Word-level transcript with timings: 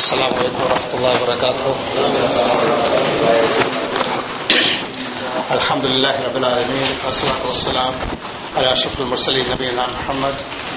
السلام 0.00 0.33
عليكم 0.33 0.61
ورحمة 0.61 0.93
الله 0.93 1.13
وبركاته 1.23 1.65
الحمد 5.51 5.85
لله 5.85 6.13
رب 6.25 6.37
العالمين 6.37 6.89
والصلاة 7.05 7.41
والسلام 7.47 7.93
على 8.57 8.71
أشرف 8.71 8.99
المرسلين 8.99 9.45
نبينا 9.51 9.85
محمد 9.87 10.35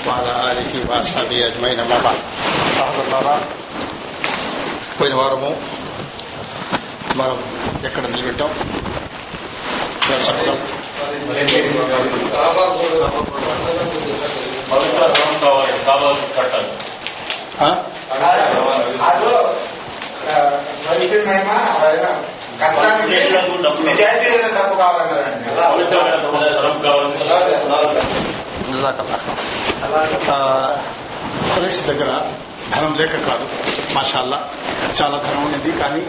وعلى 0.09 0.33
آله 0.53 0.73
وأصحابه 0.91 1.37
أجمعين 1.49 1.79
أما 1.81 1.99
بعد 2.01 2.19
సహోదరులారా 2.79 3.35
పోయిన 4.99 5.15
వారము 5.21 5.51
మనం 7.21 7.37
ఎక్కడ 7.89 8.05
నిలబెట్టాం 8.15 8.51
ఎవరు 10.09 10.23
చెప్పగలరు? 10.27 10.67
పవిత్ర 14.71 15.03
ధనం 15.17 15.35
కావాలి 15.45 15.73
డబ్బు 24.55 24.75
కావాలన్నారండి 24.75 25.49
ఖురైష్ 31.55 31.83
దగ్గర 31.87 32.21
ధనం 32.75 32.95
లేక 32.95 33.11
కాదు. 33.11 33.47
మాషాల్లా. 33.93 34.39
చాలా 35.03 35.17
ధనం 35.19 35.45
ఉన్నది 35.45 35.73
కానీ 35.73 36.03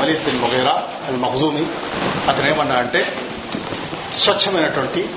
వలీద్ 0.00 0.24
బిన్ 0.24 0.40
ముగైరా 0.40 0.74
అది 1.08 1.16
మహజూమి 1.16 1.66
అతను 2.28 2.46
ఏమన్నా 2.46 2.76
అంటే 2.76 3.00
స్వచ్ఛమైనటువంటి 4.16 5.08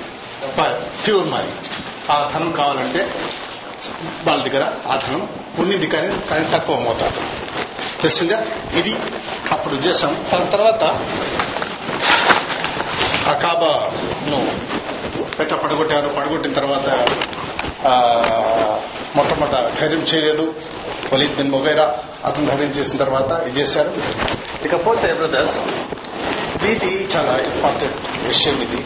ప్యూర్ 1.06 1.26
మనీ. 1.26 1.52
ఆ 2.10 2.30
ధనం 2.34 2.52
కావాలంటే 2.52 3.00
వాళ్ళ 4.24 4.40
దగ్గర 4.42 4.64
ఆ 4.86 4.96
ధనం 5.06 5.28
ఉన్నది 5.58 5.86
కానీ 5.86 6.10
కానీ 6.30 6.44
తక్కువ 6.52 6.78
మోతాదు. 6.78 7.20
తెలిసిందా 8.02 8.38
ఇది 8.78 8.92
అప్పుడు 9.52 9.74
చేసాం 9.74 10.12
దాని 10.32 10.50
తర్వాత 10.50 10.82
ఆ 13.30 13.32
కాబాను 13.42 14.38
పెట్ట 15.38 15.52
పడగొట్టారు. 15.54 16.08
పడగొట్టిన 16.08 16.52
తర్వాత 16.52 16.88
మొట్టమొదట 19.16 19.80
ధైర్యం 19.80 20.00
చేయలేదు. 20.00 20.54
వలీద్ 21.12 21.36
బిన్ 21.36 21.50
మొగైరా 21.50 21.86
అతను 22.24 22.46
ధైర్యం 22.46 22.68
చేసిన 22.68 22.98
తర్వాత 23.04 23.30
ఇది 23.48 23.60
చేశారు. 23.60 23.92
ఇకపోతే 24.66 25.08
బ్రదర్స్ 25.12 25.58
ఇది 26.66 27.08
చాలా 27.16 27.32
ఇంపార్టెంట్ 27.52 28.26
విషయం 28.26 28.56
ఇది. 28.62 28.80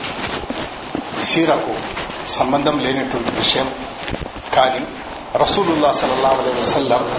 సీరకు 1.25 1.75
సంబంధం 2.31 2.79
లేనటువంటి 2.79 3.31
విషయం. 3.31 3.69
కానీ 4.57 4.83
రసూలుల్లా 5.37 5.93
సల్లల్లా 5.93 6.29
అలై 6.29 6.61
వసల్లం 6.61 7.11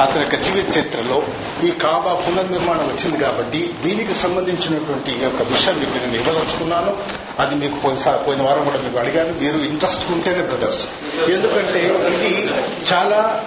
అతని 0.00 0.20
యొక్క 0.20 0.34
జీవిత 0.34 0.78
చరిత్రలో 0.78 1.22
ఈ 1.64 1.70
కాబా 1.70 2.14
పునర్నిర్మాణం 2.14 2.86
వచ్చింది 2.86 3.18
కాబట్టి 3.18 3.74
దీనికి 3.84 4.14
సంబంధించినటువంటి 4.14 5.20
ఈ 5.20 5.22
యొక్క 5.22 5.42
విషయం 5.42 5.78
మీకు 5.78 5.98
నేను 5.98 6.14
ఇవ్వదలుచుకున్నాను. 6.14 6.96
అది 7.38 7.54
మీకు 7.54 7.80
పోయినసారి 7.80 8.24
పోయిన 8.24 8.42
వారం 8.42 8.64
కూడా 8.64 8.78
మీకు 8.78 8.98
అడిగాను. 8.98 9.40
మీరు 9.40 9.58
ఇంట్రెస్ట్ 9.58 10.12
ఉంటేనే 10.12 10.42
బ్రదర్స్. 10.42 10.88
ఎందుకంటే 11.30 11.78
ఇది 11.80 12.50
చాలా 12.92 13.44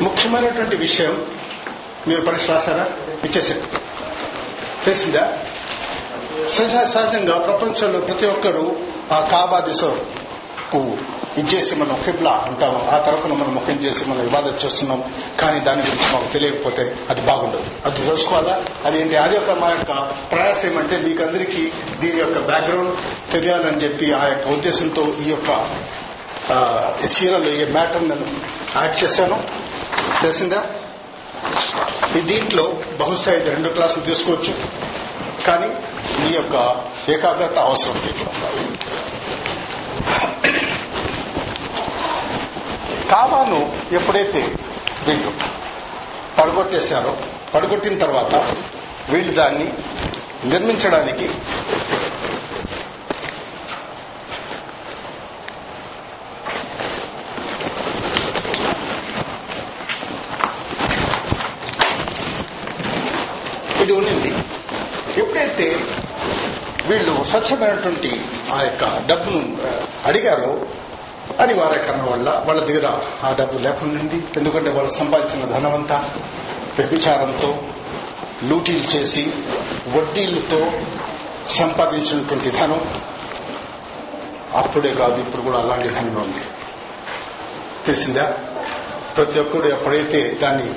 ముఖ్యమైనటువంటి 0.00 0.76
విషయం. 0.76 1.26
మీరు 2.08 2.20
పరీక్ష 2.20 2.50
రాశారా? 2.50 2.86
ఇచ్చేసారు 3.24 3.60
తెలిసిందా? 4.84 5.32
సహజ- 6.48 6.86
సహజంగా 6.86 7.38
ప్రపంచంలో 7.38 8.00
ప్రతి 8.00 8.26
ఒక్కరూ 8.26 8.76
ఆ 9.12 9.28
కాబా 9.32 9.60
దిశకు 9.60 10.96
ఇచ్చేసి 11.38 11.74
మనం 11.74 11.94
ఫిబ్లా 11.94 12.44
అంటాము. 12.46 12.88
ఆ 12.92 12.98
తరఫున 12.98 13.32
మనం 13.32 13.54
ముఖం 13.54 13.84
చేసి 13.84 14.04
మనం 14.04 14.26
ఇబాదత్ 14.26 14.64
చేస్తున్నాం. 14.64 15.14
కానీ 15.40 15.60
దాని 15.60 15.82
గురించి 15.82 16.14
మాకు 16.14 16.32
తెలియకపోతే 16.32 16.96
అది 17.10 17.20
బాగుండదు. 17.20 17.64
అది 17.84 18.04
తెలుసుకోవాలా? 18.04 18.64
అదేంటి 18.84 19.16
అది 19.16 19.34
యొక్క 19.34 19.50
మా 19.50 19.68
యొక్క 19.70 19.92
ప్రయాస 20.32 20.64
ఏమంటే 20.64 20.98
మీకందరికీ 20.98 21.72
దీని 22.00 22.20
యొక్క 22.20 22.38
బ్యాక్గ్రౌండ్ 22.38 22.96
తెలియాలని 23.32 23.76
చెప్పి 23.76 24.12
ఆ 24.12 24.26
యొక్క 24.26 24.48
ఉద్దేశంతో 24.48 25.02
ఈ 25.02 25.30
యొక్క 25.30 25.78
సీరలో 27.06 27.50
ఈ 27.50 27.64
మ్యాటర్ 27.64 28.08
నేను 28.08 28.26
యాడ్ 28.76 29.04
చేశాను. 29.04 29.42
తెలిసిందా? 30.22 30.66
ఈ 32.16 32.20
దీంట్లో 32.20 32.74
బహుశా 33.00 33.32
ఇది 33.32 33.50
రెండు 33.50 33.68
క్లాసులు 33.68 34.04
తీసుకోవచ్చు. 34.04 34.54
కానీ 35.46 35.66
మీ 36.24 36.32
యొక్క 36.34 36.84
ఏకాగ్రత 37.08 37.58
అవసరం 37.58 37.92
మీకు 37.92 38.24
కావాను 43.10 43.60
ఎప్పుడైతే 43.92 44.42
వీళ్ళు 45.08 45.32
పడగొట్టేశారో 46.38 47.16
పడగొట్టిన 47.54 47.98
తర్వాత 47.98 48.34
వీళ్ళు 49.10 49.32
దాన్ని 49.34 49.68
నిర్మించడానికి 50.44 51.26
ఇది 63.82 63.92
ఉండింది. 63.92 64.30
ఎప్పుడైతే 65.20 65.66
వీళ్ళు 66.88 67.24
స్వచ్ఛమైనటువంటి 67.30 68.10
ఆ 68.54 68.62
యొక్క 68.62 68.84
డబ్బును 69.06 69.40
అని 71.40 71.52
అడిగారో 71.52 71.68
అనివార్యకరణ 71.68 72.10
వల్ల 72.12 72.42
వాళ్ళ 72.46 72.64
దగ్గర 72.64 72.86
ఆ 73.22 73.36
డబ్బు 73.38 73.58
లేకుండా 73.58 74.00
ఎందుకంటే 74.36 74.70
వాళ్ళు 74.70 74.90
సంపాదించిన 74.90 75.44
ధనమంతా 75.44 76.10
వ్యభిచారంతో 76.78 77.58
లూటీలు 78.44 78.96
చేసి 78.96 79.32
వడ్డీలతో 79.88 80.72
సంపాదించినటువంటి 81.48 82.50
ధనం 82.50 83.02
అప్పుడే 84.54 84.94
కాదు 84.94 85.20
ఇప్పుడు 85.20 85.42
కూడా 85.42 85.58
అలాంటి 85.58 85.88
ధనం 85.88 86.14
ఉంది. 86.14 86.40
తెలిసిందా? 87.86 88.34
ప్రతి 89.16 89.40
ఒక్కరు 89.40 89.68
ఎప్పుడైతే 89.68 90.38
దాన్ని 90.42 90.74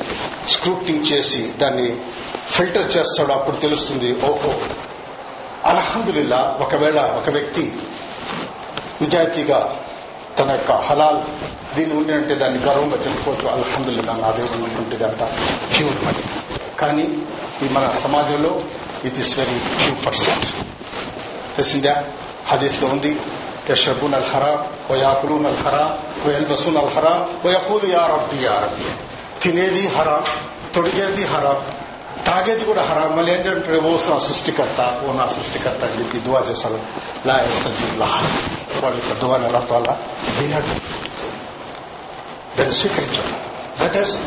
స్క్రూటింగ్ 0.50 1.06
చేసి 1.12 1.54
దాన్ని 1.58 1.98
ఫిల్టర్ 2.48 2.98
చేస్తాడో 2.98 3.34
అప్పుడు 3.34 3.56
తెలుస్తుంది 3.58 4.22
ఓహో 4.26 4.54
అలహందుల్లా 5.66 6.58
ఒకవేళ 6.60 7.00
ఒక 7.02 7.30
వ్యక్తి 7.30 7.74
నిజాయితీగా 9.02 9.80
తన 10.40 10.52
యొక్క 10.52 10.72
హలాల్ 10.72 11.20
దీని 11.76 11.94
ఉండి 11.94 12.14
అంటే 12.14 12.36
దాన్ని 12.36 12.60
గర్వంగా 12.60 12.96
చెప్పుకోవచ్చు 12.96 13.48
అల్హమ్దుల్లా 13.48 14.14
నా 14.22 14.32
దేవుడు 14.32 14.54
ఉన్నటువంటిది 14.54 15.04
అంత 15.04 15.24
ప్యూర్ 15.74 16.06
మనీ 16.06 16.24
కానీ 16.78 17.06
ఈ 17.64 17.68
మన 17.72 17.92
సమాజంలో 18.04 18.52
it 19.04 19.20
is 19.20 19.40
very 19.40 19.58
few 19.78 19.94
percent 20.06 20.48
తెలిసిందా 21.56 21.96
హదీస్లో 22.48 22.88
ఉంది. 22.88 23.12
యషబూన్ 23.70 24.14
అల్ 24.14 24.24
హరా 24.24 24.52
ఓ 24.92 24.96
యాకులూన్ 24.96 25.46
అల్ 25.46 25.56
హరా 25.56 25.72
హరామ్ 25.72 26.28
వయల్బసూన్ 26.28 26.78
అల్ 26.78 26.90
హరామ్ 26.90 27.24
వయకూలు 27.46 27.88
యా 27.88 28.06
రబ్బి 28.08 28.38
యా 28.44 28.54
రబ్బి. 28.64 28.86
తినేది 29.42 29.88
హరా 29.88 30.18
తొడిగేది 30.76 31.24
హరా. 31.24 31.54
తాగేది 32.26 32.66
కూడా 32.66 32.84
హరాం. 32.84 33.18
మళ్ళీ 33.18 33.34
ఏంటంటే 33.34 33.78
ఓ 33.78 33.98
నా 34.10 34.20
సృష్టికర్త 34.20 35.02
ఓ 35.06 35.12
నా 35.12 35.28
సృష్టికర్త 35.28 35.86
అని 35.86 36.00
చెప్పి 36.00 36.20
దువా 36.20 36.44
చేస్తారు 36.50 36.80
లా 37.26 37.40
ఎస్తీ 37.40 37.98
లా. 37.98 38.24
యొక్క 38.86 39.22
దువా 39.22 39.38
నెల 39.38 39.62
వల్ల 39.72 39.98
వినడు. 40.40 40.98
దాన్ని 42.58 42.74
స్వీకరించాడు. 42.74 43.48
బ్రదర్స్ 43.78 44.20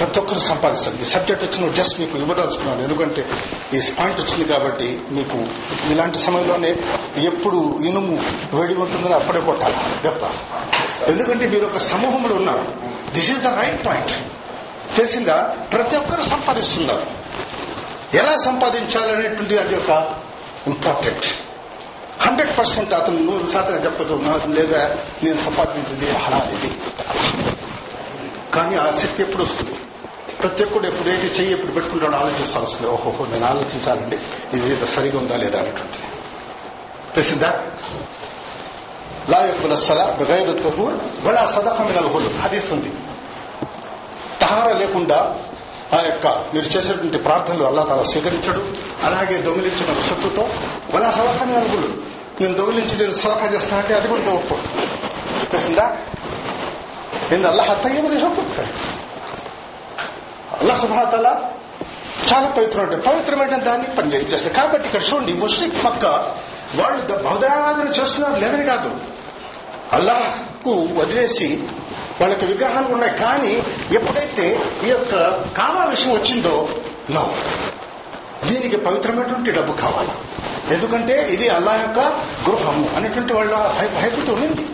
ప్రతి 0.00 0.18
ఒక్కరు 0.18 0.38
సంపాదిస్తారు 0.38 0.96
ఈ 0.96 1.04
సబ్జెక్ట్ 1.04 1.44
వచ్చిన 1.44 1.70
జస్ట్ 1.72 2.00
మీకు 2.00 2.18
ఇవ్వదలుచుకున్నాను 2.18 2.82
ఎందుకంటే 2.82 3.26
ఈ 3.74 3.80
పాయింట్ 3.98 4.20
వచ్చింది 4.20 4.44
కాబట్టి 4.44 5.02
మీకు 5.10 5.46
ఇలాంటి 5.92 6.18
సమయంలోనే 6.18 6.76
ఎప్పుడు 7.16 7.80
ఇనుము 7.84 8.24
వేడి 8.56 8.74
ఉంటుందని 8.74 9.14
అప్పుడే 9.14 9.40
కొట్టాలి. 9.40 9.74
దెబ్బ 10.02 10.30
ఎందుకంటే 11.08 11.48
మీరు 11.48 11.66
ఒక 11.66 11.78
సమూహంలో 11.78 12.36
ఉన్నారు. 12.36 12.66
This 13.14 13.30
is 13.30 13.40
the 13.40 13.46
right 13.46 13.86
point 13.86 14.10
తెలిసిందా? 14.96 15.36
ప్రతి 15.72 15.96
ఒక్కరు 15.96 16.22
సంపాదిస్తున్నారు. 16.22 17.23
ఎలా 18.14 18.36
సంపాదించాలనేటువంటి 18.36 19.58
అది 19.58 19.74
ఒక 19.74 19.90
ఇంపార్టెంట్ 20.66 21.26
హండ్రెడ్ 22.20 22.58
పర్సెంట్ 22.58 22.92
అతను 22.94 23.18
నూరు 23.18 23.50
శాతం 23.52 23.74
చెప్పదు 23.74 24.14
నాకు 24.24 24.48
లేదా 24.48 24.80
నేను 25.22 25.36
సంపాదించింది 25.36 26.10
హలాల్ 26.10 26.48
కానీ 28.54 28.76
ఆ 28.76 28.90
శక్తి 28.90 29.22
ఎప్పుడు 29.22 29.42
వస్తుంది? 29.42 29.72
ప్రతి 30.40 30.64
ఒక్కడు 30.64 30.86
ఎప్పుడైతే 30.86 31.26
చెయ్యి 31.26 31.52
ఎప్పుడు 31.52 31.72
పెట్టుకుంటాడో 31.72 32.16
ఆలోచిస్తాను 32.16 32.64
వస్తుంది. 32.64 32.90
ఓహోహో 32.90 33.24
నేను 33.24 33.46
ఆలోచించాలండి. 33.46 34.16
ఇది 34.56 34.72
ఏదో 34.72 34.86
సరిగా 34.86 35.18
ఉందా 35.18 35.36
లేదా 35.36 35.58
అనేటువంటిది 35.58 36.08
తెలిసిందా 37.14 37.50
లా 39.30 39.38
యొక్క 39.46 39.74
సలా 39.74 40.04
బగైరు 40.20 40.52
తహూర్ 40.52 41.26
వలా 41.26 41.46
సదఫ 41.46 41.80
మినల్ 41.80 42.08
హుల్. 42.08 42.28
హదీస్ 42.42 42.72
ఉంది. 42.72 42.92
తహార 44.40 44.72
లేకుండా 44.72 45.18
ఆ 45.94 46.02
యొక్క 46.02 46.26
మీరు 46.26 46.64
చేసేటువంటి 46.64 47.18
ప్రార్థనలు 47.18 47.64
అల్లా 47.64 47.82
తల 47.82 48.02
స్వీకరించడు. 48.02 48.62
అలాగే 49.02 49.42
దొంగిలించిన 49.42 50.00
శత్రుతో 50.00 50.48
వలా 50.94 51.10
సవకాన్ని 51.10 51.56
అనుకుడు 51.56 51.88
నేను 52.40 52.54
దొంగిలించి 52.54 52.98
నేను 52.98 53.12
సలహా 53.12 53.46
చేస్తానంటే 53.46 53.94
అది 53.94 54.08
కూడా 54.08 54.20
దొరుకుతాం 54.20 54.60
తెలిసిందా 55.52 55.96
నేను 57.30 57.48
అల్లా 57.48 57.64
హత్తగే 57.64 58.00
మరి 58.00 58.16
అల్లా 60.60 60.74
సుభాతల 60.76 61.28
చాలా 62.32 62.48
పవిత్రమైన 62.48 63.00
పవిత్రమైన 63.00 63.56
దాన్ని 63.56 63.86
పనిచేయి 63.96 64.50
కాబట్టి 64.50 64.88
ఇక్కడ 64.88 65.02
చూడండి 65.14 65.32
ముస్లిం 65.34 65.72
పక్క 65.84 66.04
వాళ్ళు 66.74 67.22
బహుదారాధన 67.22 67.88
చేస్తున్నారు 67.88 68.40
లేదని 68.40 68.66
కాదు. 68.66 68.90
అల్లాహకు 69.92 70.70
వదిలేసి 70.70 71.62
వాళ్ళకి 72.20 72.46
విగ్రహాలు 72.46 72.86
ఉన్నాయి. 72.86 73.16
కానీ 73.16 73.62
ఎప్పుడైతే 73.92 74.60
ఈ 74.84 74.88
యొక్క 74.88 75.12
కామా 75.56 75.84
విషయం 75.84 76.12
వచ్చిందో 76.12 76.68
నో. 77.10 77.36
దీనికి 78.44 78.76
పవిత్రమైనటువంటి 78.76 79.50
డబ్బు 79.50 79.80
కావాలి. 79.80 80.10
ఎందుకంటే 80.74 81.28
ఇది 81.28 81.48
అల్లా 81.48 81.76
యొక్క 81.76 81.98
గృహము 82.48 82.90
అనేటువంటి 82.96 83.32
వాళ్ళ 83.32 83.56
భయపడుతూ 84.00 84.32
ఉండింది 84.32 84.66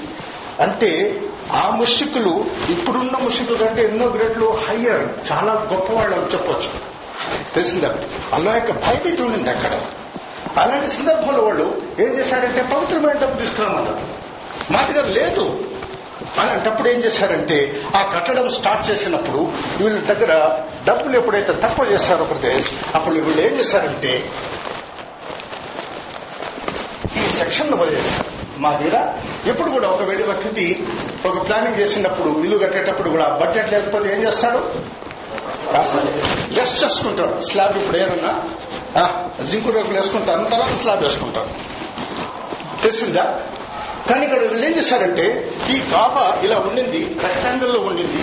అంటే 0.61 1.21
ఆ 1.53 1.71
ముషికులు 1.71 2.45
ఇప్పుడున్న 2.71 3.17
ముషికుల 3.17 3.67
కంటే 3.67 3.85
ఎన్నో 3.85 4.07
గ్రేడ్లు 4.07 4.57
హయ్యర్ 4.69 5.33
చాలా 5.33 5.69
గొప్పవాళ్ళు 5.73 6.17
అని 6.17 6.27
చెప్పొచ్చు. 6.27 6.91
తెలిసిందా? 7.55 7.99
అల్లా 8.33 8.55
యొక్క 8.55 8.73
భయభీతి 8.73 9.23
ఉండింది 9.23 9.51
అక్కడ. 9.51 9.81
అలాంటి 10.57 10.87
సందర్భంలో 10.87 11.45
వాళ్ళు 11.45 11.83
ఏం 11.99 12.19
చేశారంటే 12.19 12.63
పవిత్రమైన 12.63 13.19
డబ్బు 13.19 13.41
తీసుకురామన్నారు. 13.41 14.01
మా 14.73 14.83
దగ్గర 14.83 15.07
లేదు. 15.07 15.70
అలాంటప్పుడు 16.38 16.88
ఏం 16.88 17.00
చేశారంటే 17.05 17.82
ఆ 17.97 18.12
కట్టడం 18.15 18.50
స్టార్ట్ 18.50 18.91
చేసినప్పుడు 18.91 19.38
వీళ్ళ 19.82 19.99
దగ్గర 20.00 20.32
డబ్బులు 20.87 21.17
ఎప్పుడైతే 21.17 21.53
తక్కువ 21.53 21.87
చేశారో 21.87 22.25
ప్రదేశ్ 22.25 22.71
అప్పుడు 22.94 23.15
వీళ్ళు 23.15 23.43
ఏం 23.43 23.59
చేశారంటే 23.59 24.31
ఈ 27.17 27.29
సెక్షన్ 27.38 27.75
వదిలేశారు. 27.75 28.25
మా 28.61 28.71
దగ్గర 28.77 29.12
ఎప్పుడు 29.47 29.71
కూడా 29.71 29.88
ఒక 29.88 30.03
వేడి 30.03 30.23
వ్యక్తి 30.23 30.87
ఒక 31.27 31.47
ప్లానింగ్ 31.47 31.81
చేసినప్పుడు 31.81 32.41
ఇల్లు 32.41 32.59
కట్టేటప్పుడు 32.59 33.11
కూడా 33.11 33.29
బడ్జెట్ 33.29 33.73
లేకపోతే 33.73 34.17
ఏం 34.17 34.26
చేస్తాడు 34.26 34.61
లెస్ 36.55 36.85
చేసుకుంటాడు 36.85 37.43
స్లాబ్ 37.43 37.79
ఇప్పుడు 37.79 37.97
ఏమన్నా? 37.97 38.33
జింకు 39.44 39.71
రేకులు 39.71 39.94
వేసుకుంటారు. 39.94 40.44
తర్వాత 40.44 40.75
స్లాబ్ 40.75 41.03
వేసుకుంటాను 41.03 41.50
తెలిసిందా? 42.83 43.41
కానీ 44.08 44.23
ఇక్కడ 44.26 44.41
వీళ్ళు 44.50 44.64
ఏం 44.69 44.75
చేశారంటే 44.79 45.26
ఈ 45.75 45.76
కాప 45.93 46.17
ఇలా 46.47 46.58
ఉండింది 46.69 47.00
రెక్టాంగిల్లో 47.25 47.81
ఉండింది. 47.91 48.23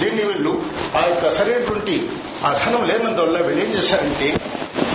దీన్ని 0.00 0.22
వీళ్ళు 0.28 0.52
ఆ 0.98 1.02
యొక్క 1.08 1.30
సరైనటువంటి 1.36 1.94
ఆ 2.46 2.50
ధనం 2.62 2.82
లేనందువల్ల 2.90 3.36
వీళ్ళు 3.46 3.62
ఏం 3.64 3.70
చేశారంటే 3.76 4.28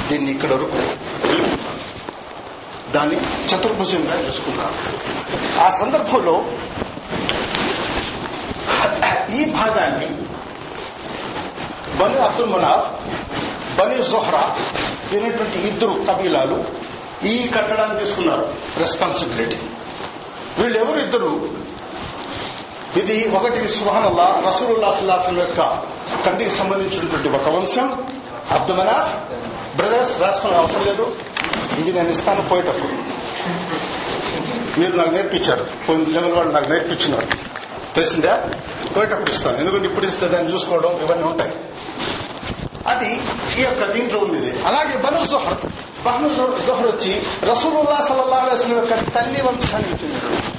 దీన్ని 0.10 0.32
ఇక్కడ 0.36 0.52
వరకు 0.54 0.82
దాన్ని 2.96 3.18
చతుర్భుజంగా 3.50 4.16
చేసుకున్నారు. 4.28 4.76
ఆ 5.66 5.68
సందర్భంలో 5.82 6.36
ఈ 9.38 9.42
భాగాన్ని 9.58 10.10
బను 12.00 12.18
అబ్దుల్ 12.28 12.52
మనాఫ్ 12.54 12.88
బని 13.78 13.98
జోహ్రా 14.12 14.44
అనేటువంటి 15.16 15.58
ఇద్దరు 15.70 15.94
కబీలాలు 16.08 16.58
ఈ 17.32 17.36
కట్టడాన్ని 17.56 17.96
తీసుకున్నారు 18.02 18.46
రెస్పాన్సిబిలిటీ 18.82 19.60
వీళ్ళెవరు 20.62 21.00
ఇద్దరు? 21.00 21.50
ఇది 23.00 23.30
ఒకటి 23.30 23.68
సుహానల్లా 23.68 24.44
రసూలుల్లా 24.48 24.92
సుల్లాసం 24.92 25.38
యొక్క 25.38 25.84
కంటికి 26.26 26.50
సంబంధించినటువంటి 26.50 27.30
ఒక 27.30 27.56
వంశం. 27.56 28.04
అబ్దుమనాస్ 28.52 29.36
బ్రదర్స్ 29.78 30.22
రాసుకునే 30.22 30.58
అవసరం 30.58 30.86
లేదు. 30.86 31.16
ఇది 31.80 31.94
నేను 31.94 32.10
ఇస్తాను 32.10 32.42
పోయేటప్పుడు. 32.42 32.92
మీరు 34.80 34.96
నాకు 34.96 35.10
నేర్పించారు. 35.10 35.68
పోయిన 35.90 36.06
లెవెల్ 36.08 36.34
వాళ్ళు 36.34 36.54
నాకు 36.54 36.70
నేర్పించినారు. 36.70 37.28
తెలిసిందా? 37.96 38.50
పోయేటప్పుడు 38.98 39.32
ఇస్తాను. 39.32 39.58
ఎందుకంటే 39.58 39.86
ఇప్పుడు 39.86 40.06
ఇస్తే 40.06 40.28
దాన్ని 40.28 40.54
చూసుకోవడం 40.54 40.90
ఇవన్నీ 40.90 41.28
ఉంటాయి. 41.28 41.52
అది 42.88 43.22
ఈ 43.60 43.64
యొక్క 43.64 43.94
దీంట్లో 43.94 44.20
ఉంది 44.20 44.66
అలాగే 44.66 44.98
బను 44.98 45.26
జోహర్. 45.26 45.72
బహను 46.06 46.30
జోహర్ 46.68 46.88
వచ్చి 46.88 47.22
రసూలుల్లా 47.52 48.06
సల్లాహ్ 48.10 48.50
అలైస్లం 48.50 48.76
యొక్క 48.76 48.94
తల్లి 48.94 49.42
వంశానికి 49.42 49.90
చెందినడు 49.90 50.51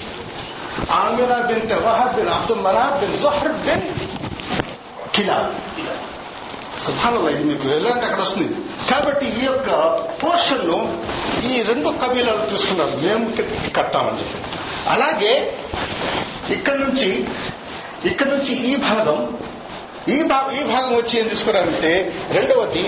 عامرة 0.90 1.46
بنت 1.48 1.72
وهب 1.74 2.16
بن 2.16 2.28
عبد 2.28 2.50
المناف 2.50 2.92
بن 3.00 3.10
జోహర్ 3.22 3.54
بن 3.64 3.80
కిలాబ్ 5.14 5.50
సుభానంలో 6.84 7.28
ఇది 7.34 7.44
మీకు 7.48 7.66
ఎలాంటి 7.78 8.04
అక్కడ 8.06 8.20
వస్తుంది 8.24 8.46
కాబట్టి 8.90 9.26
ఈ 9.40 9.42
యొక్క 9.48 9.68
పోర్షన్ను 10.22 10.78
ఈ 11.48 11.52
రెండు 11.68 11.88
కబీలాలు 12.02 12.44
తీసుకున్నారు. 12.52 12.94
మేము 13.04 13.24
కట్టామని 13.76 14.18
చెప్పి. 14.20 14.38
అలాగే 14.94 15.32
ఇక్కడ 16.56 16.76
నుంచి 16.84 17.10
ఇక్కడ 18.10 18.28
నుంచి 18.34 18.52
ఈ 18.70 18.72
భాగం 18.88 19.18
ఈ 20.14 20.18
భాగం 20.32 20.50
ఈ 20.58 20.62
భాగం 20.72 20.92
వచ్చి 21.00 21.14
ఏం 21.20 21.26
తీసుకున్నారంటే 21.32 21.92
రెండవది 22.36 22.86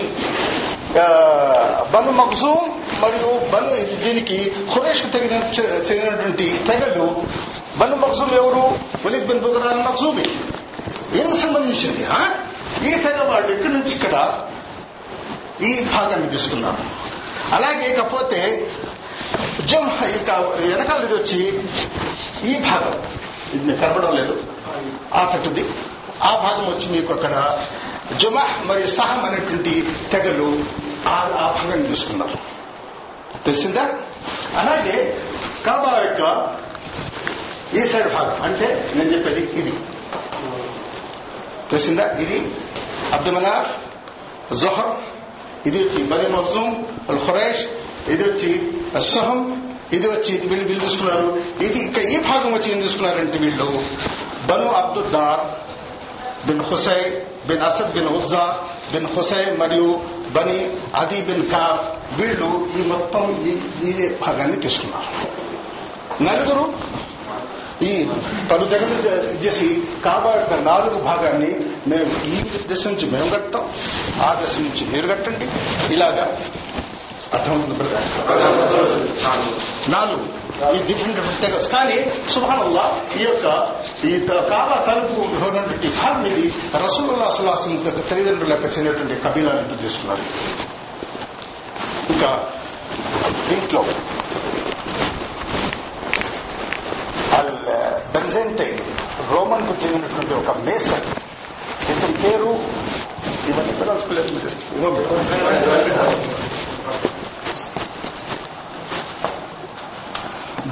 బను 1.92 2.12
మగ్జూమ్ 2.20 2.66
మరియు 3.02 3.30
బను 3.52 3.70
దీనికి 4.04 4.38
హురేష్ 4.72 5.04
తగిన 5.14 5.34
చెందినటువంటి 5.88 6.46
తెగలు 6.68 7.06
బను 7.78 7.96
మగ్జూమ్ 7.96 8.34
ఎవరు 8.34 8.64
వలీద్ 9.04 9.26
బిన్ 9.26 9.40
బుదరాన్ 9.40 9.82
మక్సూమి 9.86 10.26
ఈయనకు 11.14 11.36
సంబంధించింది 11.36 12.04
ఆ? 12.12 12.20
ఈ 12.84 12.92
తెగ 13.02 13.18
వాళ్ళు 13.28 13.50
ఇక్కడి 13.52 13.72
నుంచి 13.74 13.92
ఇక్కడ 13.94 14.14
ఈ 15.62 15.72
భాగాన్ని 15.92 16.28
తీసుకున్నారు 16.30 16.84
అలాగే 17.52 17.84
ఇకపోతే 17.90 18.40
జమ్ 19.66 19.88
ఇక 20.14 20.30
వెనకాల 20.62 21.00
ఇది 21.04 21.14
వచ్చి 21.14 21.40
ఈ 22.44 22.54
భాగం 22.64 22.94
ఇది 23.54 23.62
మీకు 23.66 23.80
కనపడం 23.80 24.12
లేదు. 24.16 24.34
ఆ 25.14 25.22
తట్టుది 25.24 25.64
ఆ 26.22 26.32
భాగం 26.36 26.64
వచ్చి 26.70 26.86
మీకు 26.90 27.12
అక్కడ 27.12 27.34
జుమహ్ 28.20 28.54
మరియు 28.66 28.88
సహం 28.94 29.20
అనేటువంటి 29.24 29.72
తెగలు 30.12 30.48
ఆ 31.08 31.16
ఆ 31.38 31.46
భాగాన్ని 31.52 31.86
తీసుకున్నారు. 31.88 32.36
తెలిసిందా? 33.44 33.84
అలాగే 34.58 34.96
కాబా 35.64 35.92
యొక్క 36.00 36.22
ఈ 37.78 37.82
సైడ్ 37.92 38.08
భాగం? 38.16 38.36
అంటే 38.46 38.66
నేను 38.96 39.10
చెప్పేది 39.14 39.42
ఇది. 39.60 39.72
తెలిసిందా? 41.70 42.06
ఇది 42.24 42.38
అబ్దుమనాఫ్ 43.16 43.72
జొహర్ 44.62 44.92
ఇది 45.68 45.78
వచ్చి 45.84 46.00
బని 46.12 46.26
మజూమ్ 46.36 46.74
అల్ 47.10 47.20
ఖురైష్ 47.26 47.62
ఇది 48.12 48.22
వచ్చి 48.22 48.50
సహం 49.14 49.38
ఇది 49.96 50.06
వచ్చి 50.06 50.32
వీళ్ళు 50.48 50.64
వీళ్ళు 50.68 50.82
తీసుకున్నారు. 50.84 51.28
ఇది 51.66 51.78
ఇక 51.78 51.98
ఈ 52.14 52.16
భాగం 52.30 52.50
వచ్చి 52.54 52.68
ఏం 52.74 52.80
తీసుకున్నారంటే 52.82 53.38
వీళ్ళు? 53.38 53.68
Banu 54.48 54.68
Abduddar 54.80 55.42
bin 56.46 56.64
Husai 56.70 57.02
bin 57.48 57.62
Asad 57.68 57.92
bin 57.96 58.10
Uzza 58.16 58.44
bin 58.92 59.08
Husai 59.14 59.44
మరియు 59.62 59.88
బని 60.36 60.58
అదీ 61.00 61.20
బిన్ 61.28 61.44
కార్ 61.50 61.80
వీళ్ళు 62.20 62.48
ఈ 62.78 62.82
మొత్తం 62.92 63.24
ఈ 63.50 63.52
ఈ 63.88 64.08
భాగాన్ని 64.24 64.58
తీసుకున్నారు. 64.64 65.10
నలుగురు 66.22 66.64
ఈ 67.86 67.90
పలు 68.50 68.64
జగలు 68.72 68.96
చేసి 69.44 69.68
కాబా 70.04 70.32
నాలుగు 70.70 70.96
భాగాన్ని 71.08 71.50
మేము 71.86 72.12
ఈ 72.34 72.36
దశ 72.70 72.86
నుంచి 72.86 73.06
మేము 73.10 73.28
కట్టాం 73.30 73.64
ఆ 74.26 74.28
దశ 74.42 74.54
నుంచి 74.66 74.84
మీరు 74.92 75.06
కట్టండి. 75.12 75.46
ఇలాగా 75.94 76.24
అర్థమవుతుంది 77.34 77.74
నాలుగు. 79.92 80.24
ఈ 80.74 80.78
డిఫరెంట్ 80.88 81.16
డిఫరెంట్ 81.18 81.40
తెగస్ 81.44 81.68
కానీ 81.72 81.96
సుభానల్లా 82.34 82.84
ఈ 83.20 83.22
యొక్క 83.22 83.46
ఈ 84.08 84.12
కాబా 84.52 84.76
తలుపు 84.88 85.16
ఉన్నటువంటి 85.46 85.88
భాగం 85.98 86.26
ఇది 86.32 86.44
రసూలుల్లా 86.82 87.28
సుల్లాసం 87.36 87.72
తల్లిదండ్రుల 88.10 88.52
యొక్క 88.56 88.66
చెందినటువంటి 88.76 89.14
కబీలాలను 89.24 89.78
చేస్తున్నారు. 89.84 90.24
ఇంకా 92.12 92.30
దీంట్లో 93.48 93.80
బెన్జెంటైన్ 98.14 98.78
రోమన్కు 99.30 99.84
చెందినటువంటి 99.84 100.34
ఒక 100.34 100.56
మేసన్ 100.56 101.06
ఇతని 101.90 102.12
పేరు? 102.12 102.58
ఇవన్నీ 103.48 103.72
తెలుసుకోలేదు 103.72 104.54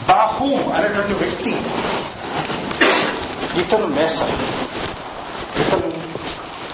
బాహూమ్ 0.09 0.73
అనేటువంటి 0.73 1.13
వ్యక్తి 1.13 1.51
ఇతను 3.61 3.87
మేసన్ 3.87 4.33
ఇతను 5.61 5.93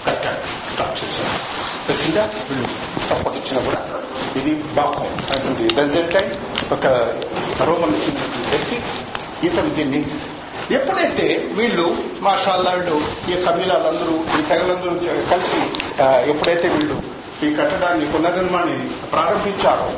కట్టాడు 0.07 0.73
స్టార్ట్ 0.73 1.03
చేశాడు. 1.03 1.39
తెలిసిందా? 1.87 2.29
వీళ్ళు 2.49 2.67
సపోర్ట్ 3.07 3.39
ఇచ్చినా 3.39 3.61
కూడా 3.61 4.01
ఇది 4.35 4.55
బాహూమ్ 4.55 5.31
అనేటువంటి 5.31 5.75
బెన్జెంటైన్ 5.75 6.31
ఒక 6.71 6.85
రోమన్ 7.63 7.95
చెందినటువంటి 7.95 8.49
వ్యక్తి. 8.49 8.81
ఇతను 9.43 9.69
దీన్ని. 9.69 10.05
ఎప్పుడైతే 10.71 11.27
వీళ్ళు 11.53 11.95
మాషాల్లా 12.21 12.71
వీళ్ళు 12.71 12.95
ఈ 13.31 13.45
కబీలాలందరూ 13.45 14.39
ఈ 14.39 14.43
తెగలందరూ 14.49 14.91
కలిసి 15.31 15.61
ఎప్పుడైతే 16.29 16.67
వీళ్ళు 16.69 17.01
ఈ 17.45 17.55
కట్టడాన్ని 17.55 18.05
పునర్నిర్మాణాన్ని 18.11 18.89
ప్రారంభించారో 18.89 19.89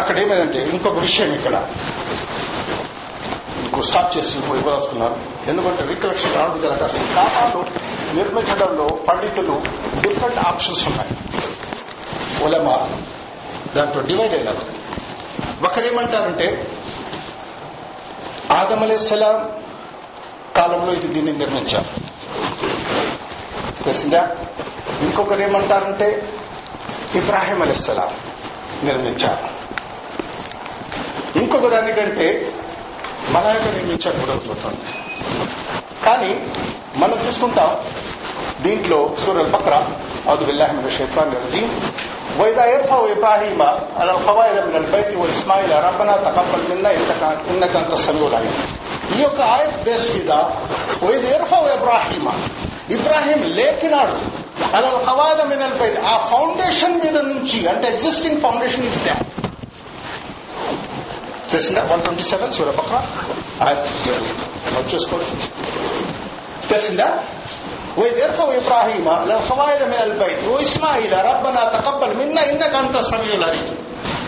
అక్కడ 0.00 0.18
ఏమైందంటే 0.18 0.60
ఇంకొక 0.72 0.98
విషయం 0.98 1.32
ఇక్కడ. 1.34 1.54
ఇంకో 3.64 3.82
స్టాప్ 3.82 4.16
చేసి 4.16 4.38
ఇవ్వదలుచుకున్నారు 4.38 5.16
ఎందుకంటే 5.46 5.82
రికలెక్షన్ 5.88 6.34
రావడం 6.34 6.60
కదా 6.60 6.76
కాస్త 6.76 6.96
కాపాడు 7.16 7.60
నిర్మించడంలో 8.16 8.86
పండితులు 9.08 9.62
డిఫరెంట్ 10.00 10.38
ఆప్షన్స్ 10.38 10.88
ఉన్నాయి. 10.88 11.10
ఒలమా 12.44 12.76
దాంట్లో 13.76 14.02
డివైడ్ 14.02 14.34
అయినారు. 14.34 14.84
ఒకరేమంటారంటే 15.64 16.46
ఆదం 18.54 18.82
అలైహిస్సలాం 18.82 19.36
కాలంలో 20.56 20.92
ఇది 20.92 21.08
దీన్ని 21.08 21.32
నిర్మించారు 21.32 21.90
తెలిసిందా? 23.84 24.22
ఇంకొకరు 25.02 25.42
ఏమంటారంటే 25.42 26.08
ఇబ్రాహీం 27.14 27.62
అలైహిస్సలాం 27.62 28.12
నిర్మించారు 28.84 29.44
ఇంకొక 31.38 31.68
దానికంటే 31.68 32.28
మలాయక 33.32 33.66
నిర్మించారు 33.74 34.18
కూడా 34.20 34.32
అవుతుంది 34.32 34.80
కానీ 36.04 36.30
మనం 36.98 37.16
చూసుకుంటాం 37.26 37.70
దీంట్లో 38.62 38.98
సూర్యుల 39.24 39.48
పక్ర 39.56 39.74
అదు 40.30 40.44
విల్లాహిమ 40.44 40.88
షైతాన్ 40.88 41.34
రజీం 41.36 41.70
وإذا 42.39 42.65
يرفع 42.65 42.99
إبراهيم 43.11 43.59
على 43.99 44.11
القواعد 44.11 44.57
من 44.67 44.75
البيت 44.75 45.11
وإسماعيل 45.15 45.71
ربنا 45.83 46.13
تقبل 46.19 46.61
منا 46.69 46.91
إنك 47.51 47.73
أنت 47.75 47.91
السميع 47.93 48.27
العليم 48.27 48.55
ఈ 49.09 49.19
యొక్క 49.21 49.39
ఆయత్ 49.53 49.77
బేస్ 49.85 50.07
మీద 50.15 50.31
వైద్ 51.03 51.25
ఇర్ఫా 51.35 51.59
ఇబ్రాహీమ 51.75 52.27
ఇబ్రాహీం 52.95 53.39
లేపినాడు 53.57 54.17
అలా 54.77 54.89
కవాద 55.07 55.39
మినల్ 55.51 55.75
పైది 55.79 55.97
ఆ 56.11 56.15
ఫౌండేషన్ 56.31 56.95
మీద 57.03 57.17
నుంచి 57.29 57.59
అంటే 57.71 57.85
ఎగ్జిస్టింగ్ 57.93 58.39
ఫౌండేషన్ 58.45 58.85
ఇస్ 58.89 58.97
దే 59.05 59.15
తెలిసిందా 61.51 61.83
వన్ 61.91 62.03
ట్వంటీ 62.05 62.25
సెవెన్ 62.31 62.53
సూర్య 62.57 62.73
పక్క 62.79 62.93
ఆయత్ 63.65 63.87
చూసుకోవచ్చు 64.93 65.35
తెలిసిందా 66.71 67.07
وإذ 67.97 68.17
يرفع 68.17 68.47
إبراهيم 68.55 69.05
القواعد 69.25 69.81
من 69.83 69.99
البيت 70.03 70.41
وإسماعيل 70.47 71.13
ربنا 71.25 71.61
تقبل 71.69 72.17
منا 72.17 72.41
إنك 72.49 72.73
أنت 72.75 72.95
السميع 72.95 73.33
العليم 73.35 73.69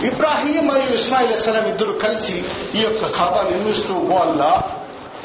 ఇబ్రాహీం 0.09 0.63
మరియు 0.69 0.91
ఇస్మాయిల్ 0.99 1.33
అస్సలాం 1.33 1.65
ఇద్దరు 1.67 1.93
కలిసి 2.03 2.35
ఈ 2.77 2.81
యొక్క 2.81 3.01
ఖాతా 3.17 3.41
నిర్మిస్తూ 3.51 3.93
వాళ్ళ 4.11 4.39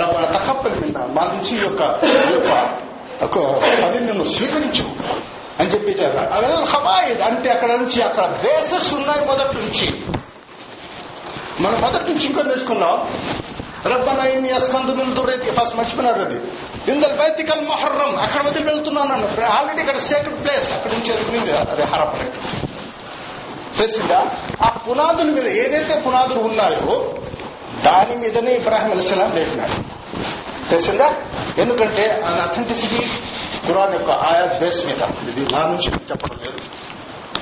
రబ్బన 0.00 0.24
తకప్పలు 0.36 0.76
విన్నా 0.80 1.02
మా 1.16 1.22
నుంచి 1.32 1.52
ఈ 1.54 1.62
యొక్క 1.66 1.82
ఈ 2.28 2.32
యొక్క 2.36 2.52
ఒక 3.26 3.36
పనిని 3.82 4.12
నువ్వు 4.18 4.32
స్వీకరించు 4.36 4.84
అని 5.60 5.68
చెప్పి 5.72 5.92
హబాయిద్ 6.72 7.22
అంటే 7.28 7.48
అక్కడ 7.50 7.70
నుంచి 7.82 7.98
అక్కడ 8.02 8.26
బేసెస్ 8.44 8.90
ఉన్నాయి 8.94 9.22
మొదటి 9.26 9.56
నుంచి 9.62 9.88
మనం 11.64 11.78
మొదటి 11.80 12.06
నుంచి 12.10 12.26
ఇంకో 12.26 12.42
నేర్చుకున్నాం 12.42 12.96
రబ్బన 13.85 14.27
ఇన్ని 14.27 14.49
అస్కందు 14.49 15.13
దుర్రైతి 15.13 15.51
ఫస్ట్ 15.51 15.75
మర్చిపోయినారు 15.75 16.21
అది 16.21 16.39
ఇందల్ 16.91 17.17
బైతికల్ 17.17 17.67
మహర్రం 17.67 18.15
అక్కడ 18.15 18.41
వదిలి 18.41 18.65
వెళ్తున్నాను 18.65 19.43
ఆల్రెడీ 19.45 19.81
ఇక్కడ 19.81 19.97
సేక్రెడ్ 19.97 20.43
ప్లేస్ 20.43 20.73
అక్కడ 20.73 20.91
నుంచి 20.91 21.13
వెళ్ళింది 21.13 21.51
అది 21.51 21.81
హరప్ 21.81 22.17
తెలిసిందా? 23.77 24.25
ఆ 24.61 24.69
పునాదుల 24.69 25.23
మీద 25.23 25.47
ఏదైతే 25.47 25.99
పునాదులు 25.99 26.39
ఉన్నాయో 26.39 27.15
దాని 27.83 28.15
మీదనే 28.15 28.55
ఇబ్రాహిం 28.55 28.91
అలీస్లాం 28.91 29.35
లేపినాడు. 29.35 30.01
తెలిసిందా? 30.69 31.15
ఎందుకంటే 31.57 32.21
ఆ 32.25 32.29
అథెంటిసిటీ 32.29 33.07
ఖురాన్ 33.67 33.93
యొక్క 33.93 34.11
ఆయా 34.11 34.45
బేస్ 34.45 34.85
మీద. 34.85 35.01
ఇది 35.01 35.53
నా 35.53 35.59
నుంచి 35.59 35.93
చెప్పడం 35.93 36.39
లేదు. 36.45 36.57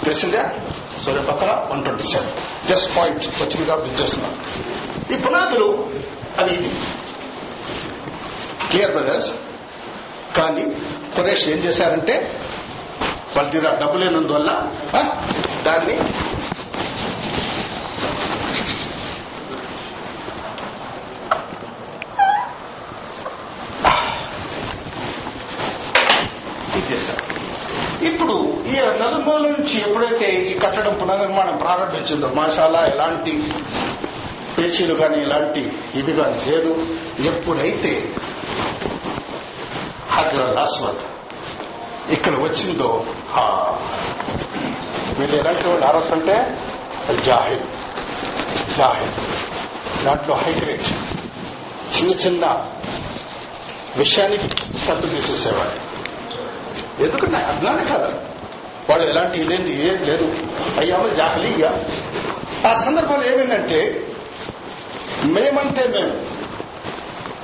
తెలిసిందా? 0.03 0.53
సూర్య 1.05 1.19
పక్కన 1.19 1.67
one 1.71 1.83
twenty 1.83 2.03
seven. 2.03 2.67
Just 2.69 2.97
point 2.97 3.27
వచ్చింది 3.27 3.67
కాబట్టి 3.67 4.03
చేస్తున్నాను 4.03 4.35
ఈ 5.13 5.17
పునాదులు 5.17 5.89
అవి 6.39 6.55
క్లియర్ 8.69 8.91
బ్రదర్స్? 8.91 9.29
కానీ 10.37 10.63
కురేష్ 11.15 11.45
ఏం 11.49 11.59
చేశారంటే 11.65 12.15
వాళ్ళ 13.35 13.47
దగ్గర 13.49 13.71
డబ్బు 13.81 13.97
లేనందువల్ల 13.97 14.49
దాన్ని 15.65 15.95
ఇప్పుడు 28.09 28.35
ఈ 28.71 28.75
నలుమూల 29.01 29.41
నుంచి 29.47 29.75
ఎప్పుడైతే 29.81 30.27
ఈ 30.49 30.53
కట్టడం 30.59 30.93
పునర్నిర్మాణం 31.01 31.55
ప్రారంభించిందో 31.57 32.27
మాషాలా 32.35 32.81
ఎలాంటి 32.85 33.33
పేచీలు 34.59 34.93
కానీ 34.93 35.17
ఇలాంటి 35.17 35.71
ఇవి 35.95 36.13
కానీ 36.13 36.51
లేదు. 36.51 36.71
ఎప్పుడైతే 37.25 37.91
హజర్ 40.09 40.57
అస్వద్ 40.57 41.01
ఇక్కడ 42.11 42.35
వచ్చిందో 42.39 43.05
ఆ, 43.35 43.43
వీళ్ళు 45.19 45.35
ఎలాంటి 45.35 45.67
వాళ్ళు 45.67 45.85
అరస్ 45.85 46.13
అంటే 46.13 46.35
జాహిద్ 47.25 47.67
జాహిద్. 48.77 49.17
దాంట్లో 50.05 50.35
హైగ్రేట్ 50.35 50.89
చిన్న 51.95 52.11
చిన్న 52.13 52.45
విషయానికి 53.97 54.47
సత్తు 54.87 55.07
తీసేసేవాడు 55.07 55.77
ఎందుకంటే 57.03 57.37
అజ్ఞానం 57.37 57.85
కాదు. 57.85 58.09
వాళ్ళు 58.89 59.07
ఎలాంటి 59.07 59.41
ఇదేంటి 59.41 59.87
ఏం 59.87 60.03
లేదు. 60.05 60.27
అయ్యామో 60.79 61.09
జాహలీగా 61.09 61.69
ఆ 62.69 62.73
సందర్భంలో 62.73 63.25
ఏమైందంటే 63.31 63.79
మేమంటే 65.23 65.87
మేము 65.87 66.39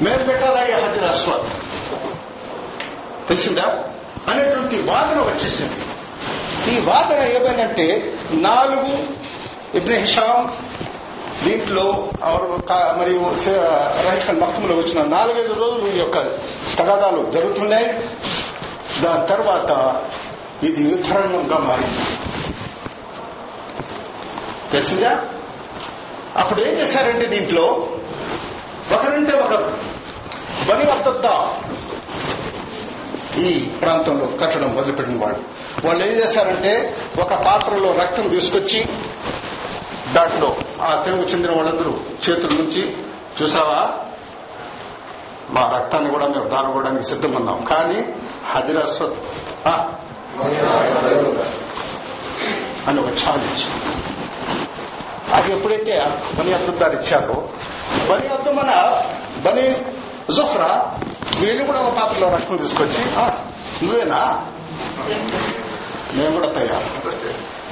మేము 0.03 0.23
పెట్టాలయ్యా 0.23 0.77
హజర్ 0.77 1.03
అస్వాద్ 1.03 1.43
తెలిసిందా? 3.27 3.83
అనేటువంటి 4.29 4.81
వాదన 4.81 5.19
వచ్చేసింది. 5.19 5.73
ఈ 6.75 6.79
వాదన 6.79 7.19
ఏమైందంటే 7.19 8.17
నాలుగు 8.31 9.07
ఇబ్న 9.77 9.95
హిషాం 9.95 10.57
దీంట్లో 11.43 12.09
మరియు 12.97 13.19
రైఖన్ 14.09 14.39
మక్తంలో 14.39 14.75
వచ్చిన 14.75 15.03
నాలుగైదు 15.03 15.53
రోజులు 15.53 15.91
ఈ 15.95 15.99
యొక్క 15.99 16.17
తగాదాలు 16.79 17.31
జరుగుతున్నాయి. 17.31 17.85
దాని 19.01 19.27
తర్వాత 19.27 20.01
ఇది 20.63 20.83
యుద్ధరంగంగా 20.89 21.57
మారింది. 21.57 22.05
తెలిసిందా? 24.71 25.25
అప్పుడు 26.37 26.61
ఏం 26.61 26.73
చేశారంటే 26.77 27.25
దీంట్లో 27.25 27.89
ఒకరంటే 28.93 29.37
ఒకరు 29.37 29.77
బని 30.69 30.83
అబ్దుద్దా 30.83 31.55
ఈ 33.37 33.65
ప్రాంతంలో 33.81 34.25
కట్టడం 34.25 34.75
మొదలుపెట్టిన 34.75 35.19
వాళ్ళు. 35.23 35.39
వాళ్ళు 35.85 36.05
ఏం 36.05 36.11
చేశారంటే 36.11 36.95
ఒక 37.19 37.33
పాత్రలో 37.33 37.95
రక్తం 37.95 38.27
తీసుకొచ్చి 38.27 38.85
దాంట్లో 40.13 40.55
ఆ 40.81 41.01
తెలుగు 41.05 41.23
చెందిన 41.23 41.51
వాళ్ళందరూ 41.51 41.99
చేతుల 42.29 42.57
నుంచి 42.57 42.97
చూసావా? 43.41 43.79
మా 45.49 45.71
రక్తాన్ని 45.77 46.09
కూడా 46.11 46.27
మేము 46.27 46.47
దానకోవడానికి 46.47 47.03
సిద్ధమన్నాం. 47.03 47.65
కానీ 47.69 47.99
హజరాస్వత్ 48.51 49.19
అని 52.87 52.99
ఒక 52.99 53.07
ఛాలెంజ్. 53.07 53.65
అది 55.33 55.51
ఎప్పుడైతే 55.51 56.11
బని 56.39 56.53
అబ్దుల్దార్ 56.53 56.95
ఇచ్చారో 56.95 57.49
బని 58.09 58.27
అబ్దు 58.27 58.51
మన 58.51 59.01
బని 59.37 59.75
జుహ్రా 60.31 60.97
వీళ్ళు 61.39 61.65
కూడా 61.65 61.79
ఒక 61.79 61.93
పాత్రలో 61.93 62.29
రక్తం 62.29 62.55
తీసుకొచ్చి 62.55 63.05
నువ్వేనా? 63.83 64.45
మేము 66.13 66.39
కూడా 66.39 66.51
తయారు. 66.51 67.09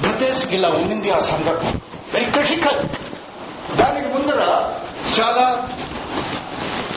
బ్రదేశ్కి 0.00 0.56
ఇలా 0.56 0.68
ఉండింది 0.68 1.10
ఆ 1.10 1.18
సందర్భం. 1.18 1.80
Very 2.14 2.26
critical. 2.26 2.82
దానికి 3.76 4.06
ముందర 4.08 4.70
చాలా 5.20 5.68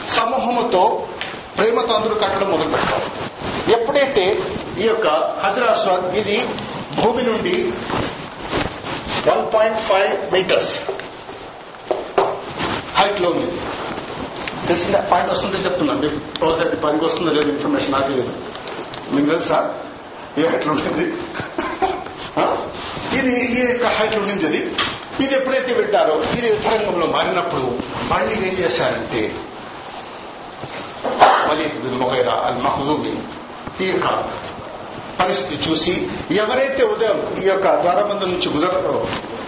సమూహముతో 0.09 1.07
ప్రేమతో 1.57 1.93
అందరూ 1.93 2.15
కట్టడం 2.15 2.51
మొదలు 2.51 2.69
పెట్టారు. 2.69 3.27
ఎప్పుడైతే 3.71 4.39
ఈ 4.77 4.87
యొక్క 4.87 5.07
హజరాస్వాద్ 5.43 6.15
ఇది 6.15 6.49
భూమి 7.01 7.23
నుండి 7.23 7.73
వన్ 9.29 9.43
పాయింట్ 9.55 9.79
ఫైవ్ 9.89 10.11
మీటర్స్ 10.33 10.73
హైట్లో 12.97 13.29
ఉంది. 13.29 13.47
తెలిసిందా 14.67 14.99
పాయింట్ 15.11 15.31
వస్తుందో 15.33 15.57
చెప్తున్నాను. 15.65 15.99
మీకు 16.01 16.19
రోజు 16.45 16.75
పనికి 16.85 17.05
వస్తుందో 17.05 17.31
లేదు 17.37 17.49
ఇన్ఫర్మేషన్ 17.55 17.93
నాకు 17.97 18.11
లేదు. 18.17 18.31
మీకు 19.13 19.27
తెలుసా? 19.33 19.59
ఏ 20.37 20.49
హైట్లో 20.51 20.71
ఉంటుంది? 20.73 21.05
ఇది 23.17 23.33
ఈ 23.57 23.59
యొక్క 23.69 23.85
హైట్లో 23.97 24.19
ఉండింది. 24.19 24.45
ఇది 24.47 24.61
ఇది 25.23 25.33
ఎప్పుడైతే 25.35 25.73
పెట్టారో 25.73 26.15
ఇది 26.37 26.47
యుద్ధరంగంలో 26.47 27.05
మారినప్పుడు 27.13 27.67
మళ్ళీ 28.11 28.33
ఏం 28.47 28.55
చేశారంటే 28.59 29.21
వలీద్ 31.49 31.77
బిన్ 31.83 31.97
ముగైరా 32.01 32.35
అల్ 32.47 32.59
మహదూమి 32.65 33.13
ఈ 33.83 33.87
యొక్క 33.89 34.07
పరిస్థితి 35.19 35.71
చూసి 35.71 36.07
ఎవరైతే 36.31 36.83
ఉదయం 36.83 37.43
ఈ 37.43 37.47
యొక్క 37.47 37.81
ద్వారబంధం 37.81 38.31
నుంచి 38.31 38.49
గుజర 38.49 38.67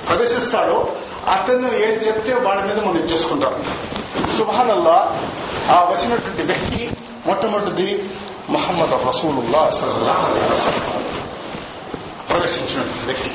ప్రవేశిస్తాడో 0.10 0.94
అతను 1.28 1.68
ఏం 1.68 1.94
చెప్తే 2.08 2.34
వాళ్ళ 2.34 2.66
మీద 2.66 2.78
మనం 2.80 2.98
చేసుకుంటాం. 2.98 3.64
సుభానల్లా 4.38 5.16
ఆ 5.70 5.76
వచ్చినటువంటి 5.76 6.44
వ్యక్తి 6.44 6.92
మొట్టమొదటిది 7.26 8.10
మొహమ్మద్ 8.50 9.08
రసూలుల్లా 9.08 9.72
సల్లల్లాహు 9.72 10.26
అలైహి 12.34 13.06
వ్యక్తి. 13.06 13.32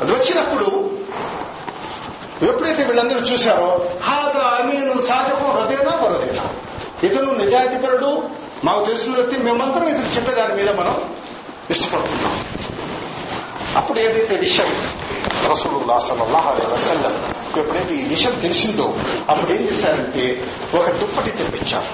అది 0.00 0.12
వచ్చినప్పుడు 0.12 1.00
ఎప్పుడైతే 2.46 2.84
వీళ్ళందరూ 2.84 3.18
చూశారో 3.18 3.86
హాదా 4.02 4.44
అమీను 4.58 5.02
శాసకం 5.02 5.50
హృదయనా 5.50 5.96
వరదేనా 5.96 6.44
ఇతను 7.02 7.34
నిజాయితీపరుడు 7.34 8.22
మాకు 8.64 8.84
తెలిసిన 8.84 9.12
వ్యక్తి 9.14 9.36
మేమందరం 9.38 9.88
ఇతను 9.88 10.10
చెప్పేదాని 10.16 10.54
మీద 10.54 10.70
మనం 10.74 10.94
ఇష్టపడుతున్నాం. 11.70 12.34
అప్పుడు 13.76 13.98
ఏదైతే 13.98 14.34
విషయం 14.36 14.70
రసూలుల్లా 15.50 15.98
సల్లల్లాహు 15.98 16.48
అలైహి 16.48 16.72
వసల్లం 16.72 17.14
ఎప్పుడైతే 17.58 17.94
ఈ 17.94 18.02
విషయం 18.02 18.34
తెలిసిందో 18.40 18.86
అప్పుడు 19.28 19.50
ఏం 19.52 19.62
చేశారంటే 19.62 20.24
ఒక 20.78 20.86
దుప్పటి 20.90 21.30
తెప్పించారు. 21.30 21.90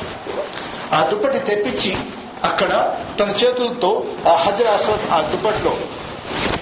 ఆ 0.95 1.01
దుప్పటి 1.05 1.39
తెప్పించి 1.39 1.97
అక్కడ 2.45 2.73
తన 3.21 3.31
చేతులతో 3.31 3.91
ఆ 4.29 4.35
హజర్ 4.37 4.67
అసద్ 4.67 5.05
ఆ 5.13 5.21
దుప్పట్లో 5.21 5.73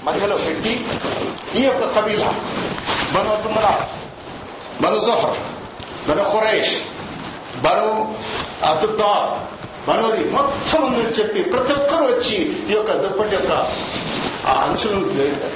మధ్యలో 0.03 0.37
పెట్టి 0.37 0.73
ఈ 1.59 1.63
యొక్క 1.63 1.83
కబీలా 1.95 2.29
బను 3.13 3.35
తుమరా 3.43 3.73
బను 4.81 4.99
జోహర్ 4.99 5.37
బను 6.09 6.23
ఖురేష్ 6.31 6.75
బను 7.61 7.89
అబ్దుద్దార్ 8.65 9.27
బనుది 9.87 10.23
మొత్తం 10.29 10.83
అందరూ 10.87 11.09
చెప్పి 11.19 11.41
ప్రతి 11.45 11.73
ఒక్కరు 11.73 12.05
వచ్చి 12.05 12.37
ఈ 12.69 12.73
యొక్క 12.73 12.91
దుప్పటి 13.01 13.35
యొక్క 13.35 13.51
ఆ 14.45 14.53
అంచులను 14.63 15.01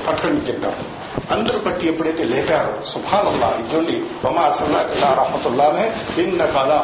పట్టుకొని 0.08 0.42
చెప్పారు. 0.48 0.84
అందరూ 1.32 1.58
పట్టి 1.60 1.88
ఎప్పుడైతే 1.88 2.24
లేపారో 2.26 2.72
సుభానల్లా 2.86 3.50
ఇదండి 3.60 3.96
బొమ్మా 4.24 4.46
సల్లా 4.52 4.82
రహమతుల్లానే 5.14 5.86
ఇన్న 6.22 6.46
కాదా 6.54 6.78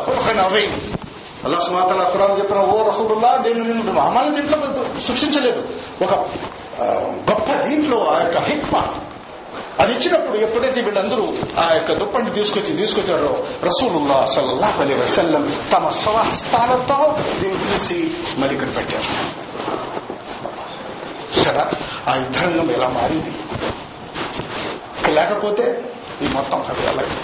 అవై 0.44 0.64
అల్లా 1.46 1.60
సుమాతల 1.60 2.04
ఖురాన్ 2.12 2.40
చెప్పిన 2.40 2.60
ఓ 2.70 2.78
రసూలుల్లా 2.88 3.32
నేను 3.44 3.64
నిన్ను 3.64 4.00
అమలు 4.02 4.30
దీంట్లో 4.36 4.58
సృష్టించలేదు 5.00 5.62
ఒక 6.02 6.12
ఆ, 6.82 6.86
గొప్ప 7.30 7.48
దీంట్లో 7.66 7.98
ఆ 8.08 8.20
యొక్క 8.20 8.38
హిక్మా. 8.48 8.82
అది 9.80 9.94
ఇచ్చినప్పుడు 9.94 10.38
ఎప్పుడైతే 10.38 10.82
వీళ్ళందరూ 10.82 11.34
ఆ 11.60 11.74
యొక్క 11.74 11.94
దుప్పండి 11.94 12.32
తీసుకొచ్చి 12.32 12.76
తీసుకొచ్చారో 12.76 13.48
రసూలుల్లా 13.64 14.26
సల్లా 14.26 14.74
అలీ 14.80 14.94
వసల్లం 14.94 15.54
తమ 15.74 15.90
స్వహస్తాలతో 15.90 17.18
దీన్ని 17.42 17.60
తీసి 17.72 18.12
మరి 18.38 18.54
ఇక్కడ 18.54 18.68
పెట్టారు. 18.78 19.10
సరే 21.44 21.64
ఆ 22.12 22.16
యుద్ధరంగం 22.16 22.72
ఎలా 22.72 22.88
మారింది? 22.88 23.32
లేకపోతే 25.14 25.66
ఈ 26.22 26.28
మొత్తం 26.34 26.64
అది 26.70 26.88
అలాగే 26.88 27.18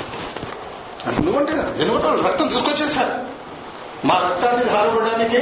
ఎందుకంటే 1.18 1.84
ఎందుకంటే 1.84 2.28
రక్తం 2.28 2.48
తీసుకొచ్చేసారు 2.48 3.14
మా 4.08 4.18
రక్తాన్ని 4.18 4.66
ధారవడానికి 4.66 5.40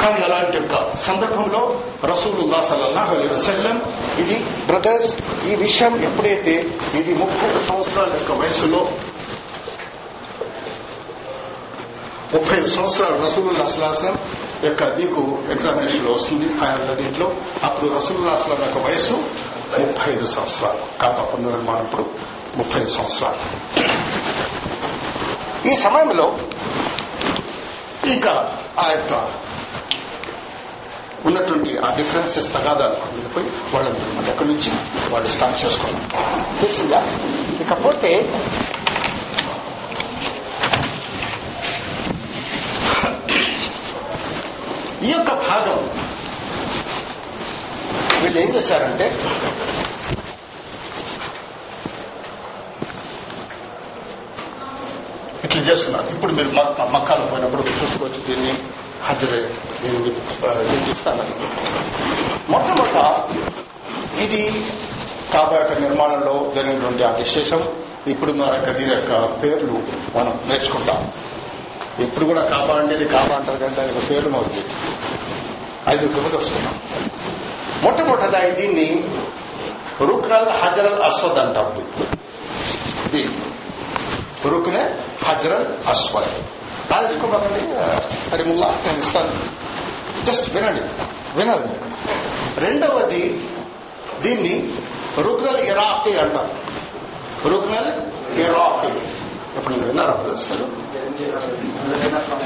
కానీ 0.00 0.22
అలాంటి 0.22 0.56
యొక్క 0.56 0.98
సందర్భంలో 1.06 1.80
రసూలుల్లా 2.04 2.60
సల్లల్లాహు 2.60 3.14
అలైహి 3.14 3.34
వసల్లం 3.34 3.76
ఇది 4.18 4.36
బ్రదర్స్ 4.66 5.16
ఈ 5.46 5.54
విషయం 5.54 6.02
ఎప్పుడైతే 6.02 6.54
ఇది 6.94 7.14
ముప్పై 7.14 7.48
సంవత్సరాల 7.68 8.10
యొక్క 8.12 8.32
వయసులో 8.32 8.88
ముప్పై 12.34 12.66
సంవత్సరాలు 12.66 13.26
రసూలుల్లా 13.26 13.64
అసలాసం 13.64 14.18
యొక్క 14.64 14.82
నీకు 14.84 15.38
ఎగ్జామినేషన్లో 15.50 16.12
వస్తుంది 16.12 16.48
ఫైనల్ 16.58 16.96
దీంట్లో. 16.96 17.32
అప్పుడు 17.64 17.94
రసూలుల్లా 17.94 18.32
అసలం 18.32 18.60
యొక్క 18.60 18.78
వయసు 18.86 19.12
ముప్పై 19.78 20.12
ఐదు 20.12 20.26
సంవత్సరాలు. 20.26 20.98
కాపా 21.00 21.24
పునర్నిర్మాణం 21.24 22.04
ముప్పై 22.56 22.80
ఐదు 22.80 22.88
సంవత్సరాలు. 22.88 23.40
ఈ 25.68 25.76
సమయంలో 25.76 26.36
ఇంకా 28.04 28.58
ఆ 28.78 28.90
యొక్క 28.90 29.12
ఉన్నటువంటి 31.26 31.78
ఆ 31.78 31.88
డిఫరెన్సెస్ 31.96 32.52
తగాదాలు 32.54 32.96
వెళ్ళిపోయి 33.12 33.48
వాళ్ళు 33.74 33.90
మన 34.16 34.24
దగ్గర 34.26 34.44
నుంచి 34.52 34.70
వాళ్ళు 35.12 35.28
స్టార్ట్ 35.28 35.64
చేసుకోవాలి. 35.64 36.02
తెలిసిందా? 36.60 37.00
ఇకపోతే 37.64 38.12
ఈ 45.02 45.10
యొక్క 45.12 45.32
భాగం 45.48 45.78
వీళ్ళు 48.22 48.38
ఏం 48.40 48.48
చేశారంటే 48.54 49.06
ఇట్లా 55.44 55.62
చేస్తున్నారు. 55.62 56.06
ఇప్పుడు 56.14 56.32
మీరు 56.32 56.50
మక్కాలు 56.96 57.26
పోయినప్పుడు 57.26 57.62
చూసుకోవచ్చు 57.62 58.20
దీన్ని. 58.26 58.54
హజరే 59.04 59.40
దీన్ని 59.82 60.10
ఆ, 60.46 61.14
మొట్టమొదట 62.48 62.98
ఇది 64.20 64.64
కాబా 65.34 65.56
యొక్క 65.56 65.80
నిర్మాణంలో 65.80 66.52
జరిగినటువంటి 66.54 67.02
ఆ 67.02 67.10
విశేషం. 67.10 67.60
ఇప్పుడు 68.06 68.32
మన 68.32 68.54
యొక్క 68.54 68.70
దీని 68.70 68.92
యొక్క 68.92 69.12
పేర్లు 69.42 69.76
మనం 70.18 70.40
నేర్చుకుంటాం. 70.48 71.12
ఇప్పుడు 72.00 72.24
కూడా 72.24 72.42
కాబా 72.42 72.74
అనేది 72.74 73.04
కంటే 73.04 73.34
అంటారు 73.34 73.56
కానీ 73.56 73.74
దాని 73.74 73.88
యొక్క 73.88 74.10
పేర్లు 74.10 74.30
మాకు 74.30 74.50
ఐదు 75.88 76.06
కిందకి 76.08 76.36
వస్తున్నాం 76.36 76.74
మొట్టమొదట 77.82 78.54
దీన్ని 78.60 78.88
రుక్నల్ 80.00 80.48
హజరల్ 80.52 81.02
అస్వద్ 81.02 81.38
అంటాం. 81.38 81.66
రుక్నే 84.44 84.82
హజరల్ 85.24 85.88
అస్వద్. 85.88 86.30
రాజుకోబాకండి 86.90 87.62
హరిముల్లా 88.30 88.68
నేను 88.86 88.98
ఇస్తాను. 88.98 89.32
జస్ట్ 90.24 90.56
వినండి 90.56 90.80
వినండి. 91.38 91.74
రెండవది 92.60 93.42
దీన్ని 94.20 94.72
రుక్నల్ 95.20 95.56
ఇరాకీ 95.56 96.16
అంటారు. 96.16 96.50
రుక్నల్ 97.48 97.92
ఇరాకీ. 98.38 98.88
ఇప్పుడు 99.58 99.74
మీరు 99.74 99.86
విన్నారా 99.86 100.12
అసలు 100.12 100.66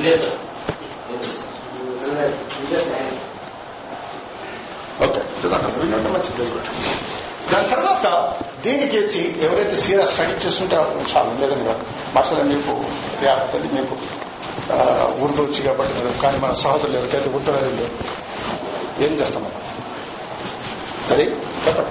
లేదు. 0.00 0.30
ఓకే 5.04 5.20
చూద్దాం. 5.40 5.62
వినండి 5.76 6.08
మంచిది 6.08 6.44
దాని 7.52 7.68
తర్వాత 7.68 8.06
దీనికి 8.62 8.96
వచ్చి 8.98 9.46
ఎవరైతే 9.46 9.76
సీరియస్ 9.76 10.12
స్టడీ 10.12 10.32
చేస్తుంటే 10.32 10.76
చాలా 10.76 11.36
లేదని 11.40 11.64
కాదు 11.64 11.84
భాషలో 12.14 12.42
మీకు 12.42 12.72
వ్యాప్తి 13.20 13.58
మీకు 13.58 13.96
ఉర్దూ 15.22 15.42
వచ్చి 15.42 15.62
కాబట్టి 15.62 16.20
కానీ 16.22 16.38
మన 16.38 16.52
సహోదరులు 16.52 16.96
ఎవరికైతే 16.96 17.30
ఉర్దూ 17.30 17.52
లేదు. 17.52 17.90
ఏం 19.00 19.12
చేస్తాం 19.20 19.46
సరే 21.08 21.24
చెప్పండి. 21.66 21.90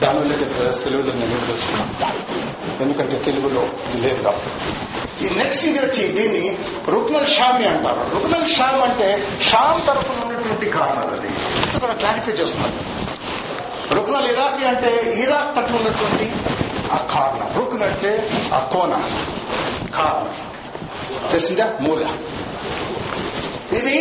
దానివల్ల 0.00 0.32
తెలుగులో 0.84 1.12
నేను 1.12 1.40
తెలుసుకున్నాను 1.46 2.82
ఎందుకంటే 2.82 3.18
తెలుగులో 3.18 3.68
లేదు 3.94 4.22
కాబట్టి. 4.22 4.50
ఈ 5.26 5.38
నెక్స్ట్ 5.38 5.64
ఇది 5.66 5.78
వచ్చి 5.78 6.08
దీన్ని 6.08 6.58
రుక్నల్ 6.88 7.26
షామి 7.26 7.66
అంటారు. 7.68 8.10
రుక్నల్ 8.14 8.48
షామ్ 8.48 8.82
అంటే 8.82 9.28
షామ్ 9.42 9.86
తరఫున 9.86 10.24
ఉన్నటువంటి 10.26 10.66
కారణాలు 10.70 11.10
అది. 11.10 11.28
ఇక్కడ 11.74 11.92
క్లారిఫై 11.92 12.32
చేస్తున్నాను 12.32 12.78
రుక్నల్ 13.94 14.28
ఇరాకీ 14.30 14.64
అంటే 14.64 15.14
ఇరాక్ 15.22 15.56
తట్టు 15.56 15.72
ఉన్నటువంటి 15.72 16.32
ఆ 16.92 16.96
కారణం. 16.96 17.54
రుక్న్ 17.58 17.82
అంటే 17.82 18.30
ఆ 18.54 18.58
కోన 18.72 18.94
కారణం. 19.94 20.45
తెలిసిందా 21.30 21.66
మూల 21.80 22.02
ఇది 23.72 23.96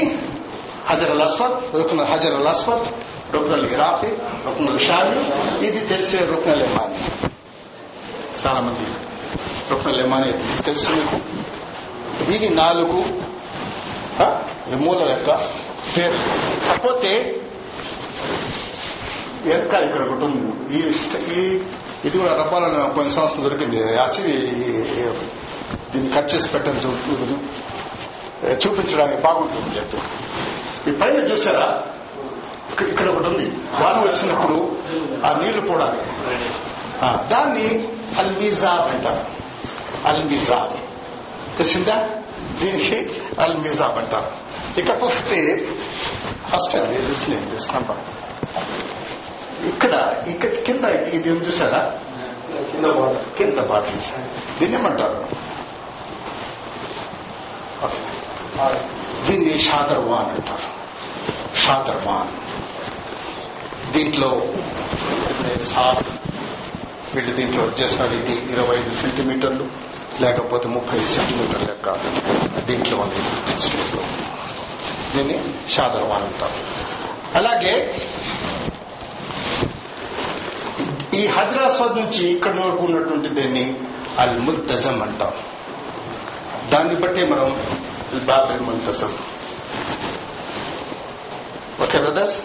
Hajar 0.89 1.11
al 1.11 1.21
Aswad 1.21 1.55
Rukn 1.79 2.03
Hajar 2.03 2.35
al 2.35 2.49
Aswad 2.53 2.87
Rukn al 3.35 3.65
Iraqi 3.71 4.09
Rukn al 4.45 4.79
Shami 4.79 5.21
ఇది 5.67 5.79
తెలిసే 5.89 6.19
రుక్నల్ 6.31 6.61
ఎమాని 6.61 6.99
చాలా 8.41 8.59
మంది 8.59 8.85
రుక్నల్ 9.71 10.01
ఎమాని 10.01 10.31
తెలుసు 10.65 10.91
మీకు 10.93 11.17
ఇవి 12.35 12.49
నాలుగు 12.55 12.99
మూల 14.83 14.99
యొక్క 15.09 15.31
పేరు 15.93 16.19
కాకపోతే 16.65 17.11
ఎక్క 19.55 19.73
ఇక్కడ 19.85 20.01
ఒకటి 20.05 20.25
ఉంది 20.25 20.41
ఈ 21.33 21.41
ఇది 22.05 22.15
కూడా 22.17 22.31
రబ్బాలని 22.33 22.79
కొన్ని 22.95 23.11
సంవత్సరం 23.11 23.43
దొరికింది 23.43 23.77
యాసిరి 23.95 24.35
దీన్ని 25.95 26.21
కట్ 26.21 26.35
చేసి 26.35 26.49
పెట్టని 26.49 26.79
చూ- 26.79 27.37
చూపించడానికి 28.67 29.21
బాగుంటుంది 29.21 29.77
చెప్పి 29.77 29.97
ఈ 30.89 30.93
పైన 30.93 31.31
చూసారా? 31.31 31.83
ఇక్కడ- 32.71 33.11
ఒకటి 33.11 33.27
ఉంది. 33.27 33.45
వాన 33.79 33.95
వచ్చినప్పుడు 33.95 34.77
ఆ 35.25 35.39
నీళ్ళు 35.41 35.95
ఆ, 37.03 37.27
దాన్ని 37.31 37.87
అల్మీజాబ్ 38.17 38.95
అంటారు. 38.95 39.25
అల్మీజాబ్ 40.07 40.77
తెలిసిందా? 41.57 42.09
దీనికి 42.61 43.11
అల్మీజాబ్ 43.39 43.97
అంటారు. 43.97 44.31
ఇకపోతే 44.79 45.69
ఫస్ట్ 46.53 46.77
దిస్ 46.77 47.75
నంబర్ 47.75 47.97
ఇక్కడ 49.65 50.23
ఇక్కడ 50.27 50.49
కింద 50.49 50.85
ఇది 50.85 51.29
చూసారా? 51.29 51.93
కింద 53.37 53.59
బాటిల్. 53.59 53.99
దీన్ని 54.59 54.79
ఏమంటారు? 54.79 55.44
దీన్ని 59.27 59.53
షాదర్వాన్ 59.67 60.29
అంటారు. 60.35 60.67
షాదర్వాన్. 61.63 62.31
దీంట్లో 63.93 64.29
వీళ్ళు 67.15 67.33
దీంట్లో 67.35 67.63
చేసినది 67.79 68.15
ఇది 68.21 68.35
ఇరవై 68.53 68.75
ఐదు 68.75 68.93
సెంటీమీటర్లు 69.01 69.65
లేకపోతే 70.21 70.67
ముప్పై 70.67 70.97
ఐదు 70.97 71.11
సెంటీమీటర్ల 71.15 71.67
యొక్క 71.69 71.89
దీంట్లో 72.67 72.97
ఉంది 72.97 73.21
స్లిప్లో 73.65 74.03
దీన్ని 75.15 75.37
షాదర్వాన్ 75.73 76.23
అంటారు. 76.23 76.59
అలాగే 77.39 77.73
ఈ 81.19 81.27
హజరాస్వాద్ 81.27 81.97
నుంచి 81.97 82.23
ఇక్కడి 82.31 82.59
వరకు 82.59 82.83
ఉన్నటువంటి 82.83 83.29
దీన్ని 83.29 83.65
అల్ 84.19 84.39
ముల్తజం 84.39 85.01
అంటాం 85.01 85.33
దాన్ని 86.71 86.95
బట్టి 86.95 87.25
మనం 87.25 87.47
బాబర్ 88.25 88.61
ముల్తజం 88.61 89.11
ఓకే 91.83 91.97
బ్రదర్స్? 91.97 92.37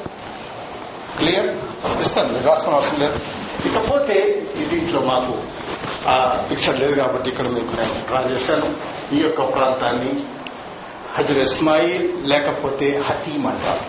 క్లియర్? 1.19 1.49
ఇస్తాను 2.03 2.33
మీరు 2.33 2.49
అవసరం 2.49 3.01
లేదు. 3.01 3.19
ఇకపోతే 3.67 4.17
ఇది 4.57 4.65
దీంట్లో 4.65 5.01
మాకు 5.01 5.35
ఆ 6.09 6.45
పిక్చర్ 6.51 6.79
లేదు 6.79 6.95
కాబట్టి 6.95 7.31
ఇక్కడ 7.31 7.47
మీకు 7.47 7.73
నేను 7.77 8.07
డ్రా 8.07 8.21
చేశాను 8.21 8.69
ఈ 9.17 9.21
యొక్క 9.21 9.55
ప్రాంతాన్ని 9.55 10.13
హజర్ 11.17 11.39
ఇస్మాయిల్ 11.39 12.29
లేకపోతే 12.29 13.03
హతీమ్ 13.09 13.47
అంటారు. 13.47 13.85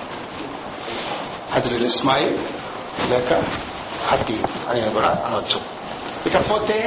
హజర్ 1.54 1.82
ఇస్మాయిల్ 1.82 2.38
లేక 3.12 3.34
హతీమ్ 4.12 4.70
అని 4.70 4.94
కూడా 4.94 5.24
అనవచ్చు 5.26 5.60
ఇకపోతే 6.26 6.78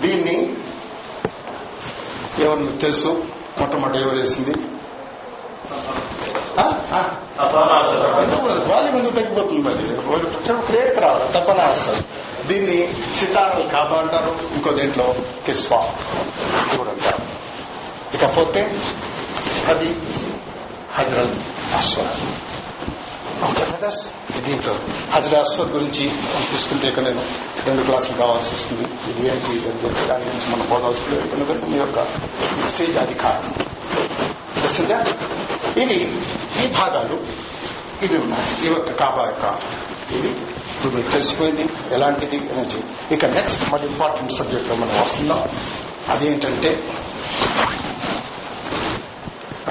దీన్ని 0.00 0.36
ఎవరు 2.38 2.58
మీకు 2.58 2.76
తెలుసు? 2.76 3.24
మొట్టమొదటి 3.58 3.98
ఎవరు 3.98 4.16
వేసింది? 4.16 4.54
ఆ? 6.60 6.80
ఆ. 6.94 7.16
వాల్యూమ్ 8.72 8.98
ఎందుకు 8.98 9.14
తగ్గిపోతుంది 9.14 9.62
మరి. 9.62 10.66
క్రియేట్ 10.66 10.98
రావాలి. 10.98 11.32
తప్పనే 11.32 11.64
వస్తుంది 11.64 12.02
దీన్ని 12.46 12.94
సితారల్ 13.18 13.70
కాబా 13.70 13.98
అంటారు. 13.98 14.54
ఇంకో 14.54 14.72
దీంట్లో? 14.72 15.14
కిస్వా. 15.46 15.94
కూడా 16.76 16.90
అంటారు 16.90 17.42
ఇకపోతే 18.14 18.78
అది 19.66 19.96
హజరత్ 20.94 21.74
అస్వద్ 21.76 22.51
ఓకే 23.46 23.64
బ్రదర్స్ 23.64 24.02
దీంట్లో 24.46 24.74
హజరత్ 25.14 25.38
అస్వద్ 25.44 25.72
గురించి 25.76 26.04
మనం 26.04 26.44
తీసుకుంటే 26.52 26.88
ఇక్కడ 26.88 27.04
నేను 27.04 27.22
రెండు 27.66 27.82
క్లాసులు 27.82 28.16
కావాల్సి 28.16 28.50
వస్తుంది. 28.54 28.86
ఇది 29.10 29.28
ఏంటి 29.28 29.52
చెప్పి 29.82 30.06
దాని 30.10 30.24
గురించి 30.28 30.48
మనం 30.52 30.66
పోదాల్సి 30.72 31.02
ఎందుకంటే 31.34 31.66
మీ 31.72 31.76
యొక్క 31.76 32.06
స్టేజ్ 32.68 32.98
అధికారం. 32.98 33.44
తెలిసిందా 34.60 34.98
ఇది 35.82 35.98
ఈ 36.62 36.66
భాగాలు 36.78 37.16
ఇవి 38.04 38.16
ఉన్నాయి. 38.16 38.48
ఈ 38.64 38.68
యొక్క 38.74 38.92
కాబా 39.02 39.24
యొక్క 39.32 39.46
ఇది 40.16 40.30
ఇప్పుడు 40.74 40.92
మీకు 40.94 41.10
తెలిసిపోయింది 41.10 41.64
ఎలాంటిది 41.96 42.38
అనేది. 42.52 42.80
ఇక 43.14 43.24
నెక్స్ట్ 43.24 43.62
మరి 43.72 43.86
ఇంపార్టెంట్ 43.86 44.32
సబ్జెక్ట్లో 44.38 44.74
మనం 44.74 44.96
వస్తున్నాం. 45.02 45.42
అదేంటంటే 46.12 46.70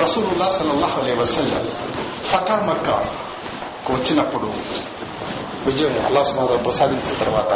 రసూలుల్లా 0.03 0.47
సల్లాహ్ 0.57 0.95
అలే 0.99 1.13
వసల్ 1.13 1.51
ఫతా 2.29 2.55
మక్కా 2.69 2.95
వచ్చినప్పుడు 3.89 4.53
విజయం 5.65 6.05
అల్లా 6.05 6.23
సుమాధం 6.23 6.63
ప్రసాదించిన 6.63 7.17
తర్వాత 7.19 7.53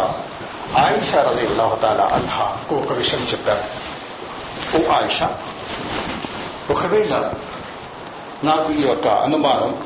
ఆయిషా 0.78 1.22
రలి 1.22 1.48
అల్లాహతాల 1.48 2.02
అల్హాకు 2.02 2.76
ఒక 2.76 2.92
విషయం 2.92 3.20
చెప్పారు. 3.20 3.66
ఓ 4.78 4.92
ఆయిషా 4.92 5.38
ఒకవేళ 6.70 7.34
నాకు 8.44 8.72
ఈ 8.72 8.82
యొక్క 8.82 9.08
అనుమానం 9.08 9.86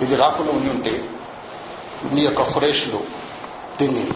ఇది 0.00 0.16
రాకుండా 0.16 0.52
ఉండి 0.52 0.70
ఉంటే 0.70 1.04
మీ 2.12 2.22
యొక్క 2.22 2.42
ఫ్రెష్లు 2.42 3.00
దీన్ని 3.80 4.06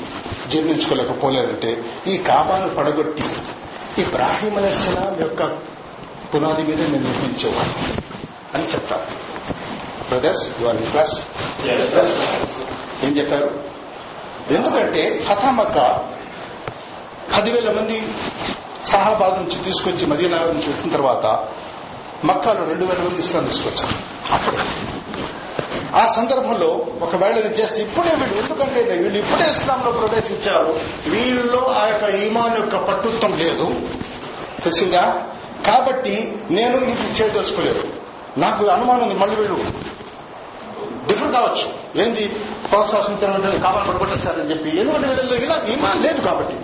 జీర్ణించుకోలేకపోలేదంటే 0.51 1.85
ఈ 2.07 2.17
కాబాను 2.19 2.75
పడగొట్టి 2.75 3.25
ఇబ్రాహీం 4.03 4.57
అలైస్లాం 4.57 5.21
యొక్క 5.21 5.43
పునాది 6.35 6.63
మీద 6.63 6.81
నేను 6.81 7.05
నిర్మించేవాడు 7.05 7.75
అని 8.57 8.67
చెప్తారు. 8.73 9.26
బ్రదర్స్ 10.09 10.63
యువర్ 10.63 10.77
క్లాస్ 10.77 11.25
ఏం 13.05 13.17
చెప్పారు 13.17 13.61
ఎందుకంటే 14.51 15.19
ఫతామక్క 15.19 15.79
పదివేల 17.37 17.71
మంది 17.71 18.03
సహాబాద్ 18.87 19.35
నుంచి 19.35 19.65
తీసుకొచ్చి 19.65 20.07
మదీనా 20.07 20.39
నుంచి 20.39 20.69
వచ్చిన 20.73 20.93
తర్వాత 20.93 21.47
మక్కాలో 22.25 22.65
రెండు 22.65 22.85
వేల 22.85 22.99
మంది 22.99 23.21
ఇస్లాం 23.21 23.45
తీసుకొచ్చారు. 23.45 23.97
అప్పుడు. 24.35 24.57
ఆ 25.97 26.07
సందర్భంలో 26.07 26.67
ఒకవేళ 27.01 27.39
చేస్తే 27.39 27.83
ఇప్పుడే 27.83 28.15
వీళ్ళు 28.15 28.37
ఎందుకంటే 28.37 28.81
వీళ్ళు 28.83 29.19
ఇప్పుడే 29.19 29.51
ఇస్లాంలో 29.51 29.91
ప్రవేశించారు. 29.91 30.81
వీళ్ళలో 31.11 31.67
ఆ 31.67 31.87
యొక్క 31.87 32.15
ఈమాన్ 32.15 32.57
యొక్క 32.57 32.77
పట్టుత్వం 32.77 33.39
లేదు. 33.39 33.89
తెలిసిందా? 34.65 35.23
కాబట్టి 35.67 36.39
నేను 36.51 36.77
ఇది 36.77 37.23
చేయదలుచుకోలేదు 37.23 37.89
నాకు 38.39 38.67
అనుమానం 38.67 39.03
ఉంది, 39.03 39.15
మళ్ళీ 39.15 39.37
వీళ్ళు 39.37 39.59
కావచ్చు. 41.37 41.67
ఏంది? 42.03 42.25
ప్రోత్సహించడం 42.71 43.59
కావాలి 43.61 43.89
పడగొట్టేశారని 43.89 44.51
చెప్పి 44.51 44.81
ఎందుకంటే 44.81 45.09
వీళ్ళలో 45.09 45.37
ఇలా 45.37 45.57
ఈమాన్ 45.73 46.03
లేదు 46.03 46.21
కాబట్టి. 46.21 46.57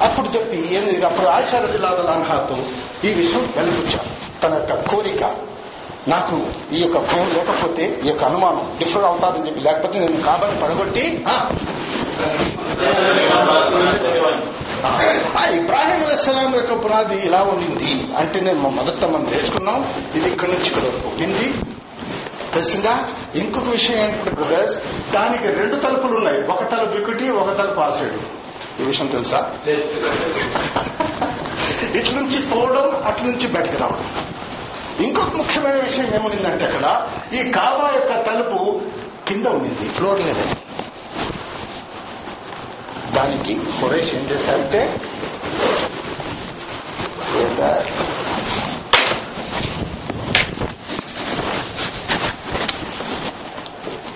అప్పుడు 0.00 0.28
చెప్పి 0.28 0.74
ఏంది? 0.74 1.06
అప్పుడు 1.06 1.26
ఆచార్య 1.26 1.72
జిల్లాల 1.72 2.10
అన్హాతో 2.10 2.56
ఈ 3.08 3.12
విషయం 3.12 3.52
వెలిపించారు. 3.56 4.40
తన 4.42 4.54
యొక్క 4.54 4.90
కోరిక. 4.90 5.24
నాకు 6.08 6.46
ఈ 6.72 6.80
యొక్క 6.80 6.98
భయం 6.98 7.28
లేకపోతే 7.34 8.00
ఈ 8.04 8.08
యొక్క 8.08 8.24
అనుమానం 8.24 8.76
డిఫరెంట్ 8.78 9.08
అవుతారని 9.08 9.46
చెప్పి 9.46 9.60
లేకపోతే 9.60 9.98
నేను 9.98 10.20
కాబట్టి 10.22 10.56
పడగొట్టి 10.56 11.04
ఇబ్రాహిం 15.54 16.00
అలైస్లాం 16.06 16.54
యొక్క 16.54 16.84
పునాది 16.84 17.16
ఇలా 17.26 17.42
ఉండింది. 17.42 18.16
అంటే 18.18 18.40
నేను 18.40 18.58
మా 18.58 18.68
మొదట 18.68 19.04
మనం 19.04 19.26
నేర్చుకున్నాం 19.32 19.78
ఇది 20.14 20.28
ఇక్కడి 20.28 20.52
నుంచి 20.52 20.66
ఇక్కడ 20.66 20.82
వరకు 20.82 21.73
తెలిసిందా? 22.54 23.04
ఇంకొక 23.34 23.68
విషయం 23.68 23.98
ఏంటంటే 23.98 24.30
బ్రదర్స్ 24.30 24.78
దానికి 25.12 25.48
రెండు 25.48 25.76
తలుపులు 25.76 26.16
ఉన్నాయి. 26.16 26.46
ఒక 26.46 26.72
తలుపు 26.72 26.96
ఇక్కటి 26.96 27.30
ఒక 27.30 27.58
తలుపు 27.58 27.80
ఆ 27.80 27.90
సైడు. 27.90 28.44
ఈ 28.82 28.86
విషయం 28.86 29.06
తెలుసా? 29.06 29.52
ఇట్ల 31.94 32.14
నుంచి 32.14 32.38
పోవడం 32.54 33.02
అట్ల 33.06 33.22
నుంచి 33.22 33.46
బయటకు 33.46 33.76
రావడం. 33.76 34.04
ఇంకొక 35.00 35.36
ముఖ్యమైన 35.36 35.74
విషయం 35.74 36.14
ఏముందంటే 36.14 36.64
అక్కడ 36.64 37.08
ఈ 37.34 37.50
కాబా 37.50 37.90
యొక్క 37.94 38.30
తలుపు 38.30 38.80
కింద 39.28 39.46
ఉండింది 39.46 39.88
ఫ్లోర్ 39.88 40.20
లెవెల్ 40.20 40.52
దానికి 43.14 43.54
ఖురేష్ 43.54 44.14
ఏం 44.14 44.22
చేశారంటే 44.30 45.00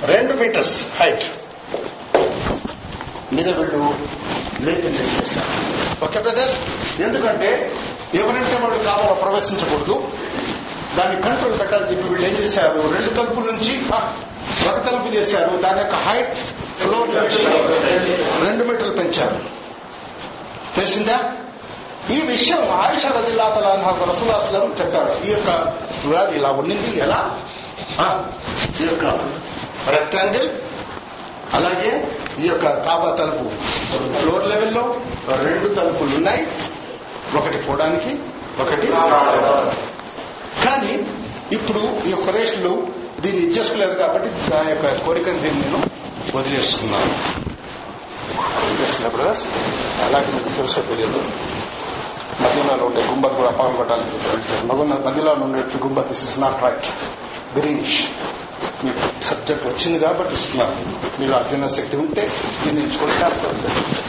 రెండు 0.03 0.33
మీటర్స్ 0.33 0.87
హైట్ 1.01 1.23
మీద 3.35 3.49
వీళ్ళు 3.49 3.95
ఓకే 6.05 6.21
బ్రదర్స్ 6.21 6.59
ఎందుకంటే 7.01 7.73
ఎవరంటే 8.15 8.59
వాళ్ళు 8.63 8.85
కావాలో 8.85 9.15
ప్రవేశించకూడదు. 9.15 10.09
దాన్ని 10.97 11.23
కంట్రోల్ 11.23 11.61
పెట్టాలని 11.61 11.97
చెప్పి 11.97 12.09
వీళ్ళు 12.09 12.27
ఏం 12.29 12.35
చేశారు? 12.35 12.81
రెండు 12.81 13.11
తలుపుల 13.11 13.45
నుంచి 13.45 13.83
ఒక 14.69 14.87
తలుపు 14.87 15.17
చేశారు. 15.17 15.57
దాని 15.57 15.79
యొక్క 15.79 15.95
హైట్ 15.95 16.35
ఫ్లోర్ 16.81 17.15
నుంచి 17.15 17.45
రెండు 18.49 18.65
మీటర్లు 18.65 18.93
పెంచారు. 18.93 19.39
తెలిసిందా? 20.77 21.33
ఈ 22.11 22.21
విషయం 22.21 22.71
ఆయుష 22.71 23.07
రజిల్లా 23.07 23.45
రసూలాస్లం 24.11 24.77
చెప్పారు. 24.81 25.27
ఈ 25.27 25.31
యొక్క 25.31 25.51
వ్యాధి 26.07 26.37
ఇలా 26.39 26.49
ఉండింది. 26.49 27.01
ఎలా? 27.01 27.39
ఈ 28.81 28.85
యొక్క 28.85 29.35
రెక్టాంగిల్ 29.91 30.49
అలాగే 31.55 31.91
ఈ 32.41 32.47
యొక్క 32.47 32.63
కాబా 32.63 33.17
తలుపు 33.19 33.45
ఫ్లోర్ 34.21 34.49
లెవెల్లో 34.49 34.97
రెండు 35.43 35.69
తలుపులు 35.69 36.17
ఉన్నాయి. 36.17 36.43
ఒకటి 37.39 37.57
పోవడానికి 37.57 38.13
ఒకటి 38.63 38.87
కానీ 40.65 40.95
ఇప్పుడు 41.53 41.83
ఈ 42.09 42.13
కొరేషులు 42.13 42.73
దీన్ని 43.21 43.43
ఇచ్చేసుకోలేరు 43.43 43.95
కాబట్టి 43.95 44.51
దాని 44.51 44.71
యొక్క 44.71 45.05
కోరికను 45.05 45.39
దీన్ని 45.39 45.63
నేను 45.63 45.81
వదిలేస్తున్నాను. 46.37 47.13
వదిలేస్తున్నా 48.65 49.11
అలాగే 50.07 50.33
మీకు 50.33 50.57
తెలుసో 50.57 50.81
తెలియదు. 50.81 51.21
మధ్యలో 52.43 52.85
ఉండే 52.87 53.03
గుంబర్ 53.07 53.35
కూడా 53.35 53.49
అపాలు 53.49 53.77
పట్టాలని 53.77 54.67
మగున్న 54.67 55.33
ఉండే 55.43 55.61
గుంబత్ 55.83 56.09
this 56.09 56.25
is 56.29 56.39
not 56.41 56.63
right 56.63 56.89
greenish 57.59 58.05
మీకు 58.85 59.05
సబ్జెక్ట్ 59.23 59.67
వచ్చింది 59.67 59.99
కాబట్టి 59.99 60.35
ఇస్తున్నాను 60.35 60.77
మీరు 61.21 61.33
అర్జున 61.33 61.69
శక్తి 61.69 61.97
ఉంటే 61.97 62.25
దీన్ని 62.63 62.83
ఎంచుకోవడానికి 62.83 64.03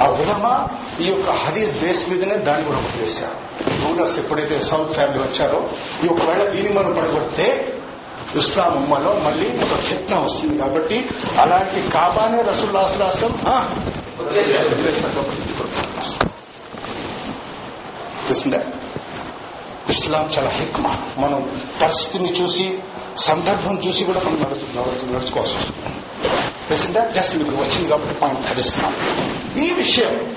ఆ 0.00 0.06
ఉలమా 0.16 0.54
ఈ 1.00 1.06
యొక్క 1.06 1.30
హదీస్ 1.42 1.72
బేస్ 1.82 2.02
మీదనే 2.10 2.36
దాన్ని 2.38 2.66
కూడా 2.66 2.80
చేశారు 2.98 3.36
రూలర్స్ 3.82 4.18
ఎప్పుడైతే 4.18 4.56
సౌత్ 4.60 4.92
ఫ్యామిలీ 4.92 5.20
వచ్చారో 5.22 5.60
ఈ 6.04 6.08
ఒకవేళ 6.08 6.42
దీన్ని 6.50 6.72
మనం 6.74 6.92
పడగొడితే 6.92 7.46
ఇస్లాం 8.36 8.72
ఉమ్మలో 8.72 9.12
మళ్ళీ 9.24 9.46
ఒక 9.64 9.76
ఫిత్న 9.80 10.14
వస్తుంది 10.16 10.56
కాబట్టి 10.58 10.96
అలాంటి 11.40 11.80
కాబానే 11.94 12.40
రసుల్లాసులాసం 12.42 13.32
తెలిసిందా 18.28 18.60
ఇస్లాం 19.90 20.24
చాలా 20.34 20.50
హిక్మా 20.50 20.90
మనం 21.18 21.40
పరిస్థితిని 21.82 22.30
చూసి 22.32 22.66
సందర్భం 23.18 23.80
చూసి 23.88 24.04
కూడా 24.04 24.20
మనం 24.20 24.40
నడుచు 24.40 24.80
నడుచు- 24.80 25.14
నడుచుకోవచ్చు. 25.14 25.72
తెలిసిందా 26.68 27.06
జస్ట్ 27.06 27.36
మీకు 27.36 27.50
వచ్చింది 27.50 27.90
కాబట్టి 27.90 28.14
పాయింట్ 28.14 28.42
ధరిస్తున్నాం 28.42 28.94
ఈ 29.62 29.70
విషయం 29.70 30.34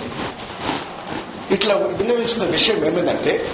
ఇట్లా 1.52 1.76
వినియోగించిన 1.76 2.44
విషయం 2.44 2.86
ఏమైందంటే 2.86 3.50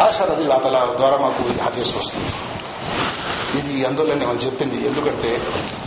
ఆశారది 0.00 0.44
లాతల 0.44 0.94
ద్వారా 0.96 1.16
మాకు 1.16 1.62
ఆదేశం 1.62 1.98
వస్తుంది. 1.98 2.26
ఇది 3.58 3.84
అందులో 3.84 4.14
మనం 4.14 4.36
చెప్పింది. 4.36 4.86
ఎందుకంటే 4.86 5.42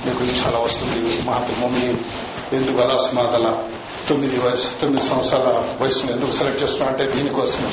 మీకు 0.06 0.24
ఇది 0.24 0.39
చాలా 0.39 0.60
వస్తుంది 0.60 1.22
మహాత్మ 1.22 1.63
ఎందుకు 2.54 2.78
అలా 2.78 2.98
సుమాతల 2.98 3.67
తొమ్మిది 4.09 4.39
వయసు 4.39 4.81
తొమ్మిది 4.81 5.09
సంవత్సరాల 5.09 5.63
వయసును 5.81 6.11
ఎందుకు 6.11 6.31
సెలెక్ట్ 6.31 6.63
చేస్తున్నా 6.63 6.87
అంటే 6.87 7.05
దీనికోసం 7.05 7.71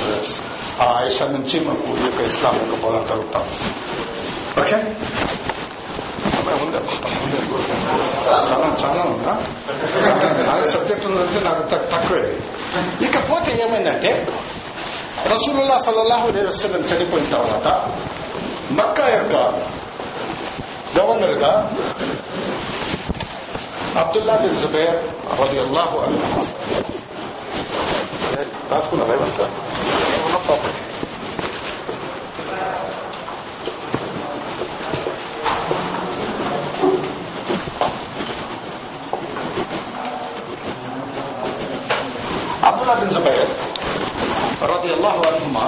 ఆ 0.80 0.84
ఆయుష 0.84 1.22
నుంచి 1.22 1.60
మనకు 1.60 2.02
ఈ 2.02 2.06
యొక్క 2.06 2.20
ఇస్లాం 2.20 2.54
యొక్క 2.54 2.86
బోధన 2.86 3.08
జరుగుతాం. 3.08 3.42
ఓకే? 4.60 4.76
చాలా 8.40 8.76
చాలా 8.84 9.02
ఉందా? 9.02 9.34
చాలా 10.08 10.52
నాకు 10.52 10.64
సబ్జెక్ట్ 10.64 11.06
ఉందంటే 11.06 11.40
నాకు 11.44 11.62
తక్కువే. 11.92 12.38
ఇకపోతే 13.06 13.62
ఏమైందంటే 13.62 14.26
రసూలుల్లా 15.30 15.78
సల్లల్లాహు 15.78 16.28
అలైహి 16.28 16.94
చనిపోయిన 16.94 17.26
తర్వాత 17.30 17.66
మక్కా 18.70 19.08
యొక్క 19.08 19.34
గవర్నర్గా 20.98 21.72
అబ్దుల్లా 23.96 24.34
బిన్ 24.36 24.58
జుబైర్ 24.60 24.96
రలియల్లాహు 25.40 25.96
అన్హు 26.00 26.42
రాసుకున్నారా 28.70 29.14
ఇవంతా 29.14 29.46
ఉన్న 30.18 30.36
పాపం. 30.48 30.74
అబ్దుల్లా 42.68 42.94
బిన్ 42.94 43.12
జుబైర్ 43.14 43.52
రలియల్లాహు 44.70 45.22
అన్హుమా 45.28 45.64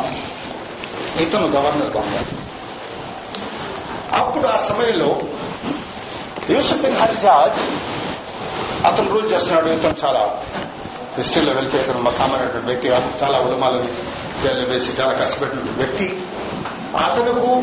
ఇతను 1.23 1.47
గవర్నర్గా 1.55 2.01
ఉన్నారు 2.01 2.31
అప్పుడు 4.13 4.47
ఆ 4.47 4.57
సమయంలో 4.69 5.11
యూసుఫ్ 6.51 6.83
బిన్ 6.83 6.97
హజ్జాజ్ 6.97 7.61
అతను 8.87 9.09
రూల్ 9.15 9.33
చేస్తున్నాడు 9.33 9.69
ఇతను 9.69 10.07
చాలా 10.07 10.39
హిస్టరీలో 11.17 11.53
వెళ్తే 11.53 11.79
ఇతను 11.79 12.03
మా 12.03 12.11
సామాన్యటువంటి 12.11 12.67
వ్యక్తి 12.67 12.89
చాలా 13.25 13.41
ఉలమాలని 13.41 13.91
జైల్లో 14.43 14.65
వేసి 14.69 15.03
చాలా 15.03 15.13
కష్టపెట్టిన 15.13 15.61
వ్యక్తి. 15.61 16.07
అతనుకు 16.97 17.63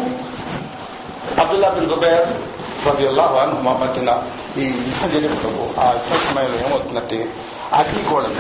అబ్దుల్లా 1.42 1.70
బిన్ 1.70 1.88
దుబైర్ 1.88 2.30
ప్రతి 2.86 3.08
అల్లాహ్ 3.08 3.32
మధ్యన 3.64 4.24
ఈ 4.58 4.62
యుద్ధం 4.62 5.10
జరిగినప్పుడు 5.10 5.80
ఆ 5.80 5.92
యుద్ధ 5.92 6.14
సమయంలో 6.16 6.68
ఏమవుతుందంటే 6.68 7.30
అగ్నిగోళం 7.74 8.36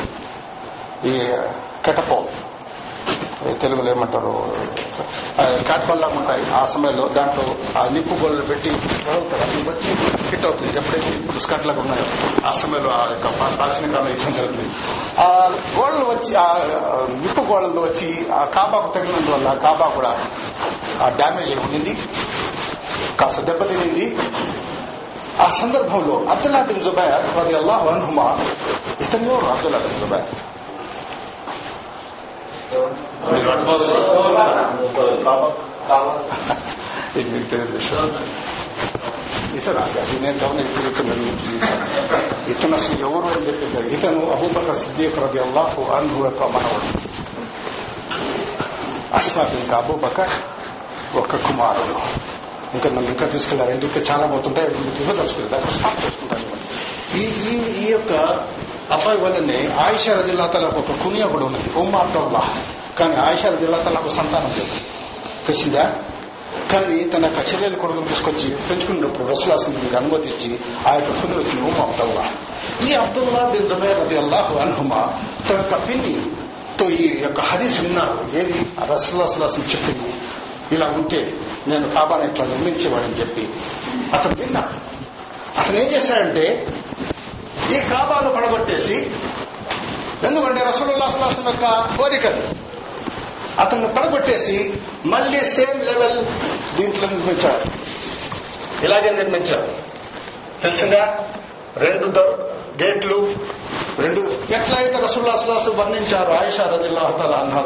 ఈ 1.05 1.33
కటపో 1.85 2.17
తెలుగులో 3.61 3.91
ఏమంటారు? 3.91 4.31
కాట్పల్లాగా 5.67 6.13
ఉంటాయి. 6.17 6.51
ఆ 6.51 6.65
సమయంలో 6.65 7.07
దాంట్లో 7.07 7.43
ఆ 7.79 7.87
నిప్పు 7.87 8.13
గోళ్ళు 8.13 8.41
పెట్టి 8.41 8.69
వదులుతారు. 8.69 9.41
అది 9.43 9.69
వచ్చి 9.69 9.91
హిట్ 10.29 10.45
అవుతుంది 10.45 10.77
ఎప్పుడైతే 10.77 11.09
ఇప్పుడు 11.09 11.37
ఉన్నాయో 11.79 12.05
ఆ 12.47 12.51
సమయంలో 12.51 12.89
ఆ 12.89 13.07
యొక్క 13.09 13.57
ప్రాచీన 13.57 13.91
కాలం 13.91 14.07
యుద్ధం 14.07 14.33
జరుగుతుంది. 14.33 14.69
ఆ 15.19 15.51
గోళ్ళు 15.79 16.05
వచ్చి 16.05 16.35
ఆ 16.35 16.47
నిప్పు 17.21 17.41
గోళ్ళలో 17.41 17.81
వచ్చి 17.81 18.31
ఆ 18.31 18.43
కాబాకు 18.45 18.93
తగిలినందువల్ల 18.93 19.53
కాబా 19.53 19.87
కూడా 19.87 20.11
ఆ 21.05 21.09
డ్యామేజ్ 21.09 21.51
అయి 21.51 21.59
ఉండింది. 21.59 21.97
కాస్త 23.19 23.41
దెబ్బతినింది. 23.41 24.17
ఆ 25.41 25.49
సందర్భంలో 25.49 26.25
అబ్దుల్లా 26.31 26.61
బిన్ 26.61 26.79
జుబైర్ 26.79 27.13
అది 27.13 27.57
అల్లాహ్ 27.57 27.87
అన్హుమా 27.87 28.37
ఇతను 29.01 29.35
అబ్దుల్లా 29.49 29.77
బిన్ 29.77 29.99
జుబైర్. 29.99 30.48
మీరు 32.69 33.49
అనుభవం 33.49 33.79
ఇది 37.15 37.29
మీకు 37.29 37.47
తెలియదు 37.49 37.73
విషయం 37.73 38.09
ఇతను 39.57 39.79
అది 40.01 40.17
నేను 40.21 40.37
గమనించి 40.37 40.81
ఇతను 40.89 41.15
ఇతను 42.49 42.75
అసలు 42.75 42.97
ఎవరు 43.01 43.27
అని 43.27 43.45
చెప్పి 43.47 43.95
ఇతను 43.95 44.21
అబూబకర్ 44.31 44.77
సిద్దీక్ 44.77 45.17
రబి 45.19 45.39
అల్లాహు 45.39 45.83
అన్హు 45.91 46.19
యొక్క 46.25 46.43
మనవడు 46.53 46.89
అస్మా 49.13 49.43
ఇంకా 49.61 49.77
అబూబకర్ 49.77 50.35
ఒక 51.17 51.35
కుమారుడు 51.47 51.95
ఇంకా 52.73 52.87
నన్ను 52.89 53.09
ఇంకా 53.09 53.25
తీసుకెళ్ళారు 53.25 53.71
ఇంకా 53.79 54.01
చాలా 54.09 54.25
పోతుంటాయి 54.27 54.67
మీకు 54.79 55.01
ఇవ్వదలుచుకోలేదు 55.01 55.55
అక్కడ 55.55 55.71
స్టాప్ 55.71 55.99
చేసుకుంటాను 56.03 56.57
ఈ 57.17 57.23
ఈ 57.45 57.53
ఈ 57.83 57.85
యొక్క 57.91 58.13
అబ్బాయి 58.91 59.17
వల్లనే 59.17 59.75
ఆయిషా 59.79 60.13
రజిల్లా 60.13 60.47
తలకు 60.47 60.79
ఒక 60.79 61.03
కునియా 61.03 61.27
కూడా 61.27 61.45
ఉన్నది. 61.45 61.79
ఉమ్మ 61.79 61.95
అబ్దుల్లా. 61.95 62.49
కానీ 62.99 63.15
ఆయిషా 63.15 63.49
రజిల్లా 63.49 63.77
తలకు 63.77 64.09
సంతానం 64.09 64.49
లేదు. 64.49 64.71
తెలిసిందా? 65.47 65.95
కానీ 66.71 67.03
తన 67.03 67.25
యొక్క 67.25 67.53
చెల్లెలు 67.53 67.75
కొడుకును 67.75 68.07
తీసుకొచ్చి 68.07 68.49
పెంచుకున్నప్పుడు 68.69 69.27
రసులాసింది 69.27 69.97
అనుమతి 69.97 70.29
ఇచ్చి 70.29 70.59
ఆ 70.87 70.93
యొక్క 70.93 71.21
కుని 71.21 71.33
వచ్చిన 71.33 71.65
ఉమ్మ 71.65 71.81
అబ్దుల్లా. 71.81 72.33
ఈ 72.87 72.93
అబ్దుల్లా 72.93 73.49
బిన్ 73.49 73.69
దుబైర్ 73.69 73.99
రది 73.99 74.17
అల్లాహు 74.17 74.59
అన్హుమా 74.59 75.13
తన 75.49 75.55
యొక్క 75.55 75.87
పిన్నితో 75.87 76.89
ఈ 76.89 77.21
యొక్క 77.21 77.41
హరీస్ 77.41 77.79
విన్నాడు. 77.79 78.37
ఏది? 78.37 78.67
రసులాసులాసం 78.85 79.61
చెప్పింది. 79.61 80.13
ఇలా 80.71 80.85
ఉంటే 80.85 81.33
నేను 81.67 81.89
కాబాని 81.89 82.31
ఇట్లా 82.31 82.45
నిర్మించేవాడని 82.45 83.19
చెప్పి. 83.19 83.49
అతను 84.13 84.35
విన్నాడు. 84.35 84.99
అతను 85.59 85.77
ఏం 85.77 85.91
చేశాడంటే 85.93 86.67
ఈ 87.69 87.79
కాబాను 87.89 88.29
పడగొట్టేసి 88.31 89.11
ఎందుకంటే 90.23 90.63
రసూలుల్లాహం 90.63 91.43
యొక్క 91.47 91.97
కోరికది 91.97 92.43
అతన్ని 93.59 93.87
పడగొట్టేసి 93.87 94.73
మళ్ళీ 95.05 95.39
సేమ్ 95.39 95.85
లెవెల్ 95.85 96.25
దీంట్లో 96.75 97.09
నిర్మించాడు 97.09 97.61
ఇలాగే 98.85 99.09
నిర్మించాడు 99.09 99.89
తెలిసిందా? 100.61 101.19
రెండు 101.77 102.05
గేట్లు. 102.83 103.33
రెండు 103.99 104.19
ఎట్లయితే 104.53 104.97
రసూల్లాహం 104.97 105.77
వర్ణించారు 105.77 106.33
ఆయిషా 106.33 106.63
రదిల్లాహతాల 106.63 107.35
అన్న 107.35 107.61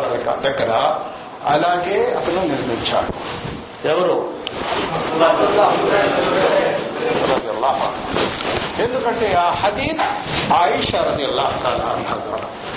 దగ్గర 0.49 0.99
అలాగే 1.45 2.13
అతను 2.13 2.47
నిర్మించాడు. 2.47 3.13
ఎవరు. 3.87 4.33
ఎందుకంటే 8.79 9.33
ఆ 9.33 9.49
హదీద్ 9.49 9.99
ఆయిషా 10.53 10.97
రది 10.97 11.23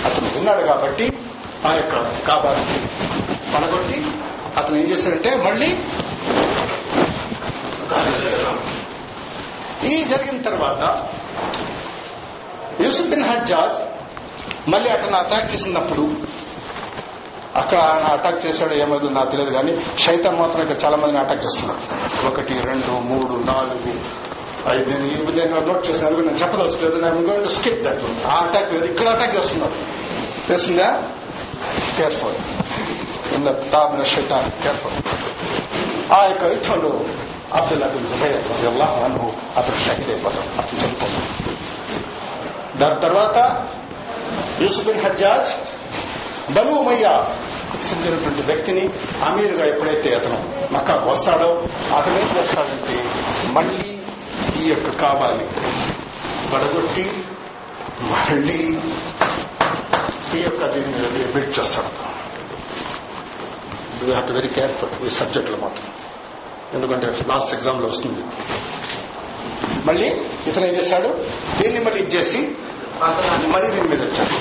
అతను 0.05 0.29
విన్నాడు 0.35 0.67
కాబట్టి 0.67 1.13
ఆ 1.67 1.73
యొక్క 1.73 1.95
కాబాన్ని 2.27 2.77
పడగొట్టి 3.53 4.05
అతను 4.57 4.75
ఏం 4.77 4.91
చేశాడంటే 4.91 5.35
మళ్ళీ 5.35 5.77
ఈ 9.87 10.03
జరిగిన 10.03 10.41
తర్వాత 10.41 10.83
యూసుఫ్ 12.83 13.09
బిన్ 13.09 13.29
హజ్జాజ్ 13.29 13.77
మళ్ళీ 14.69 14.89
అతను 14.89 15.17
అటాక్ 15.17 15.53
చేసినప్పుడు 15.53 16.07
అక్కడ 17.55 17.79
ఆయన 17.79 18.03
అటాక్ 18.03 18.45
చేశాడు 18.45 18.73
ఏమైందో 18.73 19.09
నాకు 19.09 19.31
తెలియదు 19.31 19.51
కానీ 19.51 19.77
శైతం 19.99 20.37
మాత్రం 20.37 20.61
ఇక్కడ 20.61 20.85
చాలా 20.85 20.97
మందిని 20.97 21.19
అటాక్ 21.19 21.45
చేస్తున్నాడు. 21.45 21.81
ఒకటి 22.27 22.53
రెండు 22.53 22.91
మూడు 22.91 23.43
నాలుగు 23.45 23.93
నేను 24.73 25.05
ఈ 25.05 25.35
నేను 25.35 25.59
నోట్ 25.59 25.89
చేసినాను 25.89 26.17
నేను 26.17 26.37
చెప్పదలుచుకోలేదు. 26.37 27.01
నేను 27.01 27.21
గోయింగ్ 27.21 27.43
టు 27.43 27.49
స్కిప్ 27.49 27.83
దట్ 27.83 28.27
ఆ 28.27 28.39
అటాక్ 28.39 28.73
వేరు 28.73 28.85
ఇక్కడ 28.85 29.07
అటాక్ 29.07 29.35
చేస్తున్నారు. 29.35 29.73
తెలిసిందా? 30.47 31.03
Careful 31.97 32.35
in 33.35 33.45
the 33.45 33.49
tab 33.49 34.01
careful 34.63 34.93
ఆ 36.11 36.23
యొక్క 36.25 36.43
యుద్ధంలో 36.43 37.05
అబ్దుల్ 37.53 37.83
అబ్దుల్ 37.83 38.07
జుబైర్ 38.07 38.33
రలియల్లాహు 38.33 39.03
అన్హు 39.03 39.31
అతను 39.57 39.75
షహీద్ 39.75 40.09
అయిపోతాడు. 40.09 40.61
అతను 40.61 40.79
చనిపోతాడు. 40.79 41.57
దాని 42.77 43.01
తర్వాత 43.01 43.67
Yusuf 44.61 44.85
bin 44.85 45.05
Hajjaj 45.05 45.49
Banu 46.53 46.71
Umayya 46.71 47.23
చెందినటువంటి 47.91 48.41
వ్యక్తిని 48.41 48.89
అమీరుగా 49.25 49.65
ఎప్పుడైతే 49.65 50.15
అతను 50.15 50.49
మక్కాకు 50.73 51.09
వస్తాడో 51.09 51.63
అతను 51.97 52.17
ఏం 52.19 52.37
చేస్తాడంటే 52.37 53.03
మళ్ళీ 53.51 53.96
ఈ 54.59 54.65
యొక్క 54.73 54.89
కావాలి. 55.01 55.45
పడగొట్టి 56.51 57.05
మళ్ళీ 58.11 58.59
ఈ 60.37 60.41
యొక్క 60.45 60.61
దీన్ని 60.73 61.25
బిల్డ్ 61.33 61.53
చేస్తాడు. 61.59 61.91
You 64.01 64.07
have 64.13 64.27
to 64.27 64.33
very 64.37 64.49
careful 64.57 64.93
ఈ 65.07 65.11
సబ్జెక్టులో 65.19 65.57
మాత్రం. 65.65 65.87
ఎందుకంటే 66.75 67.07
లాస్ట్ 67.31 67.53
ఎగ్జామ్లో 67.57 67.87
వస్తుంది. 67.93 68.23
మళ్ళీ 69.87 70.07
ఇతను 70.49 70.65
ఏం 70.65 70.75
చేశాడు 70.79 71.09
దీన్ని 71.59 71.79
మళ్ళీ 71.85 71.99
ఇచ్చేసి 72.05 72.39
మళ్ళీ 73.53 73.67
దీని 73.75 73.87
మీద 73.91 74.01
వచ్చాడు. 74.07 74.35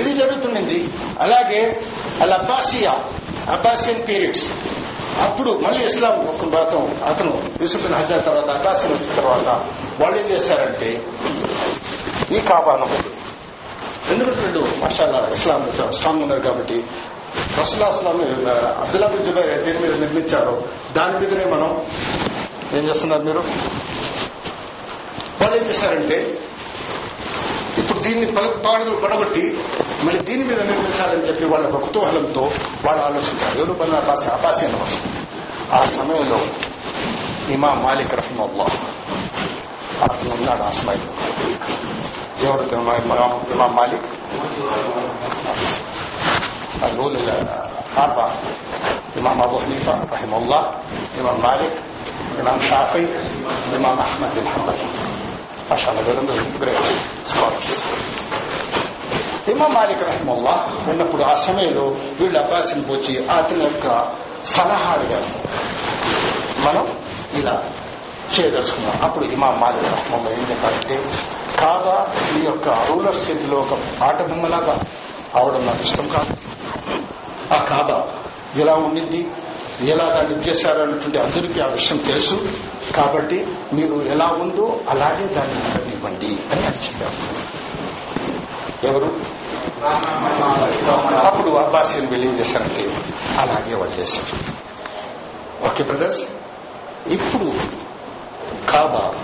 ఇది 0.00 0.10
జరుగుతుంది 0.18 0.78
అలాగే 1.24 1.60
అల్ 2.22 2.34
అబ్బాసియా 2.38 2.92
అబ్బాసియన్ 3.54 4.02
పీరియడ్స్. 4.08 4.44
అప్పుడు 5.18 5.50
మళ్ళీ 5.58 5.84
ఇస్లాం 5.84 6.16
భాగం 6.50 7.04
అతను 7.06 7.32
యూసుఫ్ 7.62 7.92
హజార్ 7.92 8.24
తర్వాత 8.24 8.50
అబ్బాసియన్ 8.50 8.94
వచ్చిన 8.94 9.14
తర్వాత 9.16 9.48
వాళ్ళు 10.02 10.18
ఏం 10.18 10.30
చేశారంటే 10.30 10.90
ఈ 12.32 12.40
కాబాను 12.40 12.86
ఎందుకంటే 14.10 14.40
రెండు 14.42 14.84
మషాలా 14.84 15.28
ఇస్లాం 15.32 15.62
స్ట్రాంగ్ 15.92 16.22
ఉన్నారు 16.22 16.40
కాబట్టి 16.40 16.84
రసుల్లా 17.58 17.86
అస్లాం 17.86 18.16
అబ్దుల్లా 18.82 19.06
జుబైర్ 19.26 19.64
దేని 19.64 19.78
మీద 19.78 20.00
నిర్మించారో 20.00 20.62
దాని 20.94 21.18
మీదనే 21.20 21.44
మనం 21.44 21.70
ఏం 22.74 22.88
చేస్తున్నారు 22.88 23.22
మీరు? 23.22 23.42
వాళ్ళు 25.40 25.56
ఏం 25.56 25.64
చేశారంటే 25.68 26.18
ఇప్పుడు 27.89 27.99
దీన్ని 27.99 28.25
పాడులు 28.65 28.95
పడగొట్టి 28.95 29.45
మళ్ళీ 30.05 30.19
దీని 30.19 30.43
మీద 30.43 30.59
నిర్మించాలని 30.61 31.27
చెప్పి 31.27 31.45
వాళ్ళ 31.45 31.67
ఒక 31.67 31.81
కుతూహలంతో 31.81 32.43
వాళ్ళు 32.85 33.03
ఆలోచించారు 33.03 33.59
ఎవరు 33.59 33.73
పని 33.73 33.95
అబ్బాసి 33.95 34.27
అబ్బాసి 34.29 34.65
అని 34.65 34.77
ఆ 35.73 35.85
సమయంలో 35.85 36.39
ఇమా 37.53 37.73
మాలిక్ 37.73 38.15
రహమల్లా 38.15 38.67
అతను 40.03 40.33
ఉన్నాడు 40.33 40.63
ఆ 40.63 40.71
సమయంలో 40.71 41.13
ఎవరు 42.45 42.65
ఇమా 43.51 43.67
మాలిక్ 43.67 44.09
نقول 46.83 47.15
الأربعة 47.15 48.29
الإمام 49.15 49.41
أبو 49.41 49.59
حنيفة 49.59 49.93
رحمه 50.13 50.37
الله 50.37 50.71
الإمام 51.15 51.41
مالك 51.41 51.71
الإمام 52.33 52.59
شافعي 52.61 53.07
الإمام 53.69 53.99
أحمد 53.99 54.29
بن 54.35 54.47
حنبل 54.47 54.98
aşağılarında 55.74 56.32
స్వామి 57.26 57.54
scholars. 57.60 57.70
İmam 59.52 59.72
Malik 59.78 60.00
rahimullah 60.08 60.58
ఉన్నప్పుడు 60.90 61.22
ఆ 61.22 61.34
సమయంలో 61.46 61.84
వీళ్ళు 62.20 62.38
అబ్బాసిని 62.38 62.82
పోచి 62.88 63.12
అతని 63.36 63.62
యొక్క 63.64 63.86
సలహాడుగా 64.44 65.20
మనం 66.66 66.84
ఇలా 67.40 67.54
చేయదలుచుకున్నాం. 68.34 68.96
అప్పుడు 69.02 69.24
ఇమాం 69.24 69.54
మాలిక్ 69.60 69.84
రహ్మంలో 69.84 70.30
ఏం 70.30 70.42
చెప్పారంటే 70.50 70.96
కాదా 71.62 71.96
ఈ 72.38 72.40
యొక్క 72.44 72.68
రూలర్ 72.88 73.18
స్థితిలో 73.22 73.56
ఒక 73.56 73.72
ఆట 74.02 74.18
బొమ్మలాగా 74.22 74.74
అవడం 75.34 75.66
నాకు 75.66 75.82
ఇష్టం 75.82 76.08
కాదు. 76.08 76.32
ఆ 77.54 77.58
కాదా 77.72 77.98
ఇలా 78.62 78.74
ఉండిద్ది 78.74 79.22
ఎలా 79.88 80.04
దాన్ని 80.04 80.44
చేశారన్నటువంటి 80.48 81.18
అందరికీ 81.18 81.60
ఆ 81.60 81.66
విషయం 81.66 81.98
తెలుసు. 81.98 82.48
కాబట్టి 82.96 83.46
మీరు 83.72 84.02
ఎలా 84.02 84.26
ఉందో 84.26 84.80
అలాగే 84.88 85.26
దాన్ని 85.26 85.54
ఉండనివ్వండి 85.54 86.38
అని 86.52 86.66
అని 86.66 86.78
చెప్పారు. 86.86 87.18
ఎవరు? 88.86 89.40
అప్పుడు 91.26 91.50
అబ్బాసిని 91.50 92.06
వెళ్ళి 92.06 92.28
చేశారంటే 92.28 92.82
అలాగే 93.38 93.74
వాళ్ళు 93.74 94.00
చేశారు. 94.00 94.60
Okay 95.66 95.84
brothers? 95.84 96.20
ఇప్పుడు 97.06 97.52
కాబా 98.70 99.14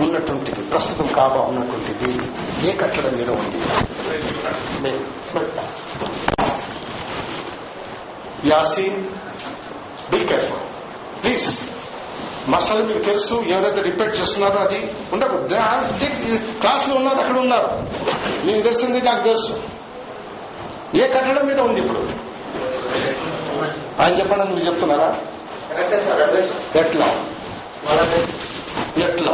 ఉన్నటువంటిది 0.00 0.62
ప్రస్తుతం 0.62 1.06
కాబా 1.06 1.40
ఉన్నటువంటిది 1.40 2.10
ఏ 2.68 2.76
కట్టడం 2.76 3.16
మీద 3.16 3.30
ఉంది? 3.30 3.58
యాసీన్ 8.48 9.04
బీ 10.12 10.24
కేర్ఫుల్ 10.24 10.60
ప్లీజ్ 11.22 11.60
మసాలా 12.50 12.82
మీకు 12.82 12.98
తెలుసు 12.98 13.34
ఎవరైతే 13.48 13.80
రిపీట్ 13.80 14.20
చేస్తున్నారో 14.20 14.58
అది 14.58 14.90
ఉండకూడదు. 15.12 15.46
క్లాస్లో 16.60 16.94
ఉన్నారు 16.96 17.18
అక్కడ 17.18 17.38
ఉన్నారు. 17.38 17.68
మీకు 18.46 18.60
తెలిసింది 18.60 19.02
నాకు 19.02 19.22
తెలుసు. 19.24 19.60
ఏ 20.94 21.06
కట్టడం 21.06 21.46
మీద 21.46 21.60
ఉంది 21.60 21.80
ఇప్పుడు? 21.80 21.98
ఆయన 24.02 24.18
చెప్పండి 24.18 24.54
మీరు 24.54 24.66
చెప్తున్నారా? 24.68 25.10
ఎట్లా 26.80 27.06
ఎట్లా 29.06 29.32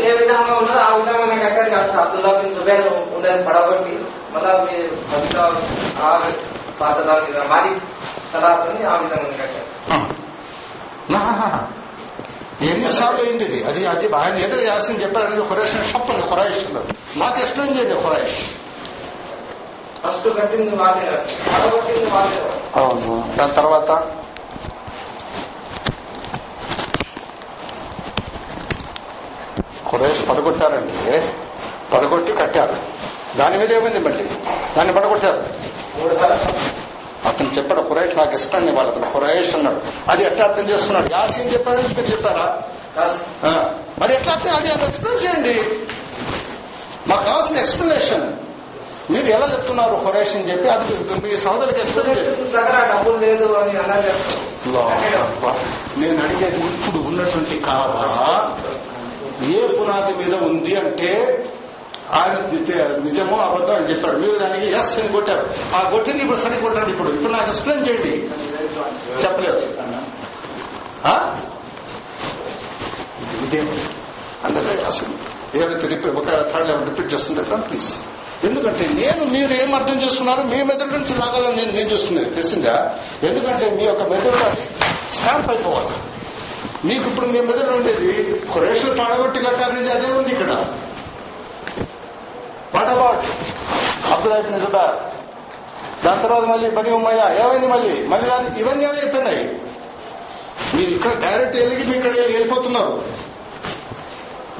ఏ 0.00 0.12
విధంగా 0.12 0.54
ఉన్నదో 0.58 0.80
ఆ 0.80 0.94
విధంగా 0.96 1.48
కట్టారు 1.48 1.70
కాస్త 1.70 1.92
అబ్దుల్లా 1.92 2.40
బిన్ 2.40 2.54
జుబైర్ 2.54 2.88
ఉండేది 2.88 3.44
పడగొట్టి. 3.44 3.94
మళ్ళా 4.34 4.52
పాత 6.80 6.96
దాని 7.00 7.48
మాది 7.48 7.80
సలాహని 8.32 8.84
ఆ 8.84 8.96
విధంగా 8.96 9.32
కట్టారు. 9.32 9.80
ఎన్నిసార్లు 12.64 13.22
అయింది? 13.22 13.44
ఇది 13.44 13.64
అది 13.64 13.86
అది 13.86 14.14
ఆయన 14.14 14.34
ఏదో 14.36 14.62
యాసిన్ 14.62 15.02
చెప్పాడని 15.02 15.48
ఖురాయిష్ 15.48 15.74
చెప్పండి 15.74 16.22
ఖురాయిష్ 16.22 16.58
నాకు 17.18 17.40
ఎక్స్ప్లెయిన్ 17.40 17.76
చేయండి 17.78 18.02
ఖురాయిష్ 18.02 18.36
ఫస్ట్ 20.04 20.36
కట్టింది 20.38 20.76
వాళ్ళే 20.76 21.10
పడగొట్టింది 21.54 22.10
వాళ్ళే 22.10 22.60
అవును. 22.76 23.36
దాని 23.36 23.52
తర్వాత? 23.52 23.90
ఖురేష్ 29.92 30.28
పడగొట్టారండి. 30.28 31.20
పడగొట్టి 31.94 32.32
కట్టారు. 32.32 32.76
దాని 33.38 33.58
మీద 33.58 33.72
ఏమైంది 33.72 33.98
మళ్ళీ? 33.98 34.24
దాన్ని 34.76 34.94
పడగొట్టారు. 34.94 35.44
మూడు 35.98 36.14
సార్లు. 36.14 36.89
అతను 37.28 37.50
చెప్పాడు 37.56 37.82
ఖురేష్ 37.88 38.14
నాకు 38.16 38.34
ఇష్టం 38.34 38.66
వాళ్ళు 38.76 38.90
అతను 38.92 39.08
ఖురేష్ 39.12 39.50
అన్నాడు 39.54 39.80
అది 40.08 40.22
ఎట్లా 40.24 40.44
అర్థం 40.44 40.66
చేస్తున్నాడు? 40.68 41.08
యాసీన్ 41.12 41.52
చెప్పాడని 41.52 41.88
మీరు 41.96 42.08
చెప్పారా 42.12 42.46
మరి 44.00 44.12
ఎట్లా 44.14 44.32
అర్థం 44.32 44.52
అది 44.54 44.68
అది 44.70 44.84
ఎక్స్ప్లెయిన్ 44.84 45.20
చేయండి. 45.24 45.54
మాకు 47.08 47.24
కావాల్సిన 47.24 47.58
ఎక్స్ప్లెనేషన్ 47.58 48.24
మీరు 49.10 49.28
ఎలా 49.28 49.46
చెప్తున్నారు 49.46 49.96
ఖురేష్ 50.04 50.34
అని 50.36 50.48
చెప్పి 50.50 50.68
అది 50.68 50.96
మీ 51.22 51.36
సోదరికి 51.36 51.80
ఎక్స్ప్లెయిన్ 51.80 52.18
లేదు 53.22 53.48
అని 53.60 53.72
అలా 53.78 53.96
నేను 55.96 56.18
అడిగేది 56.24 56.58
ఇప్పుడు 56.68 56.98
ఉన్నటువంటి 57.08 57.56
కావా? 57.60 58.04
ఏ 59.50 59.60
పునాది 59.74 60.12
మీద 60.14 60.34
ఉంది 60.42 60.72
అంటే 60.76 61.10
ఆయన 62.12 62.34
నిజమో 63.04 63.36
అబద్ధం 63.36 63.74
అని 63.74 63.88
చెప్పాడు. 63.90 64.18
మీరు 64.18 64.38
దానికి 64.38 64.76
ఎస్ 64.76 64.98
అని 64.98 65.08
కొట్టారు. 65.08 65.50
ఆ 65.76 65.90
కొట్టింది 65.90 66.22
ఇప్పుడు 66.22 66.40
సరి 66.40 66.60
కొట్టాడు 66.60 66.90
ఇప్పుడు. 66.90 67.08
ఇప్పుడు 67.08 67.32
నాకు 67.32 67.48
ఎక్స్ప్లెయిన్ 67.48 67.88
చేయండి. 67.88 68.14
చెప్పలేదు. 69.24 69.60
ఇదే 73.44 73.60
అందుకే 74.44 74.84
అసలు 74.84 75.30
ఏదైతే 75.58 75.86
రిపీట్ 75.86 76.14
ఒక 76.14 76.26
థర్డ్ 76.26 76.68
లెవెల్ 76.68 76.88
రిపీట్ 76.88 77.14
చేస్తుంటే 77.14 77.42
ప్లీజ్ 77.42 77.94
ఎందుకంటే 78.44 78.84
నేను 78.88 79.24
మీరు 79.30 79.52
ఏం 79.52 79.74
అర్థం 79.74 80.02
చేసుకున్నారు 80.02 80.40
మీ 80.40 80.62
మెదడు 80.62 80.90
నుంచి 80.90 81.14
రాగలని 81.14 81.56
నేను 81.56 81.72
నేను 81.72 81.88
చూస్తున్నది 81.88 82.30
తెలిసిందా? 82.30 82.98
ఎందుకంటే 83.22 83.70
మీ 83.70 83.84
యొక్క 83.84 84.02
మెదడు 84.02 84.44
అది 84.44 84.68
స్టాంప్ 85.10 85.50
అయిపోవాలి. 85.50 85.96
మీకు 86.84 87.08
ఇప్పుడు 87.08 87.26
మీ 87.26 87.40
మెదడు 87.40 87.70
ఉండేది. 87.70 88.12
రేషన్ 88.60 88.98
పడగొట్టి 88.98 89.40
కట్టారనేది 89.40 89.90
అదే 89.90 90.06
ఉంది 90.06 90.28
ఇక్కడ. 90.28 90.64
వాట్ 92.74 92.88
అబౌట్ 92.88 93.26
అబ్దుల్ 94.12 94.32
దాని 96.04 96.22
తర్వాత 96.22 96.42
మళ్ళీ 96.42 96.70
బని 96.70 96.90
ఉమ్మయ్య. 96.90 97.36
ఏమైంది 97.40 97.66
మళ్ళీ? 97.66 98.06
మళ్ళీ 98.06 98.28
దాన్ని- 98.28 98.58
ఇవన్నీ 98.58 98.84
ఏమీ 98.84 98.94
చెప్పినాయి 98.94 99.62
మీరు 100.74 100.90
ఇక్కడ 100.90 101.10
డైరెక్ట్ 101.10 101.56
వెళ్ళి 101.56 101.86
మీ 101.86 101.96
ఇక్కడ 101.96 102.10
వెళ్ళిపోతున్నారు. 102.10 103.02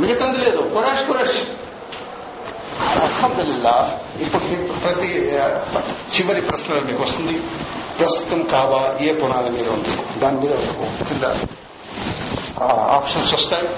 మిగతాది 0.00 0.38
లేదు. 0.38 0.56
కురాష్ 0.56 1.06
కురాష్ 1.06 1.42
అల్హమ్దుల్లా 2.80 4.00
ఇప్పుడు 4.20 4.66
ప్రతి 4.66 5.38
చివరి 6.16 6.40
ప్రశ్న 6.40 6.74
మీకు 6.74 7.02
వస్తుంది. 7.02 7.42
ప్రస్తుతం 7.98 8.42
కావా 8.42 9.04
ఏ 9.04 9.12
పునాది 9.12 9.48
మీద 9.48 9.68
ఉంది? 9.68 10.20
దాని 10.20 10.40
మీద 10.40 11.04
కింద 11.04 11.36
ఆప్షన్స్ 12.62 13.34
వస్తాయి. 13.34 13.68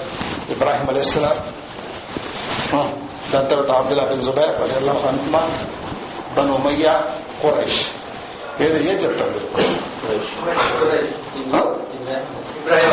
ఇబ్రాహిం 0.49 0.89
అలీస్లాం 0.89 2.95
దాని 3.33 3.49
తర్వాత 3.49 3.71
అబ్దుల్లా 3.77 4.05
బిన్ 4.09 4.23
జుబైర్ 4.25 4.55
అల్లాహ్ 4.73 5.05
అనుకుమా 5.09 5.43
బను 6.35 6.53
ఉమయ్య 6.55 6.87
ఖురైష్ 7.41 7.81
ఏదో 8.59 8.77
ఏం 8.85 8.97
చెప్తారు 9.03 9.31
మీరు 9.33 9.47
ఆ? 11.51 11.61
ఇబ్రాహిం 12.55 12.91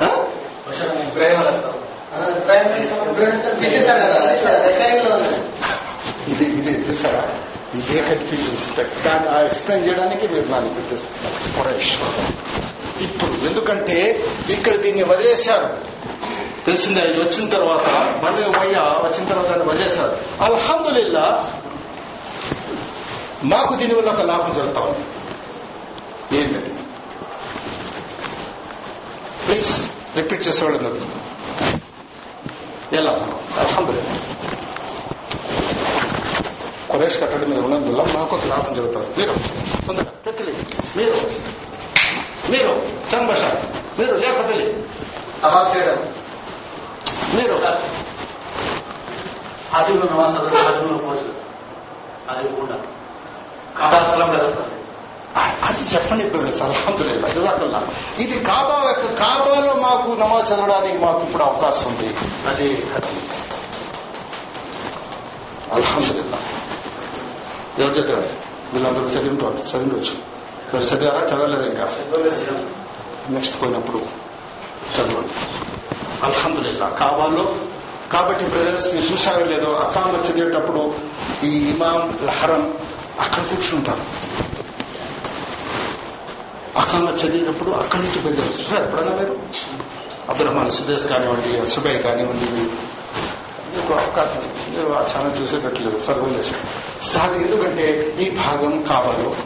ఆ? 0.00 0.10
ఇబ్రాహిం 1.04 1.40
వస్తాం 1.42 1.74
ఇబ్రాహిం 2.36 2.68
తీసేస్తాడు 3.60 4.00
కదా 4.04 4.18
రెస్టారెంట్లో 4.62 5.10
ఉంది 5.16 5.32
ఇది 6.32 6.44
ఇది 6.60 6.72
చూసారా 6.84 7.22
ఇదే 7.78 8.00
కన్ఫ్యూజన్స్ 8.08 8.66
దాన్ని 9.04 9.28
ఆ 9.30 9.38
ఎక్స్ప్లెయిన్ 9.46 9.84
చేయడానికి 9.86 10.26
మీరు 10.32 10.46
దాన్ని 10.50 10.70
పెట్టేస్తున్నారు 10.76 11.38
ఖురైష్ 11.56 11.92
ఇప్పుడు 13.00 13.48
ఎందుకంటే 13.48 14.24
ఇక్కడ 14.48 14.76
దీన్ని 14.76 15.02
వదిలేశారు. 15.02 15.94
తెలిసిందే 16.66 17.00
ఇది 17.00 17.20
వచ్చిన 17.20 17.48
తర్వాత 17.48 17.86
మళ్ళీ 18.24 18.42
వయ్య 18.42 18.78
వచ్చిన 18.78 19.28
తర్వాత 19.28 19.46
దాన్ని 19.46 19.66
వదిలేశారు. 19.66 20.42
అల్హమ్దుల్లా 20.42 21.54
మాకు 23.44 23.74
దీనివల్ల 23.74 24.10
ఒక 24.10 24.20
లాభం 24.20 24.54
జరుగుతా 24.54 24.80
ఉంది. 24.80 25.04
ఏంటంటే 26.36 26.70
ప్లీజ్ 29.46 29.86
రిపీట్ 30.16 30.48
చేసేవాళ్ళు 30.48 31.00
ఎలా? 32.96 33.12
అల్హమ్దుల్లా 33.58 34.16
కొరేష్ 36.90 37.20
కట్టడం 37.20 37.50
మీద 37.50 37.58
ఉన్నందువల్ల 37.58 38.18
మాకు 38.18 38.36
ఒక 38.36 38.44
లాభం 38.44 38.74
జరుగుతుంది 38.74 39.06
మీరు 39.18 39.34
తొందరగా 39.86 40.12
మీరు. 40.96 41.14
మీరు 42.50 42.72
చంద్రభాష 43.10 43.42
మీరు 43.98 44.14
లేకపోతే 44.16 44.54
తవాఫ్ 45.42 45.76
చేయడం 45.76 45.98
మీరు 47.34 47.56
ఆదిలో 49.74 50.06
నమాజ్ 50.10 50.36
ఆదిలో 50.62 50.98
పోజు 50.98 51.28
అది 52.28 52.48
కూడా 52.56 52.76
కథాస్థలం 53.78 54.28
కదా 54.30 54.48
సార్? 54.48 54.70
అది 55.64 55.82
చెప్పండి 55.94 56.24
బ్రదర్స్ 56.24 56.60
అల్హమ్దుల్లా 56.62 57.28
జజాకల్లా 57.28 57.80
ఇది 58.18 58.36
కాబా 58.40 58.76
యొక్క 58.88 59.06
కాబాలో 59.18 59.72
మాకు 59.80 60.08
నమాజ్ 60.20 60.46
చదవడానికి 60.50 60.98
మాకు 60.98 61.20
ఇప్పుడు 61.22 61.44
అవకాశం 61.44 61.88
ఉంది. 61.88 62.08
అది 62.50 62.68
అల్హమ్దుల్లా 65.74 66.38
ఎవరు 67.78 67.94
చదివారు 67.96 68.28
వీళ్ళందరూ 68.72 69.08
చదివింటారు 69.08 69.62
చదివచ్చు 69.70 70.14
మీరు 70.74 70.84
చదివారా 70.84 71.26
చదవలేదు 71.26 71.62
ఇంకా. 71.62 71.84
నెక్స్ట్ 73.30 73.62
పోయినప్పుడు 73.62 73.98
చదవండి. 74.96 75.32
అల్హమ్దుల్లా 76.22 76.88
కాబాలో 76.88 77.54
కాబట్టి 78.12 78.44
బ్రదర్స్ 78.44 78.94
మీరు 78.94 79.12
చూసారో 79.12 79.44
లేదో 79.44 79.72
అకామ 79.72 80.30
చదివేటప్పుడు 80.30 80.94
ఈ 81.44 81.70
ఇమాం 81.70 82.18
లహరం 82.24 82.78
అక్కడ 83.20 83.42
కూర్చుంటారు. 83.42 84.04
అకామ 86.78 87.08
చదివినప్పుడు 87.08 87.70
అక్కడి 87.70 88.02
నుంచి 88.02 88.18
బయలుదేరు 88.22 88.52
చూసారు 88.52 88.84
ఎప్పుడన్నా 88.84 89.14
మీరు? 89.14 89.38
అబ్దురహమాన్ 90.28 90.70
సుదేశ్ 90.70 91.06
కానివ్వండి 91.06 91.70
సుబై 91.70 91.98
కానివ్వండి 91.98 92.44
మీకు 93.76 93.92
అవకాశం. 93.92 94.74
మీరు 94.74 94.92
ఆ 94.92 95.00
ఛానల్ 95.00 95.42
చూసేటట్లేదు 95.42 96.02
సర్వం 96.06 96.30
చేశారు. 96.38 97.04
సార్ 97.04 97.32
ఎందుకంటే 97.32 98.16
ఈ 98.20 98.30
భాగం 98.30 98.82
కావాలో 98.82 99.36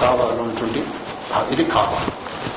కావాలో 0.00 0.42
ఉంటుంది 0.42 0.86
ఇది 1.50 1.64
కావాలి. 1.64 2.12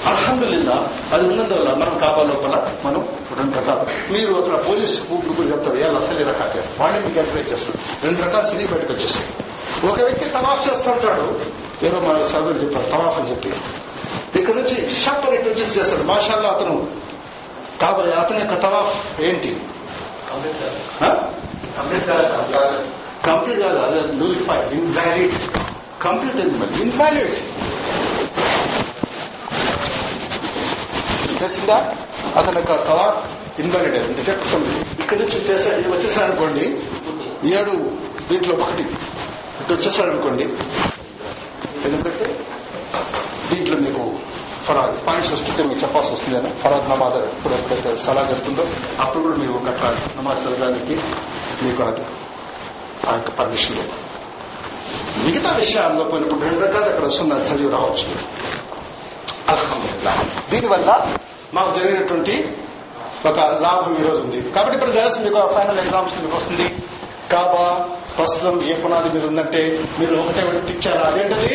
అల్హమ్దుల్లా 0.06 0.94
అది 1.14 1.28
ఉన్నందువల్ల 1.28 1.74
మనం 1.74 1.98
కాబా 1.98 2.24
లోపల 2.24 2.74
మనం 2.86 3.08
రెండు 3.38 3.56
రకాలు. 3.58 4.14
మీరు 4.14 4.34
అక్కడ 4.34 4.70
పోలీస్ 4.70 5.00
కూడా 5.00 5.50
చెప్తారు 5.50 5.78
ఎలా 5.78 6.00
అసలు 6.00 6.30
రకాలు 6.30 6.64
వాళ్ళని 6.80 7.06
మీకు 7.06 7.20
ఎంకరేజ్ 7.20 7.52
చేస్తారు. 7.52 8.06
రెండు 8.06 8.22
రకాల 8.22 8.46
సినీ 8.46 8.68
బయటకు 8.68 8.94
వచ్చేస్తాయి. 8.94 9.92
ఒక 9.92 10.00
వ్యక్తి 10.00 10.30
తవాఫ్ 10.30 10.70
చేస్తుంటాడు. 10.70 11.42
ఏదో 11.86 12.00
మన 12.00 12.26
సోదరులు 12.26 12.60
చెప్పారు 12.60 12.90
తవాఫ్ 12.90 13.20
అని 13.20 13.30
చెప్పి. 13.30 13.54
ఇక్కడ 14.40 14.54
నుంచి 14.54 14.90
షాప్ 14.90 15.26
అని 15.26 15.38
వచ్చేసి 15.38 15.80
చేస్తాడు. 15.80 16.04
మాషాల్లో 16.04 16.50
అతను. 16.50 16.88
కాబట్టి 17.82 18.12
అతని 18.12 18.40
యొక్క 18.40 18.64
తవాఫ్ 18.64 19.22
ఏంటి? 19.22 19.60
కంప్లీట్ 23.26 23.60
కాదు 23.60 23.78
అదే 23.78 24.14
నూలిఫై 24.14 24.70
ఇన్వాలిడ్. 24.78 25.34
కంప్లీట్ 26.06 26.38
ఏంది 26.44 26.58
మరి. 26.64 26.74
ఇన్వాలిడ్ 26.82 27.36
తెలిసిందా 31.40 31.78
అతని 32.40 32.58
యొక్క 32.60 32.76
థాట్ 32.90 33.20
ఇన్వాలిడ్ 33.62 33.96
అయింది. 33.96 34.14
డిఫెక్ట్ 34.20 34.56
ఉంది. 34.56 34.74
ఇక్కడి 35.04 35.20
నుంచి 35.22 35.38
చేసే 35.48 35.72
ఇది 35.80 35.90
వచ్చేసాడు 35.96 36.26
అనుకోండి 36.26 36.66
ఏడు 37.56 37.74
దీంట్లో 38.30 38.54
ఒకటి. 38.56 38.86
ఇటు 39.62 39.74
వచ్చేసాడు 39.74 40.10
అనుకోండి 40.12 40.44
ఎందుకంటే 41.88 42.26
దీంట్లో 43.50 43.78
మీకు 43.78 44.04
ఫరాద్ 44.68 44.96
పాయింట్స్ 45.08 45.32
వస్తుంటే 45.34 45.64
మీకు 45.70 45.80
చెప్పాల్సి 45.82 46.12
వస్తుంది 46.14 46.38
అని 46.40 46.50
ఫరాద్ 46.62 46.88
నమాజ్ 46.90 47.18
ఇప్పుడు 47.36 47.54
ఎప్పుడైతే 47.54 47.90
సలహా 48.06 48.30
చెప్తుందో 48.32 48.64
అప్పుడు 49.02 49.24
కూడా 49.24 49.38
మీరు 49.38 49.54
ఒక 49.60 49.70
నమాజ్ 50.20 50.42
చదవడానికి 50.44 50.96
మీకు 51.64 51.84
అది 51.84 52.06
ఆ 53.10 53.14
యొక్క 53.14 53.32
పర్మిషన్ 53.40 53.76
లేదు. 53.78 53.94
మిగతా 55.18 55.52
విషయాల్లో 55.56 56.04
పోయినప్పుడు 56.04 56.42
రెండు 56.42 56.60
రకాలు 56.60 56.86
అక్కడ 56.86 57.06
వస్తున్న 57.06 57.34
చదివి 57.34 57.72
రావచ్చు. 57.72 58.10
దీనివల్ల 60.52 61.06
మాకు 61.54 61.80
జరిగినటువంటి 61.80 62.58
ఒక 63.26 63.40
లాభం 63.40 63.98
ఈ 64.00 64.08
రోజు 64.08 64.22
ఉంది. 64.22 64.52
కాబట్టి 64.52 64.76
ఇప్పుడు 64.76 64.92
తెలుసు 64.92 65.20
మీకు 65.20 65.54
ఫైనల్ 65.54 65.80
ఎగ్జామ్స్ 65.80 66.16
మీకు 66.22 66.38
వస్తుంది. 66.38 66.76
కాబా 67.32 67.90
ప్రస్తుతం 68.18 68.62
ఏ 68.62 68.74
పునాది 68.74 69.10
మీద 69.10 69.26
ఉందంటే 69.26 69.84
మీరు 70.00 70.16
ఒకటే 70.16 70.42
ఒకటి 70.44 70.72
ఇచ్చారా 70.74 71.02
అదేంటది? 71.10 71.54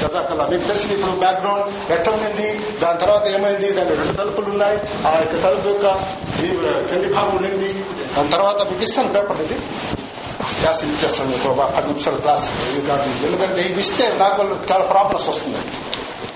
జజాకల్లా. 0.00 0.46
మీకు 0.46 0.62
తెలిసింది 0.62 0.94
ఇప్పుడు 0.94 1.10
బ్యాక్గ్రౌండ్ 1.10 1.92
ఎట్లా 1.92 2.14
ఉంది 2.14 2.48
దాని 2.82 2.98
తర్వాత 2.98 3.26
ఏమైంది? 3.26 3.72
దాని 3.72 3.96
రెండు 3.96 4.12
తలుపులు 4.12 4.46
ఉన్నాయి. 4.50 4.78
ఆ 5.08 5.12
యొక్క 5.18 5.34
తలుపు 5.44 5.68
యొక్క 5.68 5.86
కింది 6.90 7.14
భాగం 7.14 7.36
ఉండింది. 7.36 7.84
దాని 8.16 8.28
తర్వాత 8.28 8.60
మీకు 8.70 8.82
ఇస్తాను 8.82 9.12
పేపర్ 9.12 9.40
ఇది. 9.40 9.58
క్లాస్ 10.54 10.82
ఇచ్చేస్తాను 10.84 11.38
పది 11.74 11.86
నిమిషాల 11.88 12.16
క్లాస్ 12.16 12.46
కాదు 12.88 13.08
ఎందుకంటే 13.26 13.62
ఇది 13.62 13.80
ఇస్తే 13.80 14.04
నాకు 14.18 14.42
చాలా 14.70 14.84
ప్రాబ్లమ్స్ 14.86 15.28
వస్తుంది 15.28 15.62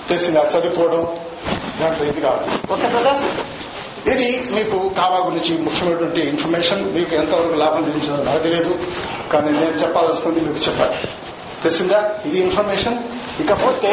తెలిసింది 0.09 0.39
అది 0.39 0.53
చదువుకోవడం 0.55 1.03
దాంట్లో 1.81 2.05
ఇది 2.07 2.21
కాదు 2.21 2.43
ఓకే 2.73 2.89
బ్రదర్స్ 2.89 3.27
ఇది 4.13 4.29
మీకు 4.51 4.77
కావా 4.97 5.19
గురించి 5.19 5.53
ముఖ్యమైనటువంటి 5.59 6.21
ఇన్ఫర్మేషన్ 6.33 6.83
మీకు 6.95 7.13
ఎంతవరకు 7.15 7.57
లాభం 7.59 7.85
తెలిసిందో 7.85 8.19
నాకు 8.25 8.43
తెలియదు 8.43 8.75
కానీ 9.33 9.51
నేను 9.53 9.79
చెప్పాల్సుకుంది 9.83 10.41
మీకు 10.41 10.61
చెప్పాలి 10.67 10.99
తెలిసిందా 11.63 12.01
ఇది 12.27 12.39
ఇన్ఫర్మేషన్ 12.39 12.99
ఇకపోతే 13.41 13.93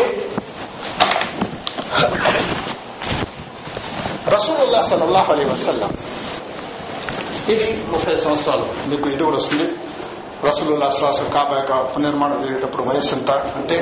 రసూలుల్లా 4.33 4.81
సల్లల్లాహు 4.83 5.31
అలీ 5.33 5.45
వసల్లం 5.45 5.91
ఇది 7.53 7.65
ముప్పై 7.91 8.13
సంవత్సరాలు 8.17 8.65
మీకు 8.89 9.07
ఇది 9.09 9.23
కూడా 9.23 9.37
వస్తుంది 9.37 9.65
రసూలుల్లా 10.47 10.89
శ్వాసం 10.89 11.29
కాబా 11.29 11.55
యొక్క 11.55 11.73
పునర్మాణం 11.93 12.41
జరిగేటప్పుడు 12.41 12.83
వయసు 12.83 13.15
ఎంత? 13.15 13.31
అంటే 13.31 13.75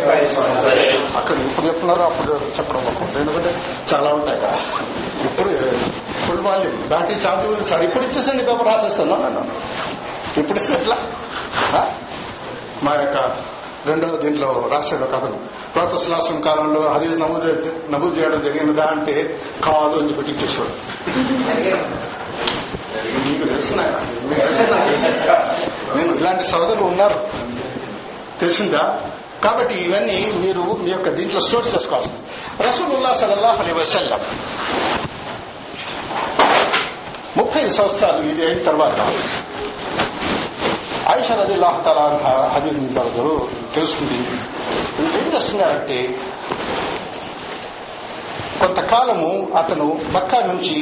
అక్కడ 1.17 1.37
ఇప్పుడు 1.41 1.65
చెప్తున్నారో 1.65 2.03
అప్పుడు 2.03 2.33
చెప్పడం 2.57 2.81
ఒక్కొక్కటి. 2.81 3.19
ఎందుకంటే 3.19 3.51
చాలా 3.93 4.09
ఉంటాయి 4.09 4.39
కదా. 4.39 4.59
ఇప్పుడు 5.25 5.49
ఫుల్ 6.25 6.43
వాల్యూమ్ 6.47 6.87
బ్యాటరీ 6.87 7.15
ఛార్జ్ 7.15 7.47
ఉంది 7.47 7.63
సార్ 7.63 7.83
ఇప్పుడు 7.83 8.03
ఇచ్చేసండి 8.05 8.43
పేపర్ 8.43 8.67
రాసేస్తాను. 8.67 9.15
నన్ను 9.23 9.43
ఇప్పుడు 10.37 10.59
ఇస్తే 10.59 10.73
ఎట్లా? 10.73 10.97
మా 12.83 12.93
యొక్క 12.93 13.17
రెండవ 13.87 14.17
దీంట్లో 14.17 14.69
రాశాడు 14.71 15.03
ఒక 15.03 15.15
అతను 15.15 15.37
ప్రోతశ్లాసం 15.75 16.41
కాలంలో 16.41 16.81
హదీజ్ 16.93 17.19
నమోదు 17.19 17.49
నమోదు 17.89 18.19
చేయడం 18.19 18.41
జరిగినదా 18.43 18.83
అంటే 18.85 19.15
కాదు 19.63 19.99
అని 19.99 20.09
చెప్పి 20.09 20.31
ఇచ్చేసాడు 20.31 20.73
మీకు 23.25 23.45
తెలుసు 23.45 23.73
నాయన. 23.73 23.97
మీకు 24.23 24.41
తెలుసు 24.41 24.63
నాకు 24.71 24.89
తెలుసు. 24.89 25.09
నేను 25.97 26.10
ఇలాంటి 26.21 26.43
సోదరులు 26.43 26.83
ఉన్నారు. 26.83 27.19
తెలిసిందా? 28.39 28.83
కాబట్టి 29.43 29.75
ఇవన్నీ 29.75 30.31
మీరు 30.35 30.61
మీ 30.61 30.91
యొక్క 30.91 31.09
దీంట్లో 31.09 31.41
స్టోర్ 31.41 31.67
చేసుకోవాల్సింది. 31.75 32.19
రసూలుల్లా 32.67 33.13
సలల్లాహ్ 33.13 33.59
అలీ 33.59 33.73
వసల్లం. 33.73 34.21
ముప్పై 37.37 37.61
ఐదు 37.61 37.73
సంవత్సరాలు 37.73 38.21
ఇది 38.21 38.45
అయిన 38.45 38.63
తర్వాత 38.63 38.99
ఆయిషా 41.11 41.35
నది 41.35 41.55
తాలా 41.59 42.03
హదీద్ 42.53 42.79
నిందారు 42.79 43.47
తెలుస్తుంది. 43.75 44.19
ఏం 45.19 45.31
చేస్తున్నారంటే 45.35 46.17
కొంతకాలము 48.59 49.31
అతను 49.57 50.01
మక్కా 50.11 50.39
నుంచి 50.41 50.77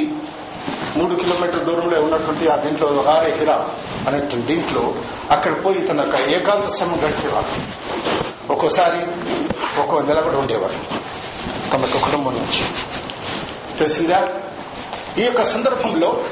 మూడు 0.98 1.16
కిలోమీటర్ 1.16 1.66
దూరంలో 1.66 2.02
ఉన్నటువంటి 2.02 2.48
ఆ 2.48 2.56
దీంట్లో 2.56 2.88
రారే 3.08 3.32
హిరా 3.40 3.70
అనేటువంటి 4.08 4.48
దీంట్లో 4.48 4.94
అక్కడ 5.32 5.66
పోయి 5.66 5.82
తన 5.82 6.00
యొక్క 6.00 6.30
ఏకాంత 6.30 6.70
సమయం 6.70 7.00
గడిపేవారు 7.06 7.54
ఒక్కోసారి 8.52 9.00
ఒక్కో 9.80 10.02
నెల 10.02 10.20
కూడా 10.20 10.38
ఉండేవారు 10.38 11.00
తమ 11.72 11.82
యొక్క 11.82 11.98
కుటుంబం 11.98 12.34
నుంచి. 12.34 12.64
తెలిసిందా? 13.80 14.28
ఈ 15.18 15.22
యొక్క 15.22 15.44
సందర్భంలో 15.44 16.24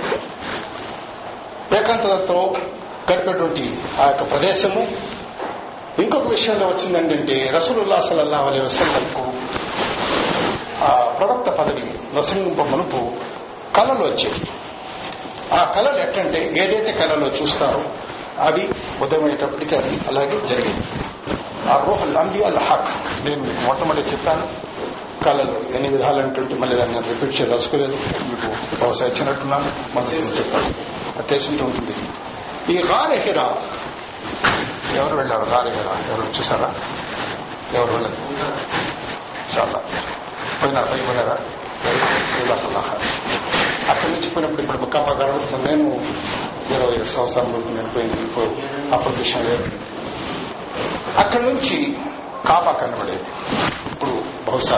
ఏకాంతతో 1.78 2.56
గడిపేటువంటి 3.12 3.78
ఆ 4.02 4.06
యొక్క 4.06 4.32
ప్రదేశము 4.32 4.88
ఇంకొక 6.02 6.28
విషయంలో 6.28 6.68
వచ్చిందంటే 6.68 7.52
రసూలుల్లా 7.56 8.00
సల్లల్లాహు 8.00 8.48
అలైహి 8.48 8.66
వసల్లంకు 8.66 9.24
ఆ 10.84 11.16
ప్రవక్త 11.20 11.50
పదవి 11.50 12.16
నొసంగింప 12.16 12.62
మనుపు 12.62 13.12
కళలు 13.76 14.04
వచ్చేవి 14.04 14.42
ఆ 15.54 15.74
కళలు 15.76 15.98
ఎట్లంటే 15.98 16.54
ఏదైతే 16.58 16.92
కళలో 16.92 17.28
చూస్తారో 17.28 17.84
అవి 18.40 18.70
ఉదయమయ్యేటప్పటికీ 19.02 19.76
అది 19.76 20.00
అలాగే 20.08 20.48
జరిగింది. 20.48 20.84
ఆ 21.70 21.84
రోహల్ 21.88 22.18
అంబి 22.18 22.44
అల్ 22.44 22.58
హక్ 22.58 22.90
నేను 23.26 23.44
మీకు 23.44 23.66
మొట్టమొదటి 23.66 24.08
చెప్పాను 24.08 24.48
కళలు 25.26 25.76
ఎన్ని 25.76 25.90
విధాలంటుంటే 25.90 26.56
మళ్ళీ 26.56 26.76
దాన్ని 26.76 26.96
నేను 26.96 27.08
రిపీట్ 27.08 27.42
చేయదలుచుకోలేదు 27.42 27.92
మీకు 27.92 28.82
బహుశా 28.84 29.06
ఇచ్చినట్టున్నాను 29.06 29.72
మనసు 29.96 30.16
చెప్తాను. 30.16 30.66
అది 31.18 31.28
తెలిసింటూ 31.28 31.66
ఉంటుంది. 31.66 31.96
ఈ 32.74 32.82
రారెహిరా 32.82 33.58
ఎవరు 34.96 35.16
వెళ్ళారు? 35.16 35.46
రారెహిరా 35.52 36.16
ఎవరు 36.16 36.40
చూసారా? 36.40 36.74
ఎవరు 37.74 37.92
వెళ్ళారు? 37.92 38.16
చాలా. 39.58 39.80
పోయినారా? 40.64 40.88
పై 40.88 40.98
పోయినారా 40.98 41.38
జజాకల్లాహ్. 42.40 43.27
అక్కడి 43.92 44.12
నుంచి 44.14 44.30
పోయినప్పుడు 44.34 44.62
ఇప్పుడు 44.64 44.80
బుక్కాప 44.84 45.10
గర్వస్తుంది 45.20 45.66
నేను 45.70 45.88
ఇరవై 46.76 46.96
ఏడు 46.96 47.10
సంవత్సరాల 47.16 47.48
వరకు 47.56 47.72
నేను 47.78 47.92
పోయింది 47.96 48.18
ఇప్పుడు 48.28 48.48
అప్పుడు 48.96 49.14
విషయం 49.16 49.44
లేదు. 49.50 49.68
అక్కడి 51.22 51.44
నుంచి 51.50 51.78
కాపా 52.48 52.72
కనబడేది. 52.82 53.30
ఇప్పుడు 53.92 54.16
బహుశా 54.48 54.78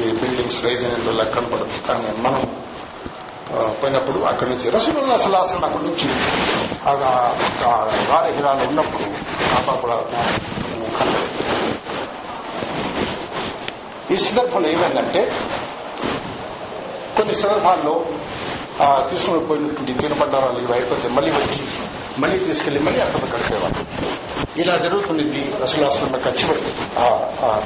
ఈ 0.00 0.10
బిల్డింగ్స్ 0.22 0.58
రైజ్ 0.64 0.82
అయిన 0.84 0.96
వల్ల 1.08 1.22
కనపడదు 1.36 1.78
కానీ 1.88 2.10
మనం 2.26 2.42
పోయినప్పుడు 3.80 4.18
అక్కడి 4.30 4.50
నుంచి 4.50 4.66
రసగుల్లా 4.74 5.16
సలాసన 5.24 5.64
అక్కడి 5.68 5.84
నుంచి 5.88 6.08
వారి 8.12 8.30
హిరాలు 8.36 8.64
ఉన్నప్పుడు 8.70 9.06
కాపా 9.52 9.72
కూడా 9.82 9.96
కనబడేది. 10.98 11.32
ఈ 14.14 14.16
సందర్భంలో 14.26 14.68
ఏమైందంటే 14.74 15.20
కొన్ని 17.30 17.42
సందర్భాల్లో 17.42 17.92
తీసుకుని 19.10 19.40
పోయినటువంటి 19.46 19.92
తినపడ్డారాలు 19.92 20.58
ఇవి 20.58 20.72
అయిపోతే 20.72 21.08
మళ్ళీ 21.08 21.30
వచ్చి 21.30 21.64
మళ్ళీ 22.18 22.36
తీసుకెళ్ళి 22.38 22.80
మళ్ళీ 22.80 23.00
అక్కడ 23.00 23.20
గడిపేవాళ్ళు 23.34 23.82
ఇలా 24.60 24.74
జరుగుతున్నది 24.76 25.42
రసూలాశ్రమ 25.62 26.16
ఖర్చుపడి 26.24 26.62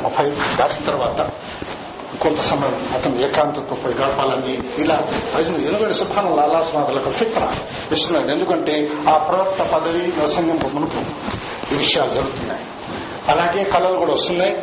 ముప్పై 0.03 0.27
దాటిన 0.59 0.83
తర్వాత 0.87 1.21
కొంత 2.21 2.41
సమయం 2.51 2.77
అతను 2.95 3.17
ఏకాంతతో 3.27 3.75
పోయి 3.75 3.95
గడపాలని 3.95 4.55
ఇలా 4.83 4.99
ప్రజలు 5.35 5.57
ఎందుకంటే 5.69 5.95
సుఖాన 5.95 6.29
లాలాస్వాదులకు 6.35 7.11
ఫిక్ర 7.11 7.45
ఇస్తున్నాడు. 7.93 8.29
ఎందుకంటే 8.31 8.75
ఆ 9.09 9.17
ప్రవక్త 9.29 9.62
పదవి 9.75 10.05
నరసింహం 10.19 10.61
మునుపు 10.75 11.01
ఈ 11.75 11.79
విషయాలు 11.85 12.12
జరుగుతున్నాయి. 12.19 12.65
అలాగే 13.29 13.65
కళలు 13.65 13.99
కూడా 13.99 14.12
వస్తున్నాయి. 14.12 14.55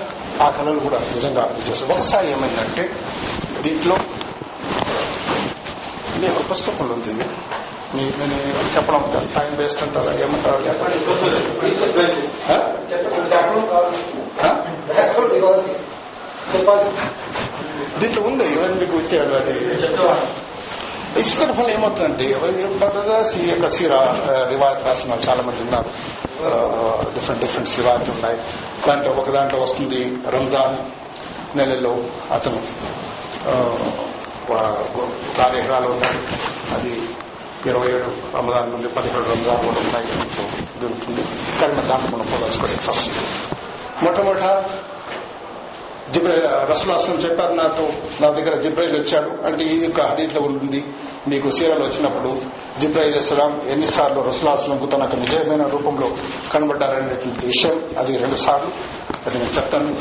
ఆ 0.43 0.49
కళలు 0.49 0.79
కూడా 0.79 0.99
నిజంగా 1.15 1.45
చేస్తారు 1.67 1.99
ఒకసారి 1.99 2.27
ఏమైందంటే 2.31 2.85
దీంట్లో 3.61 3.97
మీకు 6.21 6.43
పుస్తకంలో 6.43 6.93
ఉంది 6.93 7.09
ఇది. 7.09 7.23
మీ- 7.95 8.19
నేను 8.19 8.77
చెప్పడం 8.77 9.29
టైం 9.35 9.57
వేస్ట్ 9.57 9.83
అంటారా? 9.83 10.21
ఏమంటారు? 10.21 10.63
దీంట్లో 17.99 18.23
ఉంది. 18.23 18.43
ఇవన్నీ 18.43 18.79
మీకు 18.79 18.97
వచ్చాడు 18.97 19.33
అది? 19.33 19.75
ఈ 21.19 21.23
సందర్భంలో 21.23 21.69
ఏమవుతుందంటే 21.69 22.33
బ్రదర్స్ 22.77 23.37
ఈ 23.37 23.49
యొక్క 23.49 23.67
సీరా 23.67 24.17
రివాయత్ 24.49 24.87
రాసిన 24.87 25.29
చాలా 25.29 25.41
మంది 25.41 25.61
ఉన్నారు 25.61 25.85
డిఫరెంట్ 27.13 27.43
డిఫరెంట్ 27.43 27.77
రివాయత్ 27.77 28.09
ఉన్నాయి. 28.09 28.37
దాంట్లో 28.87 29.11
ఒక 29.11 29.29
దాంట్లో 29.29 29.59
వస్తుంది 29.59 30.17
రంజాన్ 30.29 31.01
నెలలో 31.57 31.97
అతను. 32.31 32.61
కార్యక్రమాలు 35.37 35.87
ఉన్నాయి 35.87 36.17
అది 36.73 37.01
ఇరవై 37.65 37.87
ఏడు 37.87 38.37
రమదాన్ 38.37 38.71
నుండి 38.71 38.87
పదిహేడు 38.87 39.23
రంజాన్ 39.23 39.65
కూడా 39.65 39.79
ఉన్నాయి 39.79 40.07
దొరుకుతుంది. 40.81 41.21
కానీ 41.61 41.73
మన 41.73 41.81
దాంట్లో 41.81 42.17
మనం 42.17 42.27
పోదాల్చుకోండి 42.27 42.75
ఫస్ట్ 42.75 43.11
మొట్టమొదట 44.03 44.63
జిబ్రైల్ 46.11 46.71
రసులాసనం 46.71 47.15
చెప్పారు 47.15 47.53
నాతో 47.53 47.89
నా 48.21 48.29
దగ్గర 48.29 48.55
జిబ్రైల్ 48.55 48.99
వచ్చాడు. 48.99 49.47
అంటే 49.47 49.63
ఈ 49.63 49.83
యొక్క 49.83 50.01
హదీత్లో 50.01 50.41
ఉంటుంది 50.41 50.85
మీకు 51.27 51.49
సీరలు 51.49 51.83
వచ్చినప్పుడు 51.83 52.41
జిబ్రాయిల్ 52.81 53.15
ఇస్లాం 53.15 53.61
ఎన్నిసార్లు 53.69 54.21
రసులాసనంకు 54.21 54.85
తనకు 54.85 55.15
నిజమైన 55.15 55.67
రూపంలో 55.67 56.11
కనబడ్డారనేటువంటి 56.53 57.45
విషయం 57.45 57.81
అది 57.97 58.17
రెండు 58.17 58.35
సార్లు. 58.35 58.71
అది 59.25 59.37
నేను 59.37 59.49
చెప్తాను. 59.49 59.95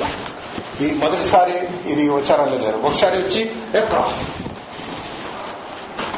ఈ 0.84 0.94
మొదటిసారి 0.94 1.54
ఇది 1.92 2.10
వచ్చారా 2.10 2.44
లేదు 2.44 2.76
ఒకసారి 2.76 3.18
వచ్చి 3.18 3.42
ఎక్కడ 3.74 4.12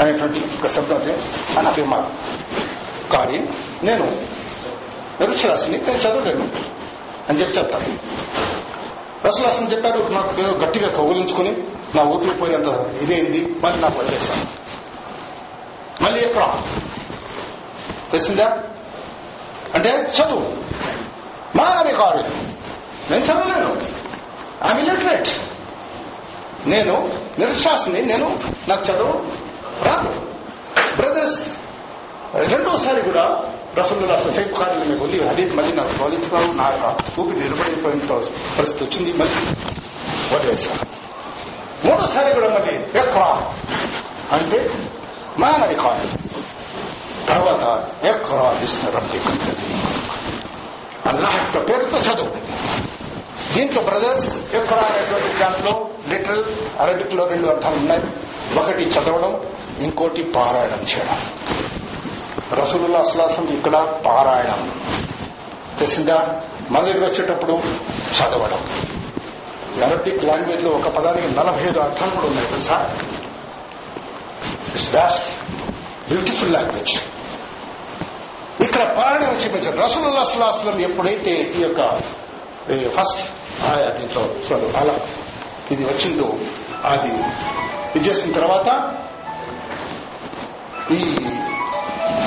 అనేటువంటి 0.00 0.38
ఒక 0.38 0.66
శబ్దంతో 0.66 1.12
అని 1.58 1.68
అభిమానం 1.68 2.12
కానీ 3.12 3.48
నేను 3.82 4.04
నిరుక్షరాశిని 5.20 5.78
నేను 5.78 5.98
చదవలేను 5.98 6.48
అని 7.28 7.40
చెప్పి 7.40 7.58
చెప్తాను 7.58 8.22
రసలాసన్ 9.26 9.72
చెప్పారు 9.72 10.08
నాకు 10.08 10.40
ఏదో 10.40 10.52
గట్టిగా 10.52 10.88
కౌగులించుకుని 10.88 11.56
నా 11.94 12.02
ఊపిరి 12.02 12.30
పోయినంత 12.30 12.66
ఇదేంది? 13.02 13.56
మళ్ళీ 13.60 13.80
నాకు 13.80 13.98
వదిలేశాను 13.98 14.44
మళ్ళీ 16.02 16.20
ఎక్కడ 16.20 16.62
తెలిసిందా? 18.12 18.58
అంటే 19.74 19.88
చదువు. 19.90 20.52
మానవి 21.56 21.94
కాదు. 21.94 22.24
నేను 23.12 23.24
చదవలేను. 23.24 23.80
ఐ 24.64 24.82
ఇలిటరేట్ 24.82 25.28
నేను 26.66 27.10
నిరుశ్వాసని 27.38 28.02
నేను 28.02 28.38
నాకు 28.68 28.84
చదువు 28.84 29.41
రాదు 29.84 30.12
బ్రదర్స్ 30.96 31.40
రెండోసారి 32.50 33.02
కూడా 33.02 33.24
రసూల్లో 33.78 34.16
సైఫ్ 34.32 34.54
ఖాన్ 34.58 34.90
మీకు 34.90 35.04
ఉంది 35.04 35.28
హదీత్ 35.28 35.54
మళ్ళీ 35.56 35.72
నాకు 35.72 35.98
తోలించుకోవాలి 35.98 36.54
నా 36.54 36.66
యొక్క 36.68 37.20
ఊపి 37.20 37.34
నిలబడిపోయిన 37.40 38.00
పరిస్థితి 38.58 38.84
వచ్చింది. 38.84 39.12
మళ్ళీ 39.18 39.38
వదిలేశాను 40.34 40.84
మూడోసారి 41.86 42.34
కూడా 42.34 42.48
మళ్ళీ 42.48 42.74
ఎక్కువ 42.98 43.24
అంటే 44.32 44.70
మానవి 45.38 45.74
కాదు 45.74 46.06
తర్వాత 47.28 47.64
ఎక్కువ 48.04 48.38
ఇస్తున్న 48.64 48.96
రబ్ది 48.96 49.20
అల్లాహ్ 51.10 51.36
యొక్క 51.36 51.58
పేరుతో 51.68 51.98
చదువు. 51.98 52.32
దీంట్లో 53.54 53.80
బ్రదర్స్ 53.82 54.28
ఎక్కడ 54.54 54.78
అనేటువంటి 54.78 55.38
దాంట్లో 55.38 55.72
లిటరల్ 56.08 56.44
అరబిక్లో 56.80 57.28
రెండు 57.28 57.46
అర్థాలు 57.46 57.74
ఉన్నాయి. 57.74 58.02
ఒకటి 58.58 58.84
చదవడం 58.84 59.32
ఇంకోటి 59.80 60.22
పారాయణం 60.22 60.82
చేయడం. 60.82 61.18
రసూలుల్లా 62.52 62.98
అస్లాసం 62.98 63.48
ఇక్కడ 63.48 63.72
పారాయణం. 64.06 64.80
తెలిసిందా? 65.78 66.42
మన 66.70 66.84
దగ్గర 66.84 67.04
వచ్చేటప్పుడు 67.04 67.52
చదవడం. 68.20 68.88
అరబిక్ 69.84 70.24
లాంగ్వేజ్లో 70.24 70.70
ఒక 70.70 70.88
పదానికి 70.88 71.34
నలభై 71.34 71.68
ఐదు 71.68 71.80
అర్థాలు 71.80 72.10
కూడా 72.10 72.26
ఉన్నాయి 72.26 72.48
తెలుసా? 72.48 72.96
ఇట్స్ 74.70 74.90
బ్యాస్ట్ 74.90 75.24
బ్యూటిఫుల్ 76.08 76.52
లాంగ్వేజ్ 76.52 76.98
ఇక్కడ 78.62 78.96
పారాయణం 78.96 79.36
చూపించారు 79.36 79.76
రసూలుల్లా 79.76 80.20
అస్లాస్లం 80.20 80.80
ఎప్పుడైతే 80.80 81.52
ఈ 81.56 81.62
యొక్క 81.62 82.00
ఫస్ట్ 82.88 83.30
ఆయా 83.64 83.90
దీంట్లో 83.90 84.22
అలా 84.80 84.98
ఇది 85.70 85.84
వచ్చిందో 85.84 86.32
అది 86.84 87.12
ఇది 87.98 88.08
చేసిన 88.08 88.32
తర్వాత 88.32 88.96
ఈ 90.92 91.14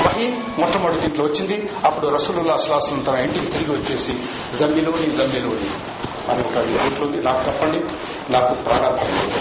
వహీ 0.06 0.32
మొట్టమొదటి 0.58 1.00
దీంట్లో 1.00 1.26
వచ్చింది. 1.26 1.70
అప్పుడు 1.86 2.08
రసూలుల్లా 2.08 2.54
అసలాసం 2.54 3.00
తన 3.00 3.16
ఇంటికి 3.16 3.46
తిరిగి 3.46 3.72
వచ్చేసి 3.72 4.14
జమ్మిలోని 4.58 5.10
జమ్మిలోని 5.10 5.70
అని 6.32 6.42
ఒక 6.44 6.58
ఉంటుంది 6.86 7.24
నాకు 7.24 7.48
చెప్పండి 7.48 7.80
నాకు 8.32 8.54
ప్రాణభయం 8.54 9.32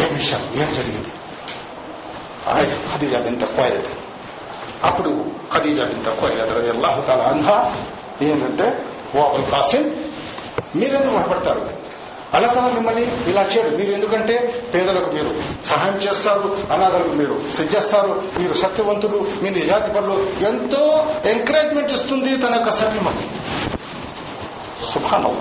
ఏ 0.00 0.14
విషయం? 0.14 0.40
ఏం 0.54 0.74
జరిగింది? 0.74 1.08
అది 2.46 2.76
ఖదీజా 2.94 3.18
బిన్ 3.18 3.40
తక్కువ 3.40 3.80
అప్పుడు 4.84 5.24
ఖదీజా 5.54 5.84
బిన్ 5.84 6.04
తక్కువ 6.04 6.28
అల్లాహు 6.68 7.00
తాలా 7.00 7.24
అన్హా. 7.24 7.74
ఏంటంటే 8.22 8.84
ఓ 9.16 9.22
అబుల్ 9.22 9.50
కాసిం 9.50 9.94
మీరెందుకు 10.76 11.16
భయపడతారు? 11.16 11.83
అల్లతన 12.34 12.66
మిమ్మల్ని 12.74 13.02
ఇలా 13.30 13.42
చేయడు. 13.50 13.70
మీరు 13.78 13.92
ఎందుకంటే 13.92 14.34
పేదలకు 14.72 15.10
మీరు 15.14 15.30
సహాయం 15.68 15.96
చేస్తారు 16.04 16.46
అనాథలకు 16.74 17.14
మీరు 17.20 17.36
సిద్ధిస్తారు 17.56 18.12
మీరు 18.38 18.54
సత్యవంతులు 18.62 19.18
మీ 19.42 19.50
నిజాతి 19.56 19.90
పనులు 19.94 20.16
ఎంతో 20.48 20.82
ఎంకరేజ్మెంట్ 21.32 21.92
ఇస్తుంది 21.96 22.32
తన 22.42 22.54
యొక్క 22.58 22.72
సత్యమని 22.80 23.24
సుఖానం 24.90 25.36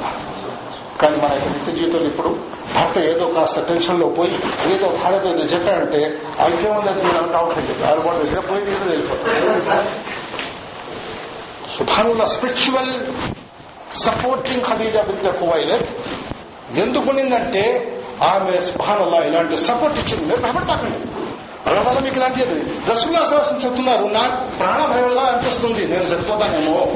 కానీ 0.99 1.17
మన 1.17 1.31
యొక్క 1.35 1.47
నిత్య 1.53 1.71
జీవితంలో 1.77 2.07
ఇప్పుడు 2.09 2.29
భర్త 2.73 2.97
ఏదో 3.09 3.25
కాస్త 3.33 3.61
టెన్షన్లో 3.67 4.07
పోయి 4.17 4.35
ఏదో 4.73 4.87
భార్యతో 4.99 5.29
ఏదో 5.33 5.45
చెప్పాడంటే 5.53 5.99
ఐక్యమంది 6.45 6.89
అది 6.91 7.01
మీరు 7.05 7.17
డౌట్ 7.27 7.37
అవసరం 7.41 7.65
చెప్పి 7.69 7.83
వాళ్ళు 8.05 8.21
దగ్గర 8.23 8.41
పోయి 8.49 8.63
ఏదో 8.75 8.85
వెళ్ళిపోతారు 8.91 9.81
సుభానుల 11.73 12.23
స్పిరిచువల్ 12.33 12.93
సపోర్టింగ్ 14.03 14.65
ఖదీజా 14.67 15.01
బిడ్డ 15.09 15.27
కువైలత్ 15.39 15.89
ఎందుకు 16.75 17.09
ఉండిందంటే 17.09 17.93
ఆమె 18.23 18.59
సుభానల్లా 18.59 19.17
ఇలాంటి 19.17 19.57
సపోర్ట్ 19.57 19.99
ఇచ్చింది. 19.99 20.25
మీరు 20.25 20.41
భయపడతాకండి 20.41 21.23
అల్లవల్ల 21.69 21.99
మీకు 21.99 22.15
ఇలాంటిది 22.15 22.91
రసుల్లా 22.91 23.25
సరస్సు 23.25 23.65
చెప్తున్నారు 23.65 24.05
నాకు 24.05 24.57
ప్రాణభయంగా 24.57 25.21
అనిపిస్తుంది 25.21 25.87
నేను 25.87 26.03
చనిపోతానేమో. 26.03 26.93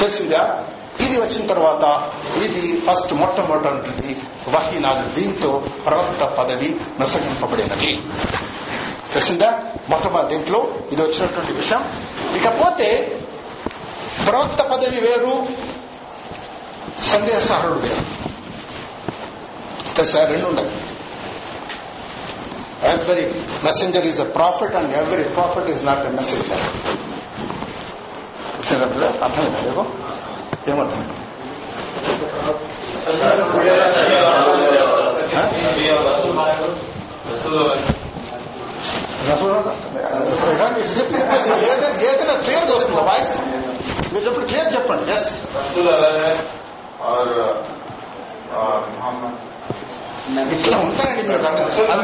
తెలిసిందా? 0.00 0.64
ఇది 1.00 1.20
వచ్చిన 1.20 1.46
తర్వాత 1.46 2.10
ఇది 2.36 2.80
ఫస్ట్ 2.80 3.14
మొట్టమొదటి 3.14 4.16
వహీనాలు 4.48 5.20
దీంతో 5.20 5.64
ప్రవక్త 5.86 6.24
పదవి 6.24 6.76
నసగింపబడినది 7.00 8.02
తెలిసిందా? 9.12 9.62
మొట్టమొదటి 9.90 10.34
దీంట్లో 10.34 10.74
ఇది 10.92 11.02
వచ్చినటువంటి 11.02 11.52
విషయం. 11.52 11.84
ఇకపోతే 12.36 13.18
ప్రవక్త 14.26 14.62
పదవి 14.62 15.00
వేరు 15.00 15.46
సందేశహరుడు 17.12 17.80
వేరు 17.84 18.04
తెలుసా 19.96 20.24
రెండు 20.32 20.46
ఉన్నాయి 20.52 20.72
every 22.84 23.24
messenger 23.62 24.00
is 24.10 24.18
a 24.18 24.28
prophet 24.38 24.72
and 24.74 24.92
every 24.92 25.24
prophet 25.34 25.68
is 25.68 25.82
not 25.84 26.00
a 26.06 26.12
messenger. 26.18 26.58
అర్థమైందా 29.24 29.60
లేకో 29.66 29.84
ఏమర్థం 30.70 31.02
ఏదైనా 42.08 42.34
క్లియర్ 42.44 42.70
వస్తుందా 42.70 43.02
వాయిస్ 43.10 43.34
మీరు 44.12 44.24
చెప్పండి 44.26 44.46
క్లియర్ 44.50 44.70
చెప్పండి 44.76 45.12
ఎస్ 45.16 45.30
اور 47.02 47.26
محمد۔ 48.98 49.30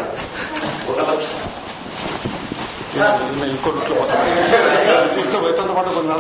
इनको 3.46 3.72
इनको 3.72 3.96
बसा 3.96 4.16
इतकं 5.18 5.40
वेतन 5.40 5.68
पाठवून 5.68 6.12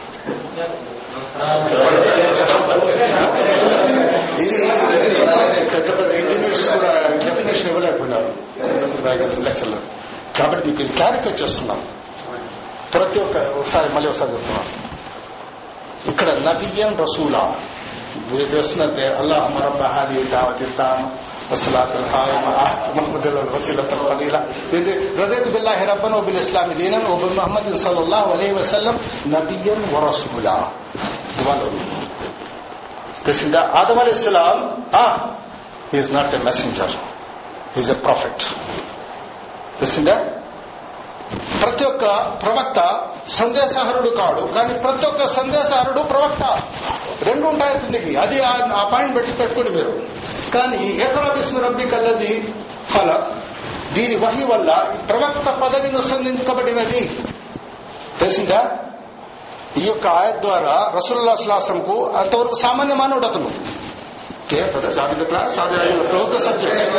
محمد 27.35 27.65
بن 27.65 27.75
سلائی 27.75 28.51
وسلم 28.51 28.97
This 33.23 33.43
is 33.43 33.51
the 33.51 33.59
Adam 33.59 33.97
alayhi 33.97 34.15
salam. 34.15 34.57
Ah, 34.93 35.11
he 35.91 35.97
is 35.97 36.11
not 36.11 36.33
a 36.33 36.43
messenger. 36.43 36.87
He 37.73 37.81
is 37.81 37.89
a 37.89 37.95
prophet. 37.97 38.37
ప్రతి 41.61 41.83
ఒక్క 41.85 42.05
ప్రవక్త 42.41 42.79
సందేశహరుడు 43.31 44.09
కాడు 44.17 44.41
కానీ 44.55 44.73
ప్రతి 44.83 45.05
ఒక్క 45.05 45.25
సందేశహరుడు 45.35 46.01
ప్రవక్త 46.03 46.43
రెండు 47.27 47.45
ఉంటాయి 47.47 47.75
తిందికి 47.79 48.11
అది 48.15 48.37
ఆ 48.79 48.83
పాయింట్ 48.91 49.13
పెట్టి 49.17 49.33
పెట్టుకోండి 49.39 49.71
మీరు 49.77 49.93
కానీ 50.53 50.79
ఏకరా 51.05 51.29
విష్ణు 51.37 51.59
రబ్బి 51.65 51.85
కల్లది 51.93 52.33
ఫల 52.93 53.09
దీని 53.95 54.15
వహి 54.23 54.45
వల్ల 54.51 54.71
ప్రవక్త 55.09 55.47
పదవిని 55.63 56.01
సంధించబడినది 56.11 57.03
తెలిసిందా 58.19 58.59
ఈ 59.77 59.87
యొక్క 59.87 60.07
ఆయత్ 60.07 60.41
ద్వారా 60.41 60.91
రసూల్లా 60.95 61.35
కు 61.71 62.11
అంతవరకు 62.17 62.55
సామాన్య 62.55 62.93
మానవుడు 62.93 63.25
అతను. 63.25 63.51
Close 66.09 66.29
the 66.29 66.37
subject. 66.37 66.95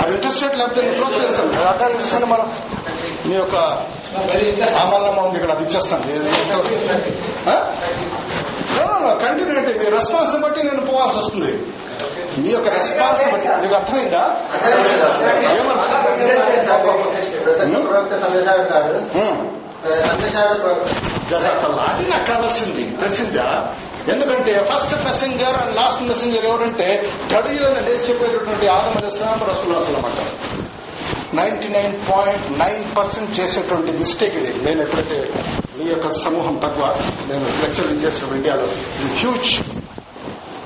అది 0.00 0.12
ఇంట్రెస్టెడ్ 0.12 0.58
లేకపోతే 0.58 0.80
నేను 0.82 0.94
క్లోజ్ 0.94 1.24
చేస్తాను. 1.24 1.52
అది 1.52 1.64
అర్థం 1.64 1.96
తీసుకొని 1.96 2.26
మనం 2.26 2.52
మీ 3.26 3.36
యొక్క 3.36 3.56
ఆమల్లమ్మ 4.76 5.20
ఉంది 5.20 5.34
ఇక్కడ 5.38 5.50
అది 5.50 5.64
ఇచ్చేస్తాను. 5.64 6.02
కంటిన్యూ 9.26 9.56
అంటే 9.56 9.72
మీ 9.78 9.84
రెస్పాన్స్ 9.84 10.36
బట్టి 10.40 10.62
నేను 10.62 10.86
పోవాల్సి 10.86 11.18
వస్తుంది. 11.18 11.52
మీ 12.38 12.50
యొక్క 12.50 12.68
రెస్పాన్స్ 12.68 13.32
బట్టి. 13.32 13.48
మీకు 13.48 13.74
అర్థమైందా? 13.74 14.36
ఏమన్నా? 15.58 15.84
అది 21.88 22.10
నాకు 22.10 22.26
కావాల్సింది. 22.26 22.96
తెలిసిందా? 22.96 23.74
ఎందుకంటే 24.08 24.70
first 24.72 25.04
messenger 25.04 25.56
and 25.56 25.76
last 25.76 26.02
messenger 26.02 26.44
ఎవరంటే 26.44 27.12
గడియలను 27.34 27.74
లేచి 27.74 28.08
చెప్పేటటువంటి 28.08 28.68
ఆదం 28.68 28.92
అలిస్లాం 29.02 29.40
రసూల్లాస్లాం 29.50 30.04
అన్నమాట 30.04 30.18
ninety 31.34 31.68
nine 31.68 32.10
point 32.10 32.58
nine 32.58 32.96
percent 32.96 33.40
చేసేటువంటి 33.40 33.92
మిస్టేక్ 33.92 34.36
ఇది. 34.36 34.64
నేను 34.64 34.82
ఎప్పుడైతే 34.82 35.32
మీ 35.76 35.90
యొక్క 35.90 36.08
సమూహం 36.12 36.60
తక్కువ 36.64 36.96
నేను 37.28 37.44
లెక్చర్ 37.44 38.04
చేసిన 38.04 38.36
ఇండియాలో 38.36 38.66
హ్యూజ్ 39.16 39.60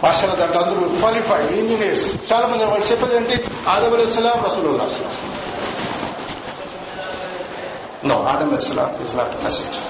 భాషల 0.03 0.35
దాంట్లో 0.35 0.63
అందరూ 0.63 0.89
క్వాలిఫైడ్ 0.89 1.53
ఇంజనీర్స్ 1.53 2.33
చాలా 2.33 2.47
మంది 2.47 2.65
వాళ్ళు 2.65 2.87
చెప్పేది 2.87 3.17
ఏంటి? 3.17 3.45
ఆదం 3.69 3.95
అలిస్లాం 3.95 4.45
రసూలుల్లా 4.45 4.89
No, 8.07 8.15
Adam 8.15 8.23
no 8.23 8.29
Adam 8.29 8.55
అలిస్లాం 8.55 8.91
is 9.05 9.15
a 9.15 9.43
messenger 9.43 9.87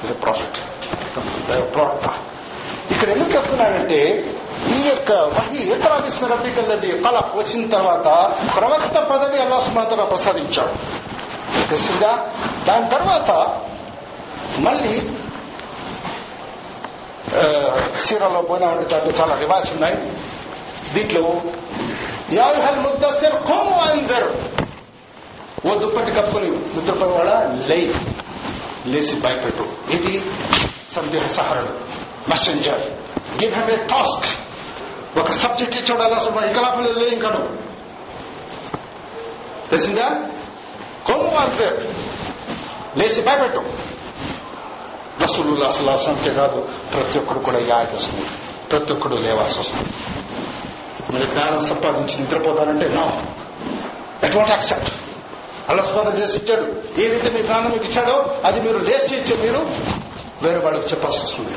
He's 0.00 0.10
a 0.10 0.14
prophet. 0.14 0.54
ఇక్కడ 2.90 3.08
ఎందుకు 3.10 3.30
చెప్తున్నానంటే 3.30 4.24
ఈ 4.68 4.88
యొక్క 4.88 5.12
వహి 5.12 5.56
ఇతర 5.56 5.94
విస్మరబికల్లది 6.04 7.02
కల 7.02 7.24
వచ్చిన 7.34 7.68
తర్వాత 7.70 8.06
ప్రవక్త 8.56 8.98
పదవి 8.98 9.38
అల్లా 9.38 9.60
సుమాతర 9.60 10.04
ప్రసాదించాడు. 10.04 10.74
తెలిసిందా? 11.70 12.24
దాని 12.66 12.90
తర్వాత 12.90 13.30
మళ్ళీ 14.58 14.94
ఆ, 17.36 17.42
సీరాలో 18.00 18.42
పోయినామంటే 18.42 18.84
దాంట్లో 18.84 19.24
చాలా 19.24 19.34
రివాజ్ 19.38 19.72
ఉన్నాయి. 19.72 19.96
దీంట్లో 20.94 21.42
యాహల్ 22.32 22.80
ముద్దస్సర్ 22.80 23.34
కొమ్ము 23.34 23.78
అందరు 23.78 24.30
ఓ 25.66 25.72
దుప్పటి 25.74 26.12
కప్పుకొని 26.12 26.50
వాళ్ళ 27.10 27.30
లై 27.68 27.82
లేచి 28.86 29.16
భయపెట్టు 29.22 29.64
ఇది 29.92 30.12
సందేహ 30.94 31.24
సహరణ 31.30 31.66
messenger 32.28 32.84
give 33.40 33.54
him 33.54 33.70
a 33.70 33.78
task 33.86 34.28
ఒక 35.20 35.30
సబ్జెక్ట్ 35.42 35.76
ఇచ్చాడు 35.76 36.02
అలా 36.02 36.18
సుమా 36.18 36.42
ఇంకలాపం 36.42 36.82
లేదు 36.86 37.06
ఇంకా 37.08 37.30
తెలిసిందా 39.70 40.06
కొమ్ము 41.06 41.36
అంతే 41.38 41.68
లేచి 42.98 43.20
భయపెట్టు 43.22 43.62
రసూలుల్లా 45.22 45.68
సలాసంకే 45.70 46.32
కాదు 46.34 46.58
ప్రతి 46.92 47.16
ఒక్కడు 47.18 47.40
కూడా 47.40 47.60
యాడ్ 47.68 47.92
వస్తుంది 47.94 48.26
ప్రతి 48.70 48.90
ఒక్కడు 48.92 49.16
లేవాల్సి 49.26 49.58
వస్తుంది 49.60 49.90
మీరు 51.12 51.28
జ్ఞానం 51.32 51.62
సంపాదించి 51.66 52.16
నిద్రపోతారంటే 52.20 52.88
నా 52.94 53.04
ఎటువంటి 54.22 54.52
యాక్సెప్ట్ 54.52 54.90
అలస్పాదం 55.68 56.14
చేసి 56.20 56.36
ఇచ్చాడు 56.40 56.64
ఏదైతే 57.02 57.30
మీ 57.36 57.42
ప్రాణం 57.48 57.70
మీకు 57.74 57.86
ఇచ్చాడో 57.90 58.16
అది 58.48 58.60
మీరు 58.60 58.78
లేచి 58.88 59.12
ఇచ్చే 59.20 59.36
మీరు 59.44 59.60
వేరే 60.44 60.58
వాళ్ళకి 60.64 60.88
చెప్పాల్సి 60.92 61.20
వస్తుంది. 61.24 61.54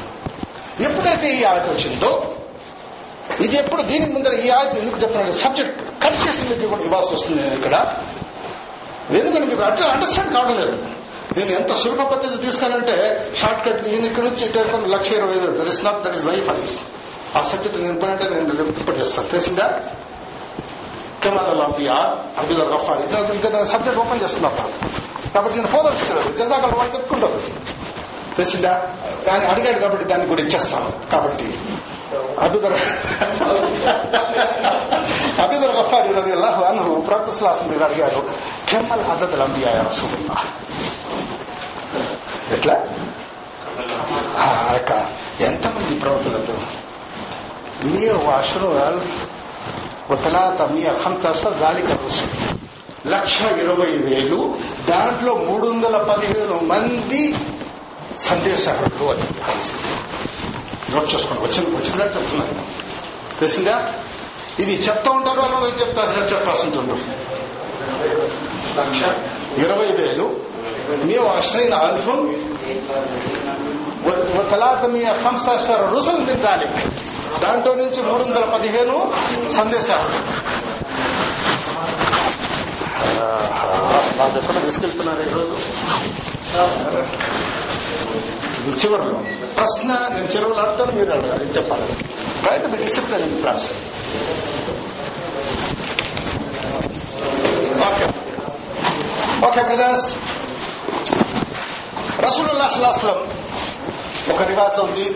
ఎప్పుడైతే 0.87 1.27
ఈ 1.37 1.43
ఆయత 1.43 1.65
వచ్చిందో 1.73 2.11
ఇది 3.45 3.55
ఎప్పుడు 3.57 3.81
దీని 3.81 4.05
ముందర 4.13 4.33
ఈ 4.45 4.49
ఆయత 4.49 4.73
ఎందుకు 4.81 4.97
చెప్తున్నాడు 5.03 5.31
సబ్జెక్ట్ 5.43 5.79
కట్ 6.03 6.17
చేసి 6.23 6.41
మీకు 6.49 6.69
కూడా 6.73 6.83
ఇవ్వాల్సి 6.83 7.11
వస్తుంది 7.15 7.41
నేను 7.41 7.55
ఇక్కడ. 7.59 7.75
ఎందుకంటే 9.19 9.45
మీకు 9.51 9.63
అట్లా 9.69 9.87
అండర్స్టాండ్ 9.93 10.33
కావడం 10.35 10.57
లేదు. 10.61 10.75
నేను 11.37 11.51
ఎంత 11.59 11.71
సులభ 11.73 12.01
పద్ధతి 12.13 12.37
తీసుకానంటే 12.45 12.95
షార్ట్ 13.39 13.61
కట్ 13.65 13.81
నేను 13.87 14.05
ఇక్కడ 14.09 14.23
నుంచి 14.23 14.45
టెలిఫోన్ 14.55 14.83
లక్ష 14.95 15.11
ఇరవై 15.11 15.35
ఐదు 15.37 15.47
that 15.59 15.71
is 15.73 15.83
not 15.85 16.01
that 16.05 16.17
is 16.17 16.25
life 16.31 16.49
అది 16.53 16.67
ఆ 17.37 17.41
సబ్జెక్ట్ 17.51 17.77
నేను 17.83 18.05
అంటే 18.11 18.25
నేను 18.33 18.57
రిపీట్ 18.59 18.99
చేస్తాను. 19.01 19.27
తెలిసిందా? 19.27 19.67
కెమెరా 21.23 21.63
అంబియా 21.63 21.93
అబ్దుల్ 22.37 22.61
గఫార్ 22.61 23.01
ఇంకా 23.35 23.65
సబ్జెక్ట్ 23.65 23.99
ఓపెన్ 23.99 24.21
చేస్తున్నారు 24.23 24.55
కాబట్టి 25.33 25.55
నేను 25.57 25.67
ఫోన్ 25.67 25.93
ఇస్తున్నాను 25.93 26.31
జజాకల్ 26.37 26.73
వాళ్ళు 26.75 26.93
చెప్పుకుంటారు. 26.93 27.39
తెలిసిందా? 28.37 28.87
కానీ 29.25 29.45
అడిగాడు 29.45 29.79
కాబట్టి 29.79 30.05
దాన్ని 30.05 30.27
కూడా 30.27 30.41
ఇచ్చేస్తాను. 30.41 31.09
కాబట్టి 31.11 31.59
అబిదర్ 32.39 32.73
అబిదర్ 35.41 35.71
గఫార్ 35.75 36.17
రది 36.17 36.31
అల్లాహు 36.31 36.63
అన్హు 36.63 36.95
ప్రవక్తస్లాసం 36.95 37.67
మీరు 37.67 37.83
అడిగారు 37.83 38.23
కెమ్మల్ 38.69 39.01
అద్దతుల్ 39.01 39.41
అంబియా 39.41 39.71
రసూలుల్లా 39.71 40.37
ఎట్లా? 42.51 42.75
ఆ 44.39 44.73
యొక్క 44.73 44.91
ఎంతమంది 45.41 45.99
ప్రవక్తలతో 45.99 46.53
మీరు 47.83 48.13
వాష్రూల్ 48.13 48.99
వతలాత 50.11 50.71
మీ 50.71 50.83
అఖంతస్త 50.83 51.47
గాలిక 51.47 51.85
రుసు 51.85 52.23
లక్ష 53.07 53.41
ఇరవై 53.41 53.85
వేలు 53.85 54.55
దాంట్లో 54.89 55.33
మూడు 55.33 55.67
వందల 55.67 55.97
పదివేల 55.97 56.59
మంది 56.61 57.35
సందేశాలు 58.19 59.05
అని 59.05 59.23
నోట్ 60.95 61.15
చేసుకోండి 61.15 61.43
వచ్చిన 61.43 61.75
వచ్చినట్టు 61.75 62.19
చెప్తున్నాను 62.19 62.65
తెలిసిందా? 63.39 63.93
ఇది 64.59 64.73
చెప్తా 64.73 65.11
ఉంటారు 65.11 65.39
అలా 65.39 65.67
చెప్తారు? 65.67 66.23
చెప్పాల్సి 66.33 66.65
ఉంటుంది. 66.65 66.93
ఇరవై 69.61 69.87
వేలు. 69.87 70.53
మేము 71.03 71.25
అశ్రైన 71.27 71.73
అల్ఫం 71.73 72.35
తలాత 74.51 74.85
మీ 74.85 75.03
హంసార 75.03 75.89
రుసులు 75.95 76.25
తిందాలి 76.25 76.65
దాంట్లో 77.41 77.73
నుంచి 77.73 78.03
మూడు 78.03 78.23
వందల 78.23 78.45
పదిహేను 78.45 79.13
సందేశాలు. 79.49 80.43
ఎక్కడ 84.37 84.61
తీసుకెళ్తున్నారు 84.65 85.21
ఈరోజు. 85.21 85.57
చివరిలో 88.81 89.23
ప్రశ్న 89.57 89.91
నేను 89.93 90.25
చివరిలో 90.25 90.55
అడుగుతాను 90.55 90.91
మీరు 90.91 91.11
అడగాలి. 91.11 91.45
చెప్పాలి? 91.45 91.87
Right 92.51 92.67
me 92.67 92.77
discipline 92.77 93.21
in 93.21 93.39
class? 93.41 93.71
Okay. 97.87 98.05
Okay 99.47 99.63
brothers. 99.63 100.15
రసూలుల్లా 102.19 102.67
సలాస్లం 102.67 103.27
ఒక 104.35 104.41
రివాజ్ 104.41 104.79
ఉంది. 104.79 105.15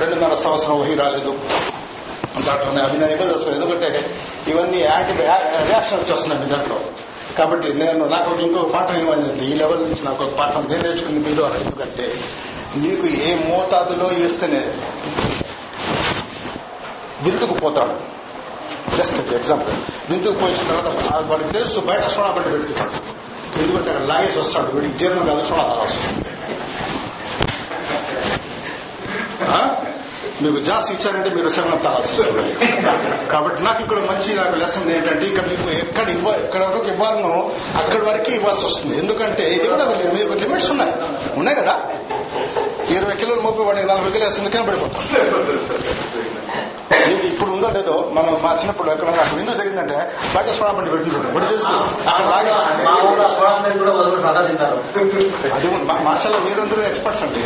రెండున్నర 0.00 0.34
సంవత్సరం 0.34 0.80
వహి 0.80 0.94
రాలేదు. 0.94 1.32
దాంట్లోనే 2.46 2.80
అభినయం 2.82 3.08
నేను 3.08 3.12
ఇబ్బంది 3.12 3.54
ఎందుకంటే 3.54 3.88
ఇవన్నీ 4.48 4.78
యాంటీ 4.78 5.12
రియాక్షన్ 5.68 5.98
వచ్చేస్తున్నాయి 6.00 6.42
మీ 6.42 6.48
దాంట్లో. 6.50 6.78
కాబట్టి 7.38 7.68
నేను 7.74 8.04
నాకు 8.04 8.30
ఒక 8.30 8.40
ఇంకో 8.40 8.62
పాఠం 8.74 8.96
ఏమైంది 9.00 9.44
ఈ 9.46 9.54
లెవెల్ 9.54 9.82
నుంచి 9.82 10.02
నాకు 10.04 10.24
ఒక 10.24 10.32
పాఠం 10.38 10.62
నేను 10.70 10.82
నేర్చుకుంది 10.82 11.28
మీ 11.28 11.34
ద్వారా. 11.36 11.56
ఎందుకంటే 11.56 12.06
నీకు 12.76 13.06
ఏ 13.30 13.34
మోతాదులో 13.48 14.10
ఇస్తేనే 14.26 14.62
విందుకు 17.22 17.54
పోతాడు. 17.54 17.94
జస్ట్ 18.96 19.18
ఎగ్జాంపుల్ 19.34 19.74
విందుకు 20.10 20.36
పోయిన 20.40 20.56
తర్వాత 20.56 21.14
వాడికి 21.30 21.50
తెలుసు 21.50 21.80
బయట 21.80 22.04
సోడా 22.06 22.30
పెట్టి 22.30 22.50
పెట్టుకుంటాడు. 22.50 22.94
ఎందుకంటే 23.62 23.90
అక్కడ 23.90 24.06
లాగేసి 24.06 24.38
వస్తాడు. 24.38 24.70
వీడికి 24.70 24.98
జీర్ణం 24.98 25.26
కాదు 25.26 25.48
సోడా 25.48 25.62
తాగాల్సి 25.62 25.98
మీకు 30.42 30.60
జాస్ 30.64 30.92
ఇచ్చారంటే 30.92 31.30
మీరు 31.30 31.48
శరణం 31.48 31.78
తాగాల్సి 31.78 32.16
కాబట్టి 33.28 33.62
నాకు 33.62 33.82
ఇక్కడ 33.82 33.96
మంచి 33.96 34.34
నాకు 34.34 34.56
లెసన్ 34.56 34.90
ఏంటంటే 34.90 35.26
ఇక్కడ 35.26 35.44
మీకు 35.46 35.70
ఎక్కడ 35.70 36.08
ఇవ్వ 36.08 36.28
ఎక్కడ 36.28 36.64
వరకు 36.64 36.86
ఇవ్వాలనో 36.86 37.50
అక్కడి 37.76 38.04
వరకు 38.04 38.30
ఇవ్వాల్సి 38.30 38.66
వస్తుంది. 38.66 38.98
ఎందుకంటే 38.98 39.54
ఇది 39.54 39.68
కూడా 39.68 39.84
లిమిట్స్ 39.84 40.70
ఉన్నాయి. 40.70 40.92
ఉన్నాయి 41.36 41.56
కదా? 41.56 41.82
ఇరవై 42.90 43.14
కిలోలు 43.14 43.40
మోపి 43.40 43.62
వాడికి 43.62 43.86
నలభై 43.86 44.10
కిలో 44.10 44.24
వేస్తుంది 44.24 44.50
కానీ 44.50 44.66
పడిపోతాం. 44.66 45.04
ఇప్పుడు 47.30 47.50
ఉందో 47.50 47.68
లేదో 47.76 47.94
మనం 48.16 48.32
మా 48.44 48.50
చిన్నప్పుడు 48.60 48.90
ఎక్కడ 48.90 49.08
నాకు 49.18 49.34
విందు 49.36 49.52
జరిగిందంటే 49.58 49.98
బయట 50.34 50.48
సోడా 50.58 50.72
బండి 50.72 50.90
పెట్టుకుంటాడు 50.90 51.28
ఇప్పుడు 51.28 51.46
తెలుసు. 51.50 51.74
అది 55.56 55.68
మాషాలో 56.08 56.38
మీరందరూ 56.38 56.82
ఎక్స్పర్ట్స్ 56.82 57.22
అండి. 57.22 57.42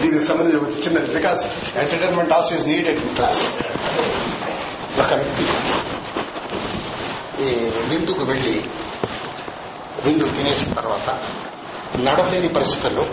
దీనికి 0.00 0.24
సంబంధించి 0.28 0.58
ఒక 0.58 0.68
చిన్న 0.86 0.98
because 1.16 1.42
entertainment 1.78 2.32
also 2.32 2.52
is 2.54 2.66
needed 2.68 3.00
in 3.04 3.14
class 3.16 3.42
ఒక 5.00 5.12
వ్యక్తి. 5.20 5.44
ఈ 7.42 7.48
విందుకు 7.90 8.22
వెళ్ళి 8.30 8.56
విందు 10.04 10.24
తినేసిన 10.36 10.72
తర్వాత 10.80 11.08
నడవలేని 12.06 12.48
పరిస్థితుల్లో 12.48 13.04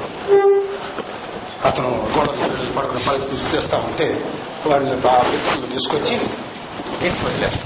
అతను 1.66 1.90
గోడలు 2.16 2.34
పడుకున్న 2.76 3.02
పరిస్థితి 3.02 3.08
పైకి 3.08 3.30
తీసుకొస్తా 3.32 3.78
ఉంటే 3.80 4.08
వాళ్ళని 4.66 4.98
ఆ 5.10 5.18
వ్యక్తులు 5.30 5.68
తీసుకొచ్చి 5.74 6.16
ఇంటికి 6.98 7.26
వెళ్ళారు 7.26 7.60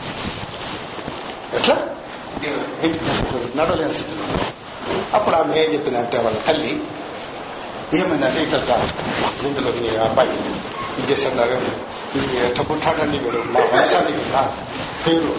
ఎట్లా? 1.55 1.76
నడవలేని 3.55 3.93
స్థితిలో 3.93 4.26
అప్పుడు 5.14 5.36
ఆమె 5.36 5.53
ఏం 5.60 5.70
చెప్పిందంటే 5.74 6.18
వాళ్ళ 6.18 6.38
తల్లి 6.47 6.72
ఏమైందంటే 7.93 8.39
ఇక్కడ 8.43 8.62
ఇందులో 9.45 9.72
మీ 9.80 9.89
అబ్బాయి 9.97 10.34
ఇది 10.97 11.07
చేస్తున్నారు 11.12 11.57
ఇది 12.16 12.38
ఎట్లా 12.45 12.64
పుట్టాడండి 12.64 13.18
వీడు 13.18 13.39
మా 13.53 13.62
వంశానికి 13.74 14.24
నా 14.34 14.41
పేరు 15.05 15.32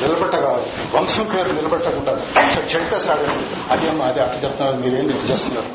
నిలబెట్టగా 0.00 0.50
వంశం 0.94 1.26
పేరు 1.34 1.52
నిలబెట్టకుండా 1.52 2.12
చెంపేశాడు 2.74 3.26
అదేమో 3.72 4.04
అదే 4.04 4.20
అట్లా 4.20 4.40
చెప్తున్నారు. 4.44 4.76
మీరేం 4.76 5.10
ఇది 5.10 5.32
చేస్తున్నారు? 5.32 5.70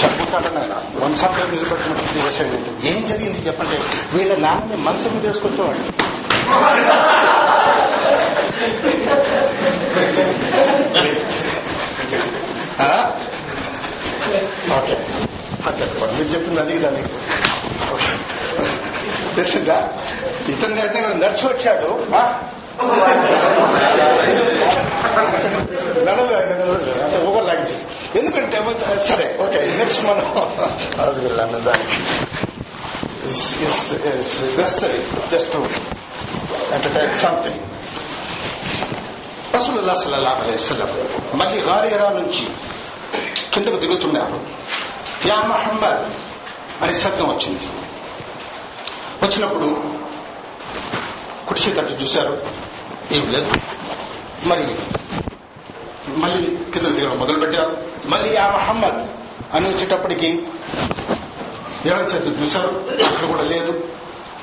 చంపుతాడని 0.00 0.58
ఆయన 0.58 0.74
వంశం 1.04 1.34
పేరు 1.36 1.50
నిలబెట్టినప్పుడు 1.50 2.26
చేసాడు 2.26 2.86
ఏం 2.86 3.08
జరిగింది 3.08 3.46
చెప్పండి. 3.46 3.78
వీళ్ళ 4.16 4.34
నాన్నని 4.36 4.82
మనసు 4.82 5.08
మీద 5.08 5.26
వేసుకొచ్చేవాడు 5.26 5.82
ఓకే. 14.78 14.96
చెప్పండి 15.78 16.14
మీరు 16.14 16.28
చెప్పింది 16.28 16.60
అది 16.60 16.78
దాన్ని 16.78 17.02
తెలిసిందా? 19.36 19.76
ఇతను 20.48 20.80
అంటే 20.82 21.00
నడిచి 21.26 21.46
వచ్చాడు. 21.46 21.88
ఆ? 22.78 23.12
ఎందుకంటే 28.14 28.58
సరే 29.06 29.26
ఓకే 29.40 29.60
నెక్స్ట్ 29.78 30.04
మనం 30.06 30.26
రాజుగారు 30.98 31.34
దానికి 31.60 31.98
నెసరీ 34.58 34.98
జస్ట్ 35.32 35.56
ఎంటర్టైన్ 36.72 37.14
సంథింగ్ 37.14 37.62
రసూలుల్లా 39.54 39.94
సల్లాహ్ 39.94 40.38
అలైహి 40.40 40.58
వసల్లం 40.58 40.90
మళ్ళీ 41.38 41.58
గారియరా 41.62 42.08
నుంచి 42.10 42.44
కిందకు 43.52 43.76
దిగుతున్నారు 43.76 44.38
యా 45.26 45.36
మహమ్మద్ 45.44 46.02
అని 46.82 46.94
శబ్దం 46.94 47.28
వచ్చింది 47.28 47.68
వచ్చినప్పుడు 49.22 49.68
కుర్చీ 51.46 51.70
తట్టు 51.72 51.94
చూశారు 52.02 52.34
ఏం 53.12 53.32
లేదు. 53.32 53.52
మరి 54.44 54.74
మళ్ళీ 56.16 56.56
కింద 56.56 56.86
దిగడం 56.86 57.18
మొదలు 57.18 57.40
పెట్టారు. 57.40 57.76
మళ్ళీ 58.06 58.36
ఆ 58.36 58.50
మహమ్మద్ 58.50 59.06
అని 59.56 59.68
వచ్చేటప్పటికి 59.68 60.46
ఎవరి 61.86 62.10
శబ్దం 62.10 62.44
చూశారు. 62.44 62.84
అక్కడ 63.06 63.28
కూడా 63.28 63.42
లేదు. 63.42 63.84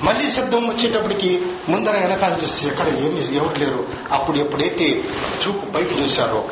మళ్ళీ 0.02 0.30
శబ్దం 0.30 0.68
వచ్చేటప్పటికి 0.68 1.46
ముందర 1.68 1.92
వెనకాల 1.92 2.38
చూస్తే 2.42 2.66
ఎక్కడ 2.66 2.86
ఏమి 2.88 3.36
ఎవరు 3.36 3.58
లేరు. 3.58 3.88
అప్పుడు 4.12 4.38
ఎప్పుడైతే 4.38 5.04
చూపు 5.46 5.66
బయట 5.66 5.92
చూశారో 5.92 6.48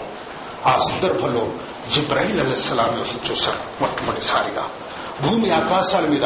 ఆ 0.66 0.78
సందర్భంలో 0.78 1.48
జిబ్రాయిల్ 1.94 2.40
అలస్లాం 2.40 3.06
చూశారు 3.30 3.80
మొట్టమొదటిసారిగా. 3.80 4.68
భూమి 5.22 5.50
ఆకాశాల 5.50 6.06
మీద 6.06 6.24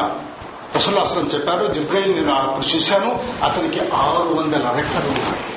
రసూల్లాస్లం 0.76 1.30
చెప్పారు. 1.34 1.72
జిబ్రాయిల్ 1.72 2.16
నేను 2.16 2.34
అప్పుడు 2.34 2.76
చూశాను. 2.76 3.24
అతనికి 3.44 3.80
ఆరు 3.80 4.34
వందల 4.34 4.70
రెక్కలు 4.74 5.10
ఉన్నాయి. 5.10 5.55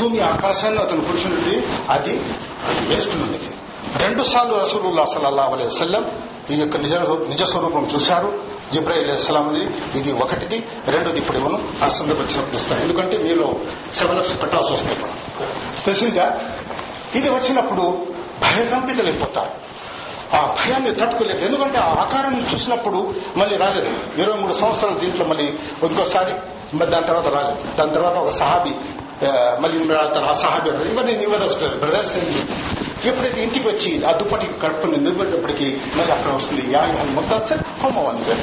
భూమి 0.00 0.20
ఆకాశాన్ని 0.20 0.80
అతను 0.80 1.00
కూర్చున్నది 1.00 1.66
అది 1.90 2.16
వేస్తున్నది 2.86 3.40
రెండు 3.96 4.22
సార్లు 4.22 4.54
రసూలుల్లా 4.54 5.04
సల్లల్లాహు 5.04 5.54
అలై 5.54 5.66
వసల్లం 5.66 6.10
ఈ 6.50 6.56
యొక్క 6.56 6.76
నిజ 6.76 6.94
నిజ 7.28 7.42
స్వరూపం 7.42 7.90
చూశారు. 7.94 8.54
జిబ్రాయిల్ 8.72 9.10
అస్సలాంది 9.10 9.98
ఇది 9.98 10.12
ఒకటిది. 10.12 10.66
రెండోది 10.86 11.18
ఇప్పుడు 11.18 11.38
ఇవ్వను 11.38 11.84
ఆ 11.84 11.88
సందర్భం 11.88 12.54
ఇస్తాను 12.54 12.80
ఎందుకంటే 12.80 13.16
మీలో 13.16 13.54
సెవెన్ 13.94 14.18
అప్స్ 14.18 14.42
పెట్టాల్సి 14.42 14.72
వస్తుంది 14.72 14.94
ఇప్పుడు. 14.94 15.10
తెలిసిందా? 15.84 16.40
ఇది 17.14 17.28
వచ్చినప్పుడు 17.28 18.06
భయకంపితలైపోతారు. 18.42 19.50
ఆ 20.36 20.56
భయాన్ని 20.60 20.94
తట్టుకోలేదు 20.94 21.44
ఎందుకంటే 21.44 21.78
ఆ 21.78 21.90
ఆకారాన్ని 21.90 22.54
చూసినప్పుడు 22.54 23.14
మళ్ళీ 23.36 23.56
రాలేదు. 23.56 24.20
ఇరవై 24.22 24.38
మూడు 24.38 24.52
సంవత్సరాలు 24.52 24.98
దీంట్లో 24.98 25.26
మళ్ళీ 25.26 25.44
ఇంకోసారి 25.82 26.32
మరి 26.74 26.90
దాని 26.90 27.06
తర్వాత 27.06 27.28
రాలేదు 27.34 27.58
దాని 27.76 27.92
తర్వాత 27.92 28.16
ఒక 28.16 28.32
సహాబి 28.34 28.72
ఆ, 29.24 29.30
మళ్ళీ 29.60 29.76
ఆ 30.24 30.34
సహాబి 30.34 30.68
ఇవన్నీ 30.88 31.12
ఇవన్నీ 31.24 31.46
వస్తారు 31.46 31.76
బ్రదర్స్ 31.76 32.12
ఎప్పుడైతే 33.06 33.42
ఇంటికి 33.42 33.68
వచ్చి 33.68 34.04
ఆ 34.04 34.12
దుప్పటి 34.12 34.46
కడుపుని 34.62 34.96
నిలబడినప్పటికీ 34.98 35.66
మళ్ళీ 35.96 36.12
అక్కడ 36.12 36.32
వస్తుంది 36.32 36.62
యా 36.72 36.82
మొత్తం 37.14 37.40
హోమం 37.82 38.06
అని 38.06 38.36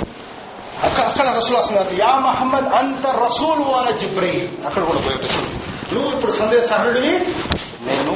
అక్కడ 0.84 1.03
అక్కడ 1.05 1.27
రసూల్ 1.38 1.57
వస్తున్నారు 1.57 1.95
యా 1.99 2.11
మహమ్మద్ 2.19 2.69
అంత 2.73 3.05
రసూల్ 3.17 3.61
వాల 3.67 3.89
జిబ్రై 3.99 4.34
అక్కడ 4.65 4.82
కూడా 4.84 4.99
ఉపయోగిస్తుంది 4.99 5.51
నువ్వు 5.93 6.09
ఇప్పుడు 6.11 6.32
సందేశహరుడివి 6.34 7.13
నేను 7.86 8.11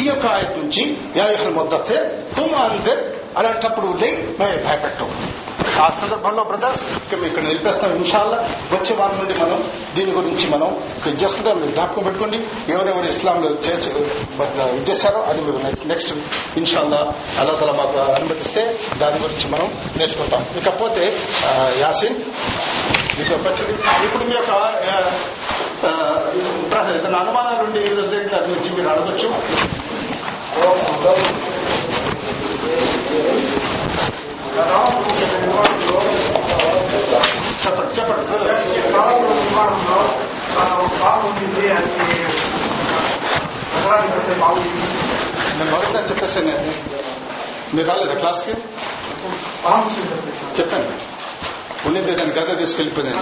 ఈ 0.00 0.06
యొక్క 0.06 0.26
ఆయన 0.28 0.50
నుంచి 0.56 0.82
యాయహల్ 1.16 1.54
మొద్దతే 1.54 1.96
తుమ్ 2.36 2.54
అంతే 2.62 2.92
అలాంటప్పుడు 3.36 3.88
లే 3.98 4.08
భయపెట్టవు. 4.38 5.12
ఆ 5.82 5.86
సందర్భంలో 6.00 6.42
బ్రదర్ 6.50 6.76
మేము 7.12 7.24
ఇక్కడ 7.28 7.42
నిలిపేస్తాం. 7.42 7.90
ఇన్షాల్లా 8.00 8.38
వచ్చే 8.72 8.92
వారం 9.00 9.16
నుండి 9.18 9.34
మనం 9.40 9.58
దీని 9.96 10.12
గురించి 10.18 10.46
మనం 10.54 10.70
జస్ట్గా 11.22 11.52
మీరు 11.60 11.70
జ్ఞాపకం 11.76 12.02
పెట్టుకోండి. 12.02 12.38
ఎవరెవరు 12.72 13.08
ఇస్లాంలో 13.14 13.48
చేశారో 14.88 15.20
అది 15.30 15.40
మీరు 15.46 15.58
నెక్స్ట్ 15.92 16.12
ఇన్షాల్లా 16.58 17.00
అల్లా 17.40 17.54
తల 17.60 17.70
మాకు 17.80 17.98
అనుమతిస్తే 18.16 18.62
దాని 19.02 19.18
గురించి 19.24 19.46
మనం 19.54 19.68
నేర్చుకుంటాం. 19.96 20.42
ఇకపోతే 20.58 21.04
యాసిన్ 21.84 22.16
మీకు 23.18 23.32
ఇప్పుడు 24.04 24.24
మీ 24.24 24.34
యొక్క 24.36 24.50
అనుమానాలు 27.22 27.62
ఉండి 27.66 27.80
ఈ 27.90 27.94
రోజు 28.00 28.16
దాని 28.34 28.48
గురించి 28.52 28.70
మీరు 28.76 28.88
అడగచ్చు. 28.94 29.28
చెప్పండి 37.62 37.92
చెప్పండి 37.96 38.24
నేను 45.58 45.70
మొదట 45.70 45.96
చెప్పేసాను 46.10 46.52
అది. 46.54 46.72
మీరు 47.74 47.86
రాలేదా 47.88 48.14
క్లాస్కి 48.14 48.54
చెప్పాను 50.58 50.96
ఉన్నది 51.86 52.14
దాని 52.14 52.32
గద 52.32 52.56
తీసుకెళ్ళిపోయింది 52.58 53.12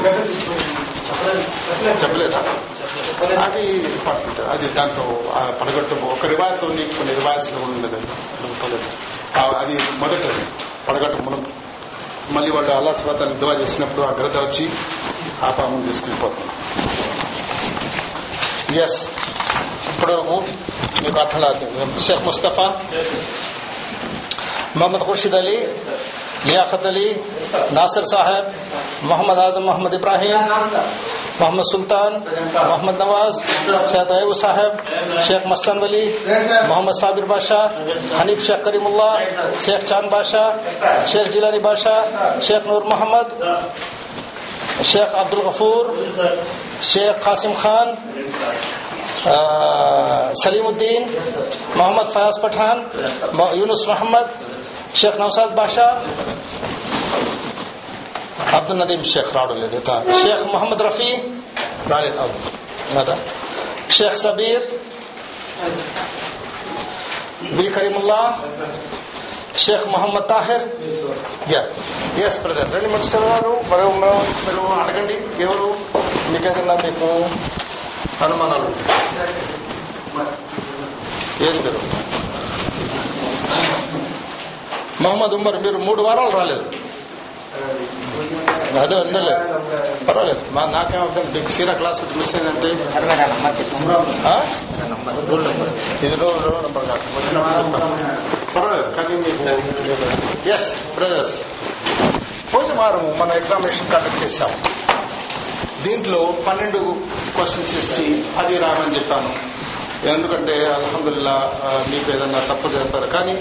చెప్పలేదా 2.03 2.41
అది 3.45 3.63
ఇంపార్టెంట్ 3.91 4.41
అది 4.49 4.67
దాంట్లో 4.75 5.05
ఆ 5.35 5.43
పడగొట్టు 5.61 5.95
ఒక 6.09 6.27
రివాయత్ 6.27 6.65
ఉంది 6.65 6.85
కొన్ని 6.97 7.15
రివాయత్స్ 7.15 7.51
ఉండదు 7.67 8.01
ఆ, 9.37 9.43
అది 9.61 9.75
మొదటిది 9.99 10.43
پڑکوں 10.89 11.41
ملے 12.31 12.51
ووٹ 12.51 12.71
آلہ 12.71 12.91
بات 13.05 13.23
اگرچی 13.23 14.67
آپ 15.41 15.61
یس 18.71 19.09
شیخ 21.99 22.27
مستفا 22.27 22.69
محمد 24.75 25.07
خرشید 25.07 25.35
صاحب 28.11 28.45
محمد 29.03 29.39
آزم 29.39 29.67
محمد 29.67 29.95
ابراحیم 29.95 30.53
محمد 31.41 31.65
سلطان، 31.65 32.13
محمد 32.55 33.03
نواز 33.03 33.41
سید 33.91 34.11
ایب 34.11 34.33
صاحب، 34.35 34.73
شیخ 35.27 35.47
مسن 35.47 35.79
ولی، 35.79 36.05
محمد 36.69 36.93
صابر 37.01 37.25
بادشاہ 37.29 37.67
حنیف 38.21 38.47
شیخ 38.47 38.65
کریم 38.65 38.87
اللہ، 38.87 39.13
شیخ 39.65 39.85
چاند 39.89 40.11
بادشاہ 40.13 40.49
شیخ 41.13 41.33
جیلانی 41.33 41.59
بادشاہ 41.59 42.01
شیخ 42.47 42.67
نور 42.67 42.83
محمد، 42.91 43.29
شیخ 44.93 45.15
عبد 45.15 45.35
الغفور 45.35 45.93
شیخ 46.91 47.25
قاسم 47.25 47.53
خان 47.63 47.95
سلیم 50.43 50.67
الدین، 50.67 51.03
محمد 51.77 52.13
فیاض 52.13 52.41
پٹھان 52.41 52.85
یونس 53.53 53.89
محمد، 53.89 54.27
شیخ 54.95 55.21
نوساد 55.21 55.57
بادشاہ 55.57 55.91
అబ్దుల్ 58.47 58.79
నదీం 58.79 59.05
షేక్ 59.05 59.35
రావడం 59.35 59.61
లేదు. 59.61 59.77
షేక్ 60.25 60.45
మొహమ్మద్ 60.53 60.83
రఫీ 60.83 61.09
రాలేదు. 61.87 62.19
అవును. 62.19 63.17
Shaik 63.93 64.17
Sabeer 64.17 64.63
B 67.53 67.71
Kareemulla 67.71 68.21
Shaik 69.57 69.87
Mohammad 69.89 70.29
Tahir. 70.29 70.65
Yes 72.21 72.39
brother 72.43 72.73
రెండు 72.75 72.89
మనుషులు 72.89 73.27
గారు 73.27 73.61
మరో 73.69 73.87
మీరు 74.47 74.61
అడగండి. 74.81 75.17
ఎవరు? 75.43 75.69
మీకు 76.33 76.47
మీకు 76.49 77.29
అనుమానాలు? 78.25 78.69
ఏం 81.45 81.57
ఏది 81.57 81.59
మీరు 81.59 81.81
మొహమ్మద్ 85.01 85.35
ఉమర్ 85.35 85.63
మీరు 85.63 85.79
మూడు 85.79 86.03
వారాలు 86.03 86.31
రాలేదు. 86.31 86.65
అదే 88.83 88.97
అందలే 89.03 89.35
పర్వాలేదు 90.07 90.43
మా 90.57 90.63
నాకేమవుతుంది 90.75 91.31
మీకు 91.37 91.51
సీరా 91.57 91.75
క్లాస్ 91.81 92.01
ఒకటి 92.03 92.19
మిస్ 92.21 92.33
అయిందంటే 92.37 92.69
ఇది 96.07 96.17
రోల్ 96.23 96.39
రోల్ 96.47 96.63
నెంబర్ 96.67 96.87
కాదు 96.91 97.03
పర్వాలేదు 98.55 98.91
కానీ 98.97 99.15
మీకు 99.25 99.43
ఎస్ 100.57 100.69
బ్రదర్స్ 100.97 101.35
పోయిన 102.53 102.73
వారం 102.81 103.05
మన 103.21 103.31
ఎగ్జామినేషన్ 103.41 103.91
కండక్ట్ 103.93 104.21
చేశాం. 104.25 104.53
దీంట్లో 105.85 106.21
పన్నెండు 106.47 106.81
క్వశ్చన్స్ 107.37 107.75
ఇచ్చి 107.81 108.07
అది 108.41 108.55
రామని 108.65 108.95
చెప్పాను. 108.97 109.31
ఎందుకంటే 110.13 110.55
అల్హమ్దుల్లా 110.75 111.37
మీకు 111.91 112.09
ఏదన్నా 112.15 112.41
తప్పు 112.51 112.67
చెప్పారు 112.75 113.09
కానీ 113.15 113.35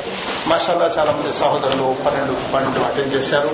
మాషాల్లా 0.51 0.87
చాలా 0.97 1.11
మంది 1.17 1.31
సహోదరులు 1.41 1.87
పన్నెండు 2.05 2.33
పన్నెండు 2.53 2.79
అటెండ్ 2.87 3.13
చేశారు. 3.15 3.51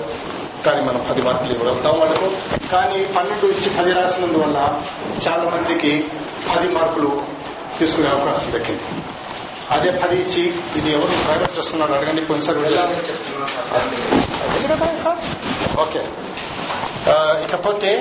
కానీ 0.65 0.81
మనం 0.81 1.01
పది 1.09 1.21
మార్కులు 1.21 1.53
ఇవ్వగలుగుతాం 1.53 1.95
వాళ్ళకు. 1.99 2.27
కానీ 2.71 2.99
పన్నెండు 3.15 3.45
ఇచ్చి 3.45 3.69
పది 3.77 3.91
రాసినందువల్ల 3.93 4.57
చాలా 5.25 5.43
మందికి 5.53 5.93
పది 6.53 6.67
మార్కులు 6.67 7.11
తీసుకునే 7.79 8.09
అవకాశం 8.09 8.51
దక్కింది. 8.55 8.87
అదే 9.75 9.91
పది 10.01 10.15
ఇచ్చి 10.21 10.43
ఇది 10.79 10.89
ఎవరు 10.93 11.13
ప్రైవేట్ 11.25 11.57
చేస్తున్నాడు 11.57 11.93
అడగండి 11.93 12.21
కొన్నిసారి 12.25 12.59
ఓకే. 15.83 16.01
ఇకపోతే 17.45 17.91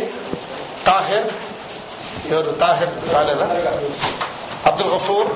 తాహిర్ 0.86 1.28
ఎవరు? 2.32 2.50
తాహిర్ 2.64 2.92
రాలేదా? 3.14 3.46
అబ్దుల్ 4.68 4.90
గఫూర్ 4.94 5.30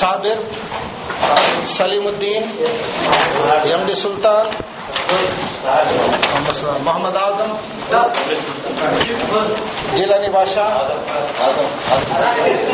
సాబిర్ 0.00 0.42
సలీముద్దీన్ 1.76 2.48
ఎండి 3.74 3.94
సుల్తాన్ 4.02 4.50
మొహమ్మద్ 6.84 7.16
ఆజం 7.16 7.50
జిలానీ 9.96 10.28
బాషా 10.28 10.66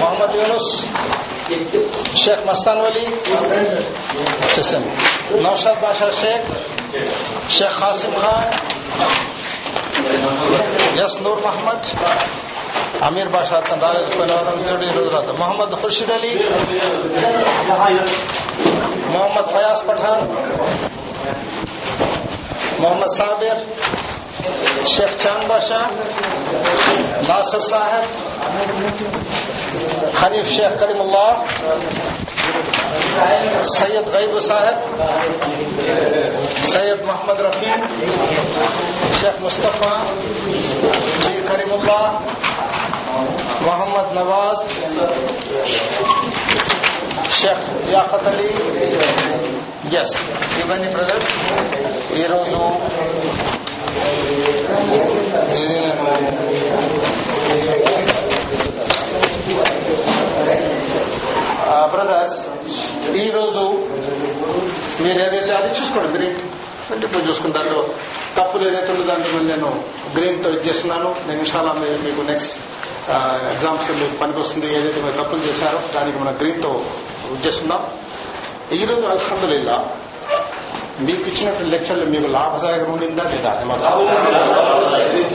మొహమ్మద్ 0.01 0.35
యూనుస్ 0.37 0.73
షేక్ 2.17 2.43
మస్తాన్ 2.47 2.83
వలీ 2.83 3.07
వచ్చేసాను 4.43 4.91
నౌషాద్ 5.43 5.81
బాషా 5.83 6.09
షేక్ 6.21 6.51
షేక్ 7.51 7.79
హాసిం 7.83 8.15
ఖాన్ 8.23 8.51
ఎస్ 11.05 11.19
నూర్ 11.23 11.41
మహమ్మద్ 11.47 11.89
అమీర్ 13.03 13.29
బాషా 13.29 13.57
అతను 13.57 13.83
రాలేదు 13.83 14.11
పోయిన 14.17 14.33
వారం 14.35 14.59
చూడు 14.69 14.85
ఈ 14.85 14.93
محمد 22.81 23.11
صابر، 23.17 23.59
شیخ 24.89 25.17
چاند 25.23 25.45
بادشاہ 25.49 25.87
ناصر 27.29 27.61
صاحب 27.61 28.07
حریف 30.21 30.49
شیخ 30.51 30.79
کریم 30.81 31.01
اللہ، 31.01 31.33
سید 33.73 34.09
غیب 34.15 34.39
صاحب، 34.47 34.79
سید 36.63 37.05
محمد 37.07 37.41
رفیع، 37.41 37.77
شیخ 39.21 39.41
مصطفیٰ 39.43 39.99
جی 41.23 41.41
کریم 41.49 41.73
اللہ، 41.73 42.07
محمد 43.61 44.17
نواز، 44.19 44.65
شیخ 47.41 47.69
یاقت 47.89 48.29
علی 48.29 49.60
ఎస్ 49.99 50.15
ఇవన్నీ 50.61 50.89
బ్రదర్స్ 50.89 51.31
ఈ 52.19 52.27
రోజు 52.27 52.59
బ్రదర్స్ 61.93 62.37
ఈరోజు 63.17 63.63
మీరు 65.03 65.19
ఏదైతే 65.23 65.53
అది 65.55 65.69
చూసుకోండి 65.69 66.19
గ్రీన్ 66.19 66.39
అంటే 66.93 67.07
ఇప్పుడు 67.07 67.23
చూసుకున్న 67.29 67.53
దాంట్లో 67.55 67.83
తప్పులు 68.37 68.69
ఏదైతే 68.69 68.93
ఉందో 68.93 69.05
దాంట్లో 69.05 69.41
నేను 69.43 69.69
గ్రీన్తో 70.17 70.43
తో 70.43 70.57
ఇచ్చేస్తున్నాను 70.57 71.17
నేను 71.27 71.45
చాలా 71.45 71.73
మీకు 72.05 72.23
నెక్స్ట్ 72.23 72.55
ఎగ్జామ్స్ 73.53 73.91
uh, 73.91 73.97
మీకు 73.97 74.17
పనికొస్తుంది. 74.17 74.67
ఏదైతే 74.75 75.01
మీరు 75.03 75.17
తప్పులు 75.23 75.41
చేశారో 75.41 75.81
దానికి 75.95 76.19
మనం 76.19 76.37
గ్రీన్తో 76.41 76.69
తో 76.69 76.85
ఉద్దేశిస్తున్నాం 77.33 77.83
ఈరోజు 78.71 79.05
అల్హమ్దుల్లా 79.07 79.77
మీకు 81.01 81.25
ఇచ్చినటువంటి 81.29 81.71
లెక్చర్లు 81.71 82.05
మీకు 82.05 82.29
లాభదాయకం 82.29 82.91
ఉండిందా 82.93 83.25
లేదా 83.25 83.53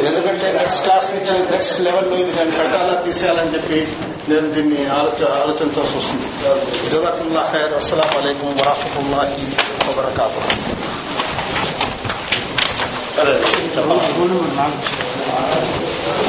ఎందుకంటే 0.07 0.47
నెక్స్ట్ 0.51 0.81
క్లాస్ 0.83 1.07
నుంచి 1.13 1.33
నెక్స్ట్ 1.51 1.79
లెవెల్లో 1.81 2.15
ఇది 2.15 2.31
నేను 2.37 2.53
పెట్టాలా 2.57 2.95
తీసేయాలని 3.01 3.53
చెప్పి 3.55 3.79
నేను 4.29 4.47
దీన్ని 4.53 4.79
ఆలోచన 4.97 5.31
ఆలోచించాల్సి 5.41 5.97
వస్తుంది 5.97 6.29
జజాకుల్లా 6.89 7.43
ఖైర్ 7.51 7.73
అస్సలం 7.73 8.13
అయికం 8.21 8.53
వరహతుల్లాహి 8.61 9.45
వబర్కాతు 9.87 10.41
సరే 13.15 13.33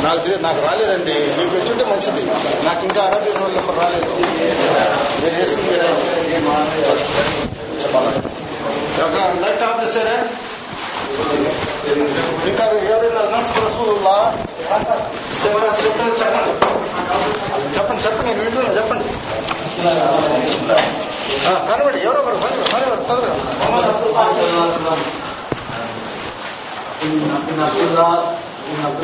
నాకు 0.03 0.19
తెలియదు 0.19 0.43
నాకు 0.43 0.61
రాలేదండి 0.61 1.15
మీకు 1.37 1.53
వచ్చుంటే 1.57 1.83
మంచిది 1.85 2.23
నాకు 2.65 2.81
ఇంకా 2.85 3.01
అరవై 3.07 3.31
రోల్ 3.35 3.53
నెంబర్ 3.55 3.77
రాలేదు 3.79 4.11
మీరు 5.21 5.35
వేసింది 5.35 5.65
మీరే. 5.67 5.89
ఒక 9.01 9.13
లైట్ 9.41 9.63
ఆఫ్ 9.63 9.79
చేశారా 9.83 10.15
ఇంకా 12.47 12.63
ఎవరైనా 12.87 13.21
నర్స్ 13.31 13.53
రసూలుల్లా 13.59 14.15
చెప్పండి 15.41 15.69
చెప్పండి 15.79 16.15
చెప్పండి 16.19 16.51
చెప్పండి 17.75 18.01
చెప్పండి 18.03 18.27
నేను 18.29 18.41
వింటున్నాను 18.41 18.77
చెప్పండి 18.77 19.05
ఆ, 21.41 21.51
కనబడి 21.67 21.99
ఎవరో 22.05 22.19
ఒకరు 22.21 22.37
పని 22.37 22.55
పని 22.73 22.85
తొందరగా 23.03 23.35
بن 27.03 27.11
بن 27.45 27.59
عبد 27.61 27.79
الله 27.81 28.11
بن 28.65 28.79
عبد 28.85 29.03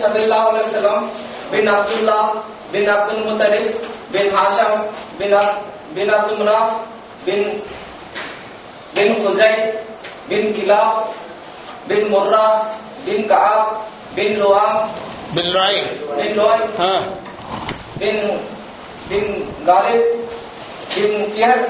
صلی 0.00 0.22
اللہ 0.22 0.42
علیہ 0.42 0.64
وسلم 0.64 1.08
بن 1.50 1.68
بن 2.72 2.88
عبد 2.88 3.10
المطلب 3.10 3.66
بن 4.12 4.34
ہاشم 4.36 4.82
بن 5.18 6.10
عبد 6.10 6.32
المناف 6.32 6.72
بن 7.24 7.42
بن 8.94 9.24
خزئی 9.24 9.70
بن 10.28 10.52
کلاب 10.52 11.14
بن 11.88 12.10
مرہ 12.10 12.44
بن 13.04 13.26
کعب 13.28 13.74
بن 14.14 14.38
لوام 14.38 14.76
بن 15.34 15.50
بن 16.16 16.38
بن 17.98 18.38
بن 19.08 19.42
غالب 19.66 20.02
بن 20.96 21.24
کیر 21.34 21.66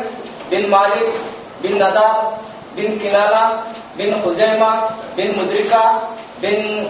بن 0.49 0.69
مالک 0.71 1.36
بن 1.63 1.75
ندا 1.75 2.37
بن 2.75 2.99
کنارا 3.03 3.61
بن 3.97 4.21
خزیمہ، 4.25 4.87
بن 5.17 5.29
مدرکہ، 5.37 5.99
بن 6.41 6.85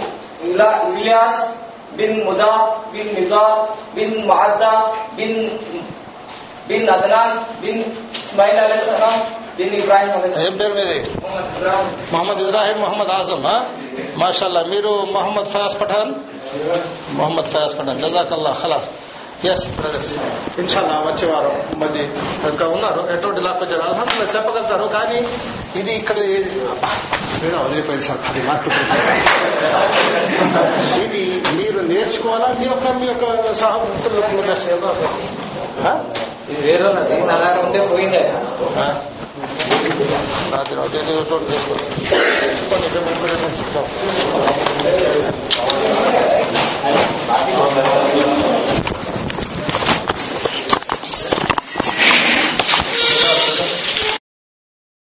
الیاس، 0.60 1.54
بن 1.96 2.26
مدا 2.26 2.78
بن 2.92 3.20
مزار 3.20 3.56
بن 3.94 4.26
معدہ 4.26 4.90
بن 5.16 5.56
بن 6.68 6.88
عدنان، 6.88 7.36
بن 7.60 7.82
اسماعیل 8.14 8.58
علیہ 8.58 8.74
السلام، 8.74 9.18
بن 9.56 9.68
ابراہీం 9.72 10.08
محمد 12.12 12.40
ఇబ్రాహీం 12.40 12.80
ماشاء 14.16 14.46
اللہ 14.46 14.58
میرو 14.58 15.06
محمد 15.10 15.52
فیاض 15.52 15.78
پٹھان۔ 15.78 16.12
محمد 17.08 17.42
فیاض 17.52 17.76
پٹھان، 17.76 18.00
جزاک 18.00 18.32
اللہ، 18.32 18.48
خلاص۔ 18.62 18.90
ఎస్ 19.44 19.80
బ్రదర్స్ 19.80 20.14
ఇన్షాల్లా 20.60 20.94
వచ్చే 20.94 21.32
వారం 21.32 21.80
మళ్ళీ 21.80 22.04
ఇంకా 22.50 22.66
ఉన్నారు. 22.66 23.08
ఎటువంటి 23.12 23.40
లాక్కొచ్చారు 23.40 23.82
అల్హమ్దుల్లా 23.82 24.24
చెప్పగలుగుతారు. 24.24 24.84
కానీ 24.84 25.26
ఇది 25.80 25.92
ఇక్కడ 25.92 26.18
ఏదో 26.18 27.58
వదిలిపోయింది 27.58 28.06
సార్. 28.06 28.18
అది 28.28 28.42
మార్పు 28.42 28.70
ఇది 31.00 31.42
మీరు 31.52 31.80
నేర్చుకోవాలా? 31.80 32.56
మీ 32.58 32.66
యొక్క 32.66 32.88
మీ 32.88 33.06
యొక్క? 33.06 33.24
ఆ? 35.86 36.04
ఇది 36.48 36.60
వేరే 36.60 36.88
ఉంటే 36.88 37.86
పోయిందే? 37.86 38.34
రాత్రి 40.56 40.76